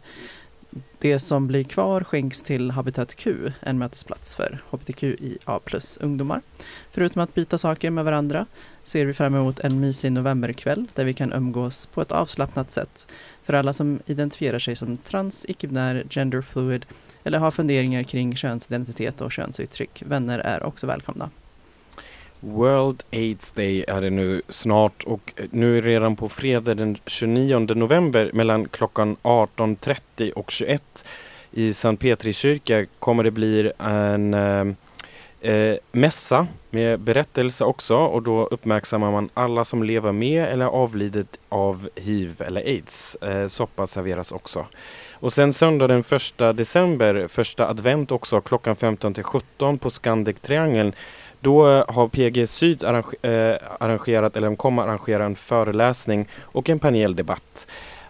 Det 0.98 1.18
som 1.18 1.46
blir 1.46 1.64
kvar 1.64 2.04
skänks 2.04 2.42
till 2.42 2.70
Habitat 2.70 3.14
Q, 3.14 3.52
en 3.60 3.78
mötesplats 3.78 4.36
för 4.36 4.58
hbtqia 4.70 5.58
plus 5.64 5.96
ungdomar. 5.96 6.40
Förutom 6.90 7.22
att 7.22 7.34
byta 7.34 7.58
saker 7.58 7.90
med 7.90 8.04
varandra 8.04 8.46
ser 8.84 9.06
vi 9.06 9.12
fram 9.12 9.34
emot 9.34 9.60
en 9.60 9.80
mysig 9.80 10.12
novemberkväll 10.12 10.86
där 10.94 11.04
vi 11.04 11.14
kan 11.14 11.32
umgås 11.32 11.86
på 11.86 12.02
ett 12.02 12.12
avslappnat 12.12 12.70
sätt. 12.70 13.06
För 13.42 13.52
alla 13.52 13.72
som 13.72 14.00
identifierar 14.06 14.58
sig 14.58 14.76
som 14.76 14.96
trans, 14.96 15.46
icke-binär, 15.48 16.04
genderfluid 16.10 16.86
eller 17.24 17.38
har 17.38 17.50
funderingar 17.50 18.02
kring 18.02 18.36
könsidentitet 18.36 19.20
och 19.20 19.32
könsuttryck. 19.32 20.02
Vänner 20.06 20.38
är 20.38 20.62
också 20.62 20.86
välkomna. 20.86 21.30
World 22.40 23.02
AIDS 23.12 23.52
Day 23.52 23.84
är 23.88 24.00
det 24.00 24.10
nu 24.10 24.42
snart 24.48 25.02
och 25.02 25.32
nu 25.50 25.78
är 25.78 25.82
redan 25.82 26.16
på 26.16 26.28
fredag 26.28 26.74
den 26.74 26.96
29 27.06 27.58
november 27.58 28.30
mellan 28.32 28.68
klockan 28.68 29.16
18.30 29.22 30.30
och 30.30 30.50
21 30.50 31.04
i 31.50 31.72
Sankt 31.72 32.02
Petri 32.02 32.32
kyrka 32.32 32.86
kommer 32.98 33.24
det 33.24 33.30
bli 33.30 33.72
en 33.78 34.34
eh, 34.34 34.66
eh, 35.40 35.76
mässa 35.92 36.46
med 36.70 37.00
berättelse 37.00 37.64
också 37.64 37.96
och 37.96 38.22
då 38.22 38.46
uppmärksammar 38.46 39.10
man 39.10 39.28
alla 39.34 39.64
som 39.64 39.82
lever 39.82 40.12
med 40.12 40.44
eller 40.44 40.66
avlidit 40.66 41.40
av 41.48 41.88
hiv 41.96 42.42
eller 42.46 42.60
aids. 42.60 43.16
Eh, 43.16 43.48
soppa 43.48 43.86
serveras 43.86 44.32
också. 44.32 44.66
Och 45.20 45.32
sen 45.32 45.52
söndag 45.52 45.86
den 45.86 46.02
första 46.02 46.52
december, 46.52 47.28
första 47.28 47.68
advent 47.68 48.12
också, 48.12 48.40
klockan 48.40 48.76
15 48.76 49.14
till 49.14 49.24
17 49.24 49.78
på 49.78 49.90
Scandic 49.90 50.40
Triangeln. 50.40 50.92
Då 51.40 51.70
eh, 51.70 51.84
har 51.88 52.08
PG 52.08 52.48
Syd 52.48 52.84
eh, 52.84 52.92
arrangerat, 53.80 54.36
eller 54.36 54.46
de 54.46 54.56
kommer 54.56 54.82
arrangera 54.82 55.24
en 55.24 55.34
föreläsning 55.34 56.28
och 56.40 56.70
en 56.70 56.78
paneldebatt. 56.78 57.66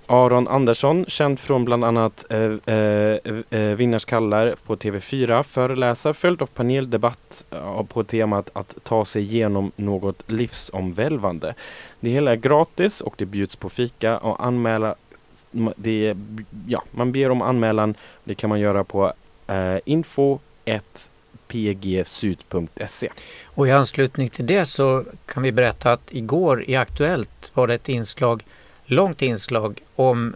Aron 0.06 0.48
Andersson, 0.48 1.04
känd 1.08 1.38
från 1.38 1.64
bland 1.64 1.84
annat 1.84 2.24
eh, 2.30 2.74
eh, 2.74 3.18
eh 3.50 3.76
Vinnars 3.76 4.04
kallar 4.04 4.54
på 4.66 4.76
TV4, 4.76 5.42
föreläsar 5.42 6.12
följt 6.12 6.42
av 6.42 6.46
paneldebatt 6.46 7.44
på 7.88 8.04
temat 8.04 8.50
att 8.52 8.76
ta 8.82 9.04
sig 9.04 9.22
igenom 9.22 9.72
något 9.76 10.22
livsomvälvande. 10.26 11.54
Det 12.00 12.10
hela 12.10 12.32
är 12.32 12.36
gratis 12.36 13.00
och 13.00 13.14
det 13.16 13.26
bjuds 13.26 13.56
på 13.56 13.68
fika 13.68 14.18
och 14.18 14.44
anmäla 14.44 14.94
det, 15.76 16.16
ja, 16.66 16.82
man 16.90 17.12
ber 17.12 17.30
om 17.30 17.42
anmälan. 17.42 17.94
Det 18.24 18.34
kan 18.34 18.50
man 18.50 18.60
göra 18.60 18.84
på 18.84 19.12
eh, 19.46 19.78
info 19.84 20.38
pgsyd.se. 21.50 23.08
Och 23.44 23.68
i 23.68 23.70
anslutning 23.70 24.28
till 24.28 24.46
det 24.46 24.66
så 24.66 25.04
kan 25.26 25.42
vi 25.42 25.52
berätta 25.52 25.92
att 25.92 26.08
igår 26.10 26.64
i 26.70 26.76
Aktuellt 26.76 27.50
var 27.54 27.66
det 27.66 27.74
ett 27.74 27.88
inslag, 27.88 28.44
långt 28.84 29.22
inslag 29.22 29.82
om 29.94 30.34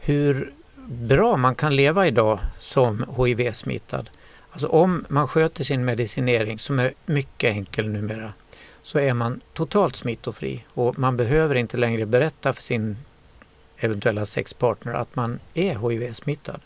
hur 0.00 0.52
bra 0.86 1.36
man 1.36 1.54
kan 1.54 1.76
leva 1.76 2.06
idag 2.06 2.38
som 2.60 3.04
HIV-smittad. 3.16 4.10
Alltså 4.50 4.66
om 4.66 5.04
man 5.08 5.28
sköter 5.28 5.64
sin 5.64 5.84
medicinering 5.84 6.58
som 6.58 6.78
är 6.78 6.92
mycket 7.06 7.52
enkel 7.52 7.88
numera 7.88 8.32
så 8.82 8.98
är 8.98 9.14
man 9.14 9.40
totalt 9.52 9.96
smittofri 9.96 10.64
och 10.68 10.98
man 10.98 11.16
behöver 11.16 11.54
inte 11.54 11.76
längre 11.76 12.06
berätta 12.06 12.52
för 12.52 12.62
sin 12.62 12.96
eventuella 13.80 14.26
sexpartner 14.26 14.92
att 14.92 15.16
man 15.16 15.40
är 15.54 15.90
HIV-smittad. 15.90 16.60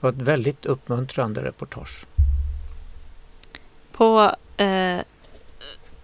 Det 0.00 0.06
var 0.06 0.10
ett 0.10 0.22
väldigt 0.22 0.66
uppmuntrande 0.66 1.44
reportage. 1.44 2.06
På 3.92 4.34
eh, 4.56 5.00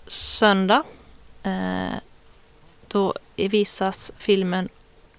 söndag 0.06 0.82
eh, 1.42 1.96
då 2.88 3.14
visas 3.36 4.12
filmen 4.18 4.68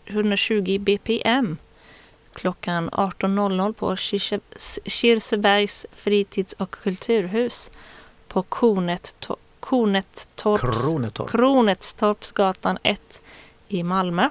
120 0.06 0.80
BPM 0.80 1.58
klockan 2.34 2.89
18.00 2.89 3.74
på 3.74 3.95
Kirsebergs 4.86 5.86
fritids 5.91 6.54
och 6.54 6.72
kulturhus 6.72 7.72
på 8.28 8.43
Kornet, 8.43 9.16
Kornettorps, 9.60 10.93
Kronetstorpsgatan 11.32 12.78
1 12.84 13.22
i 13.68 13.84
Malmö. 13.84 14.30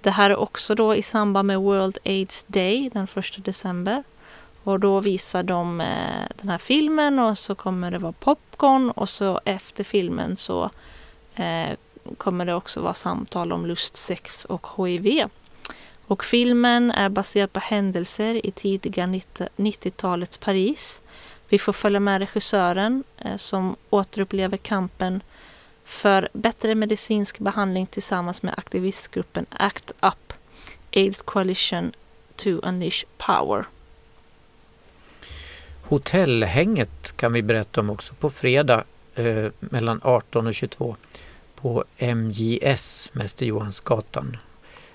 Det 0.00 0.10
här 0.10 0.30
är 0.30 0.36
också 0.36 0.74
då 0.74 0.94
i 0.94 1.02
samband 1.02 1.46
med 1.46 1.60
World 1.60 1.98
AIDS 2.04 2.44
Day 2.48 2.90
den 2.92 3.08
1 3.16 3.44
december. 3.44 4.04
Och 4.62 4.80
då 4.80 5.00
visar 5.00 5.42
de 5.42 5.80
eh, 5.80 6.26
den 6.36 6.48
här 6.48 6.58
filmen 6.58 7.18
och 7.18 7.38
så 7.38 7.54
kommer 7.54 7.90
det 7.90 7.98
vara 7.98 8.12
popcorn 8.12 8.90
och 8.90 9.08
så 9.08 9.40
efter 9.44 9.84
filmen 9.84 10.36
så 10.36 10.70
eh, 11.34 11.70
kommer 12.18 12.44
det 12.44 12.54
också 12.54 12.80
vara 12.80 12.94
samtal 12.94 13.52
om 13.52 13.66
lust, 13.66 13.96
sex 13.96 14.44
och 14.44 14.66
HIV. 14.76 15.28
Och 16.06 16.24
filmen 16.24 16.90
är 16.90 17.08
baserad 17.08 17.52
på 17.52 17.60
händelser 17.60 18.46
i 18.46 18.50
tidiga 18.50 19.06
90-talets 19.06 20.38
Paris. 20.38 21.00
Vi 21.48 21.58
får 21.58 21.72
följa 21.72 22.00
med 22.00 22.18
regissören 22.18 23.04
eh, 23.18 23.36
som 23.36 23.76
återupplever 23.90 24.56
kampen 24.56 25.22
för 25.86 26.28
bättre 26.32 26.74
medicinsk 26.74 27.38
behandling 27.38 27.86
tillsammans 27.86 28.42
med 28.42 28.54
aktivistgruppen 28.56 29.46
ACT 29.50 29.92
UP, 30.02 30.32
AIDS 30.92 31.22
Coalition 31.22 31.92
to 32.36 32.48
Unleash 32.48 33.04
Power. 33.18 33.64
Hotellhänget 35.82 37.16
kan 37.16 37.32
vi 37.32 37.42
berätta 37.42 37.80
om 37.80 37.90
också 37.90 38.14
på 38.14 38.30
fredag 38.30 38.84
eh, 39.14 39.46
mellan 39.60 40.00
18 40.04 40.46
och 40.46 40.54
22 40.54 40.96
på 41.54 41.84
MJS, 41.98 43.10
Mäster 43.12 43.46
Johansgatan. 43.46 44.36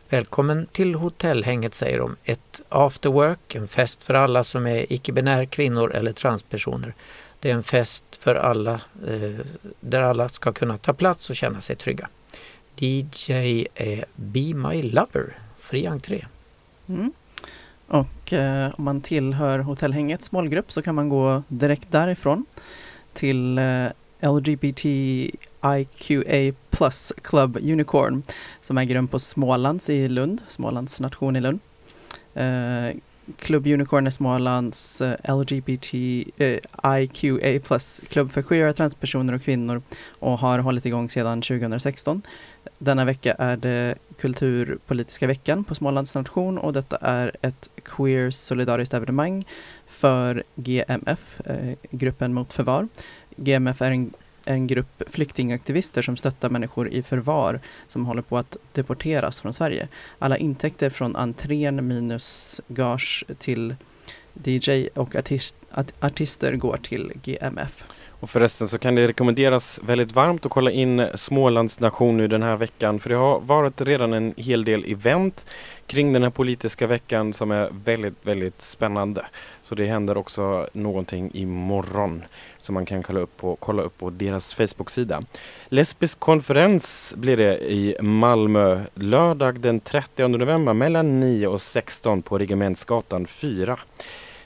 Välkommen 0.09 0.67
till 0.71 0.95
hotellhänget 0.95 1.73
säger 1.73 1.99
de. 1.99 2.15
Ett 2.23 2.61
after 2.69 3.09
work, 3.09 3.55
en 3.55 3.67
fest 3.67 4.03
för 4.03 4.13
alla 4.13 4.43
som 4.43 4.67
är 4.67 4.93
icke-binär 4.93 5.45
kvinnor 5.45 5.93
eller 5.95 6.13
transpersoner. 6.13 6.93
Det 7.41 7.49
är 7.49 7.53
en 7.53 7.63
fest 7.63 8.05
för 8.11 8.35
alla 8.35 8.81
eh, 9.07 9.45
där 9.79 10.01
alla 10.01 10.29
ska 10.29 10.51
kunna 10.51 10.77
ta 10.77 10.93
plats 10.93 11.29
och 11.29 11.35
känna 11.35 11.61
sig 11.61 11.75
trygga. 11.75 12.09
DJ 12.75 13.67
är 13.75 14.05
Be 14.15 14.53
My 14.53 14.81
Lover, 14.81 15.37
fri 15.57 15.87
entré. 15.87 16.25
Mm. 16.87 17.11
Och 17.87 18.33
eh, 18.33 18.73
om 18.77 18.83
man 18.83 19.01
tillhör 19.01 19.59
Hotellhängets 19.59 20.31
målgrupp 20.31 20.71
så 20.71 20.81
kan 20.81 20.95
man 20.95 21.09
gå 21.09 21.43
direkt 21.47 21.91
därifrån 21.91 22.45
till 23.13 23.57
eh, 23.57 23.87
LGBTIQA 24.21 25.33
plus 26.69 27.13
Club 27.21 27.57
Unicorn 27.57 28.23
som 28.61 28.77
äger 28.77 28.95
rum 28.95 29.07
på 29.07 29.19
Smålands 29.19 29.89
i 29.89 30.07
Lund, 30.07 30.41
Smålands 30.47 30.99
nation 30.99 31.35
i 31.35 31.41
Lund. 31.41 31.59
Eh, 32.33 32.89
Klubb 33.39 33.67
Unicorn 33.67 34.07
i 34.07 34.11
Smålands 34.11 35.01
eh, 35.01 35.35
LGBTIQA 35.37 36.59
eh, 37.41 37.61
plus 37.61 38.01
klubb 38.09 38.31
för 38.31 38.41
queera, 38.41 38.73
transpersoner 38.73 39.33
och 39.33 39.41
kvinnor 39.41 39.81
och 40.19 40.39
har 40.39 40.59
hållit 40.59 40.85
igång 40.85 41.09
sedan 41.09 41.41
2016. 41.41 42.21
Denna 42.77 43.05
vecka 43.05 43.33
är 43.33 43.57
det 43.57 43.95
Kulturpolitiska 44.19 45.27
veckan 45.27 45.63
på 45.63 45.75
Smålands 45.75 46.15
nation 46.15 46.57
och 46.57 46.73
detta 46.73 46.97
är 47.01 47.31
ett 47.41 47.69
queer 47.83 48.31
solidariskt 48.31 48.93
evenemang 48.93 49.45
för 49.87 50.43
GMF, 50.55 51.41
eh, 51.45 51.75
gruppen 51.91 52.33
mot 52.33 52.53
förvar. 52.53 52.87
GMF 53.35 53.81
är 53.81 53.91
en, 53.91 54.13
en 54.45 54.67
grupp 54.67 55.03
flyktingaktivister 55.07 56.01
som 56.01 56.17
stöttar 56.17 56.49
människor 56.49 56.89
i 56.89 57.03
förvar 57.03 57.59
som 57.87 58.05
håller 58.05 58.21
på 58.21 58.37
att 58.37 58.57
deporteras 58.73 59.41
från 59.41 59.53
Sverige. 59.53 59.87
Alla 60.19 60.37
intäkter 60.37 60.89
från 60.89 61.15
entrén 61.15 61.87
minus 61.87 62.61
gage 62.67 63.25
till 63.37 63.75
DJ 64.43 64.87
och 64.95 65.15
artist, 65.15 65.55
att 65.71 65.93
artister 65.99 66.55
går 66.55 66.77
till 66.77 67.11
GMF. 67.23 67.83
Och 68.21 68.29
förresten 68.29 68.67
så 68.67 68.77
kan 68.77 68.95
det 68.95 69.07
rekommenderas 69.07 69.79
väldigt 69.83 70.11
varmt 70.11 70.45
att 70.45 70.51
kolla 70.51 70.71
in 70.71 71.07
Smålands 71.15 71.79
nation 71.79 72.17
nu 72.17 72.27
den 72.27 72.43
här 72.43 72.55
veckan 72.55 72.99
för 72.99 73.09
det 73.09 73.15
har 73.15 73.39
varit 73.39 73.81
redan 73.81 74.13
en 74.13 74.33
hel 74.37 74.65
del 74.65 74.91
event 74.91 75.45
kring 75.87 76.13
den 76.13 76.23
här 76.23 76.29
politiska 76.29 76.87
veckan 76.87 77.33
som 77.33 77.51
är 77.51 77.69
väldigt, 77.83 78.13
väldigt 78.23 78.61
spännande. 78.61 79.25
Så 79.61 79.75
det 79.75 79.85
händer 79.85 80.17
också 80.17 80.67
någonting 80.73 81.31
imorgon 81.33 82.23
som 82.59 82.73
man 82.73 82.85
kan 82.85 83.03
kolla 83.03 83.19
upp 83.19 83.37
på, 83.37 83.55
kolla 83.55 83.83
upp 83.83 83.97
på 83.97 84.09
deras 84.09 84.53
Facebook-sida. 84.53 85.23
Lesbisk 85.69 86.19
konferens 86.19 87.13
blir 87.17 87.37
det 87.37 87.71
i 87.71 87.95
Malmö 88.01 88.81
lördag 88.95 89.59
den 89.59 89.79
30 89.79 90.27
november 90.27 90.73
mellan 90.73 91.19
9 91.19 91.47
och 91.47 91.61
16 91.61 92.21
på 92.21 92.37
Regementsgatan 92.37 93.25
4. 93.25 93.77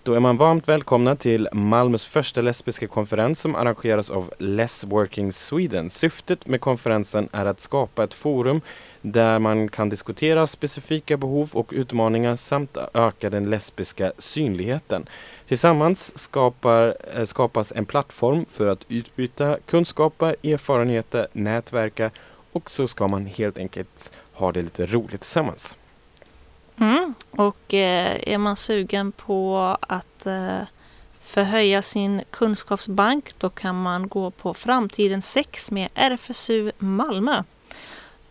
Då 0.05 0.13
är 0.13 0.19
man 0.19 0.37
varmt 0.37 0.67
välkomna 0.67 1.15
till 1.15 1.49
Malmös 1.51 2.05
första 2.05 2.41
lesbiska 2.41 2.87
konferens 2.87 3.39
som 3.39 3.55
arrangeras 3.55 4.09
av 4.09 4.33
Less 4.37 4.83
Working 4.83 5.31
Sweden. 5.31 5.89
Syftet 5.89 6.47
med 6.47 6.61
konferensen 6.61 7.29
är 7.31 7.45
att 7.45 7.59
skapa 7.59 8.03
ett 8.03 8.13
forum 8.13 8.61
där 9.01 9.39
man 9.39 9.69
kan 9.69 9.89
diskutera 9.89 10.47
specifika 10.47 11.17
behov 11.17 11.49
och 11.53 11.71
utmaningar 11.75 12.35
samt 12.35 12.77
öka 12.93 13.29
den 13.29 13.49
lesbiska 13.49 14.11
synligheten. 14.17 15.05
Tillsammans 15.47 16.17
skapar, 16.17 16.95
eh, 17.15 17.23
skapas 17.23 17.71
en 17.71 17.85
plattform 17.85 18.45
för 18.49 18.67
att 18.67 18.85
utbyta 18.89 19.57
kunskaper, 19.65 20.35
erfarenheter, 20.43 21.27
nätverka 21.33 22.11
och 22.51 22.69
så 22.69 22.87
ska 22.87 23.07
man 23.07 23.25
helt 23.25 23.57
enkelt 23.57 24.13
ha 24.33 24.51
det 24.51 24.61
lite 24.61 24.85
roligt 24.85 25.21
tillsammans. 25.21 25.77
Mm. 26.77 27.13
Och 27.31 27.73
eh, 27.73 28.33
är 28.33 28.37
man 28.37 28.55
sugen 28.55 29.11
på 29.11 29.77
att 29.81 30.25
eh, 30.25 30.61
förhöja 31.19 31.81
sin 31.81 32.21
kunskapsbank 32.29 33.39
då 33.39 33.49
kan 33.49 33.81
man 33.81 34.07
gå 34.07 34.31
på 34.31 34.53
Framtiden 34.53 35.21
6 35.21 35.71
med 35.71 35.89
RFSU 35.95 36.71
Malmö. 36.77 37.43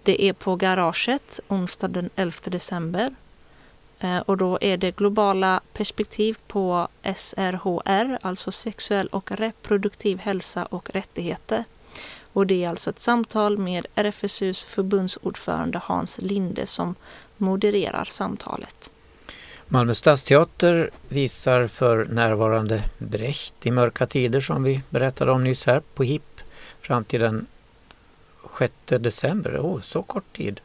Det 0.03 0.25
är 0.25 0.33
på 0.33 0.57
Garaget 0.57 1.41
onsdag 1.49 1.89
den 1.89 2.11
11 2.17 2.37
december. 2.45 3.15
Eh, 4.01 4.19
och 4.19 4.37
då 4.37 4.59
är 4.61 4.77
det 4.77 4.97
globala 4.97 5.61
perspektiv 5.73 6.37
på 6.47 6.89
SRHR, 7.17 8.19
alltså 8.23 8.53
sexuell 8.53 9.07
och 9.07 9.31
reproduktiv 9.33 10.19
hälsa 10.19 10.65
och 10.65 10.91
rättigheter. 10.91 11.65
Och 12.35 12.47
det 12.47 12.65
är 12.65 12.69
alltså 12.69 12.91
ett 12.91 12.99
samtal 12.99 13.59
med 13.59 13.87
RFSUs 13.95 14.65
förbundsordförande 14.65 15.81
Hans 15.85 16.19
Linde 16.23 16.67
som 16.67 16.95
modererar 17.37 18.05
samtalet. 18.05 18.91
Malmö 19.69 19.95
stadsteater 19.95 20.91
visar 21.09 21.67
för 21.67 22.05
närvarande 22.05 22.85
Brecht 22.99 23.55
i 23.63 23.71
mörka 23.71 24.07
tider 24.07 24.41
som 24.41 24.63
vi 24.63 24.83
berättade 24.91 25.33
om 25.33 25.45
nyss 25.45 25.67
här 25.67 25.83
på 25.95 26.03
HIP 26.03 26.41
fram 26.81 27.05
till 27.05 27.21
den 27.21 27.47
6 28.59 28.75
december. 28.87 29.59
Oh, 29.59 29.81
så 29.81 30.03
kort 30.03 30.37
tid. 30.37 30.61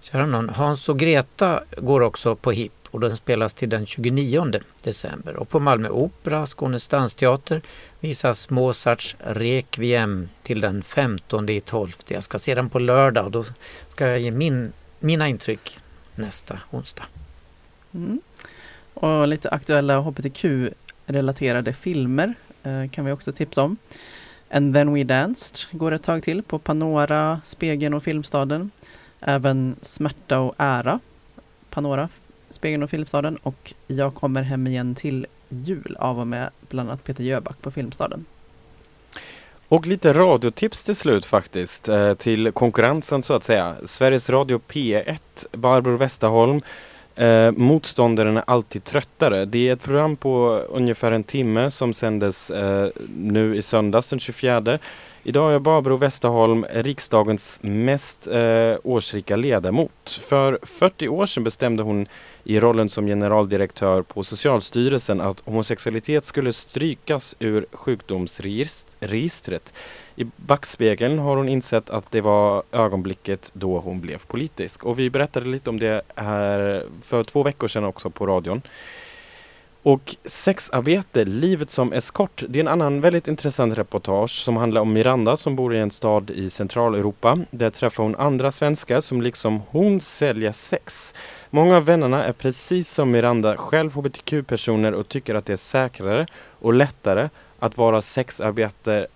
Kära 0.00 0.26
någon. 0.26 0.48
Hans 0.48 0.88
och 0.88 0.98
Greta 0.98 1.62
går 1.76 2.00
också 2.00 2.36
på 2.36 2.50
HIP 2.50 2.72
och 2.90 3.00
den 3.00 3.16
spelas 3.16 3.54
till 3.54 3.68
den 3.68 3.86
29 3.86 4.50
december. 4.82 5.36
Och 5.36 5.48
på 5.48 5.60
Malmö 5.60 5.88
Opera, 5.88 6.46
Skånes 6.46 6.88
dansteater 6.88 7.62
visas 8.00 8.50
Mozarts 8.50 9.16
Requiem 9.18 10.28
till 10.42 10.60
den 10.60 10.82
15 10.82 11.48
i 11.48 11.60
12. 11.60 11.92
Jag 12.08 12.22
ska 12.22 12.38
se 12.38 12.54
den 12.54 12.68
på 12.68 12.78
lördag 12.78 13.24
och 13.24 13.30
då 13.30 13.44
ska 13.88 14.06
jag 14.06 14.20
ge 14.20 14.30
min, 14.30 14.72
mina 15.00 15.28
intryck 15.28 15.78
nästa 16.14 16.60
onsdag. 16.70 17.04
Mm. 17.94 18.20
Och 18.94 19.28
lite 19.28 19.50
aktuella 19.50 20.00
hbtq-relaterade 20.00 21.72
filmer 21.72 22.34
eh, 22.62 22.90
kan 22.90 23.04
vi 23.04 23.12
också 23.12 23.32
tipsa 23.32 23.62
om. 23.62 23.76
And 24.50 24.74
then 24.74 24.94
we 24.94 25.04
danced 25.04 25.78
går 25.78 25.92
ett 25.92 26.02
tag 26.02 26.22
till 26.22 26.42
på 26.42 26.58
Panora, 26.58 27.40
Spegeln 27.44 27.94
och 27.94 28.02
Filmstaden. 28.02 28.70
Även 29.20 29.76
Smärta 29.80 30.38
och 30.38 30.54
ära, 30.58 31.00
Panora, 31.70 32.08
Spegeln 32.50 32.82
och 32.82 32.90
Filmstaden 32.90 33.36
och 33.36 33.74
Jag 33.86 34.14
kommer 34.14 34.42
hem 34.42 34.66
igen 34.66 34.94
till 34.94 35.26
jul 35.48 35.96
av 35.98 36.20
och 36.20 36.26
med 36.26 36.50
bland 36.68 36.88
annat 36.88 37.04
Peter 37.04 37.24
Jöback 37.24 37.62
på 37.62 37.70
Filmstaden. 37.70 38.24
Och 39.68 39.86
lite 39.86 40.12
radiotips 40.12 40.84
till 40.84 40.96
slut 40.96 41.24
faktiskt, 41.24 41.88
eh, 41.88 42.14
till 42.14 42.52
konkurrensen 42.52 43.22
så 43.22 43.34
att 43.34 43.44
säga. 43.44 43.74
Sveriges 43.84 44.30
Radio 44.30 44.60
P1, 44.68 45.46
Barbro 45.52 45.96
Westerholm, 45.96 46.60
eh, 47.14 47.50
Motståndaren 47.50 48.36
är 48.36 48.44
alltid 48.46 48.84
tröttare. 48.84 49.44
Det 49.44 49.68
är 49.68 49.72
ett 49.72 49.82
program 49.82 50.16
på 50.16 50.48
ungefär 50.68 51.12
en 51.12 51.24
timme 51.24 51.70
som 51.70 51.94
sändes 51.94 52.50
eh, 52.50 52.88
nu 53.16 53.56
i 53.56 53.62
söndags 53.62 54.06
den 54.06 54.18
24. 54.18 54.78
Idag 55.28 55.54
är 55.54 55.58
Barbro 55.58 55.96
Westerholm 55.96 56.66
riksdagens 56.70 57.60
mest 57.62 58.26
eh, 58.26 58.74
årsrika 58.82 59.36
ledamot. 59.36 60.10
För 60.10 60.58
40 60.62 61.08
år 61.08 61.26
sedan 61.26 61.44
bestämde 61.44 61.82
hon 61.82 62.06
i 62.44 62.60
rollen 62.60 62.88
som 62.88 63.06
generaldirektör 63.06 64.02
på 64.02 64.24
Socialstyrelsen 64.24 65.20
att 65.20 65.40
homosexualitet 65.40 66.24
skulle 66.24 66.52
strykas 66.52 67.36
ur 67.38 67.66
sjukdomsregistret. 67.72 69.74
I 70.16 70.26
backspegeln 70.36 71.18
har 71.18 71.36
hon 71.36 71.48
insett 71.48 71.90
att 71.90 72.10
det 72.10 72.20
var 72.20 72.62
ögonblicket 72.72 73.50
då 73.54 73.78
hon 73.78 74.00
blev 74.00 74.26
politisk. 74.26 74.84
Och 74.84 74.98
vi 74.98 75.10
berättade 75.10 75.46
lite 75.46 75.70
om 75.70 75.78
det 75.78 76.02
här 76.14 76.84
för 77.02 77.24
två 77.24 77.42
veckor 77.42 77.68
sedan 77.68 77.84
också 77.84 78.10
på 78.10 78.26
radion. 78.26 78.62
Och 79.82 80.16
sexarbete, 80.24 81.24
livet 81.24 81.70
som 81.70 81.92
eskort, 81.92 82.42
det 82.48 82.58
är 82.58 82.60
en 82.60 82.68
annan 82.68 83.00
väldigt 83.00 83.28
intressant 83.28 83.78
reportage 83.78 84.30
som 84.30 84.56
handlar 84.56 84.80
om 84.80 84.92
Miranda 84.92 85.36
som 85.36 85.56
bor 85.56 85.74
i 85.74 85.78
en 85.78 85.90
stad 85.90 86.30
i 86.30 86.50
Centraleuropa. 86.50 87.38
Där 87.50 87.70
träffar 87.70 88.02
hon 88.02 88.16
andra 88.16 88.50
svenskar 88.50 89.00
som 89.00 89.22
liksom 89.22 89.62
hon 89.68 90.00
säljer 90.00 90.52
sex. 90.52 91.14
Många 91.50 91.76
av 91.76 91.84
vännerna 91.84 92.24
är 92.24 92.32
precis 92.32 92.90
som 92.90 93.10
Miranda 93.10 93.56
själv 93.56 93.94
hbtq-personer 93.94 94.92
och 94.92 95.08
tycker 95.08 95.34
att 95.34 95.46
det 95.46 95.52
är 95.52 95.56
säkrare 95.56 96.26
och 96.58 96.74
lättare 96.74 97.28
att 97.58 97.76
vara 97.76 98.02
sexarbetare, 98.02 99.06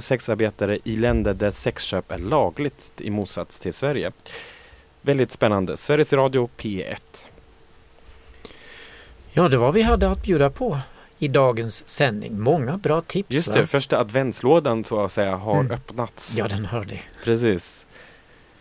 sexarbetare 0.00 0.78
i 0.84 0.96
länder 0.96 1.34
där 1.34 1.50
sexköp 1.50 2.12
är 2.12 2.18
lagligt 2.18 2.92
i 3.00 3.10
motsats 3.10 3.60
till 3.60 3.74
Sverige. 3.74 4.12
Väldigt 5.02 5.32
spännande. 5.32 5.76
Sveriges 5.76 6.12
Radio 6.12 6.48
P1. 6.56 7.29
Ja, 9.32 9.48
det 9.48 9.56
var 9.56 9.72
vi 9.72 9.82
hade 9.82 10.10
att 10.10 10.22
bjuda 10.22 10.50
på 10.50 10.78
i 11.18 11.28
dagens 11.28 11.88
sändning. 11.88 12.40
Många 12.40 12.76
bra 12.78 13.00
tips. 13.00 13.30
Just 13.30 13.52
det, 13.52 13.60
va? 13.60 13.66
första 13.66 13.98
adventslådan 13.98 14.84
så 14.84 15.04
att 15.04 15.12
säga 15.12 15.36
har 15.36 15.60
Mm. 15.60 15.72
öppnats. 15.72 16.36
Ja, 16.38 16.48
den 16.48 16.64
hör 16.64 16.84
det. 16.84 17.00
Precis. 17.24 17.86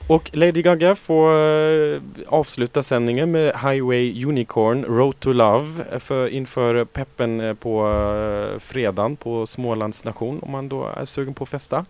Och 0.07 0.29
Lady 0.33 0.61
Gaga 0.61 0.95
får 0.95 1.31
eh, 1.33 2.01
avsluta 2.27 2.83
sändningen 2.83 3.31
med 3.31 3.45
Highway 3.55 4.25
Unicorn 4.25 4.85
Road 4.85 5.19
to 5.19 5.31
Love 5.33 5.99
för, 5.99 6.27
inför 6.27 6.85
peppen 6.85 7.39
eh, 7.41 7.53
på 7.53 7.87
uh, 7.87 8.59
fredagen 8.59 9.15
på 9.15 9.47
Smålands 9.47 10.03
nation 10.03 10.39
om 10.43 10.51
man 10.51 10.69
då 10.69 10.87
är 10.97 11.05
sugen 11.05 11.33
på 11.33 11.43
att 11.43 11.49
festa. 11.49 11.85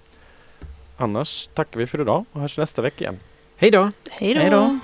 Annars 0.98 1.50
tackar 1.54 1.80
vi 1.80 1.88
för 1.88 2.02
idag 2.02 2.26
och 2.32 2.42
hörs 2.42 2.58
nästa 2.58 2.82
vecka 2.82 3.04
igen. 3.04 3.20
Hej 3.58 3.72
då! 3.72 3.92
Hej 4.10 4.50
då! 4.52 4.80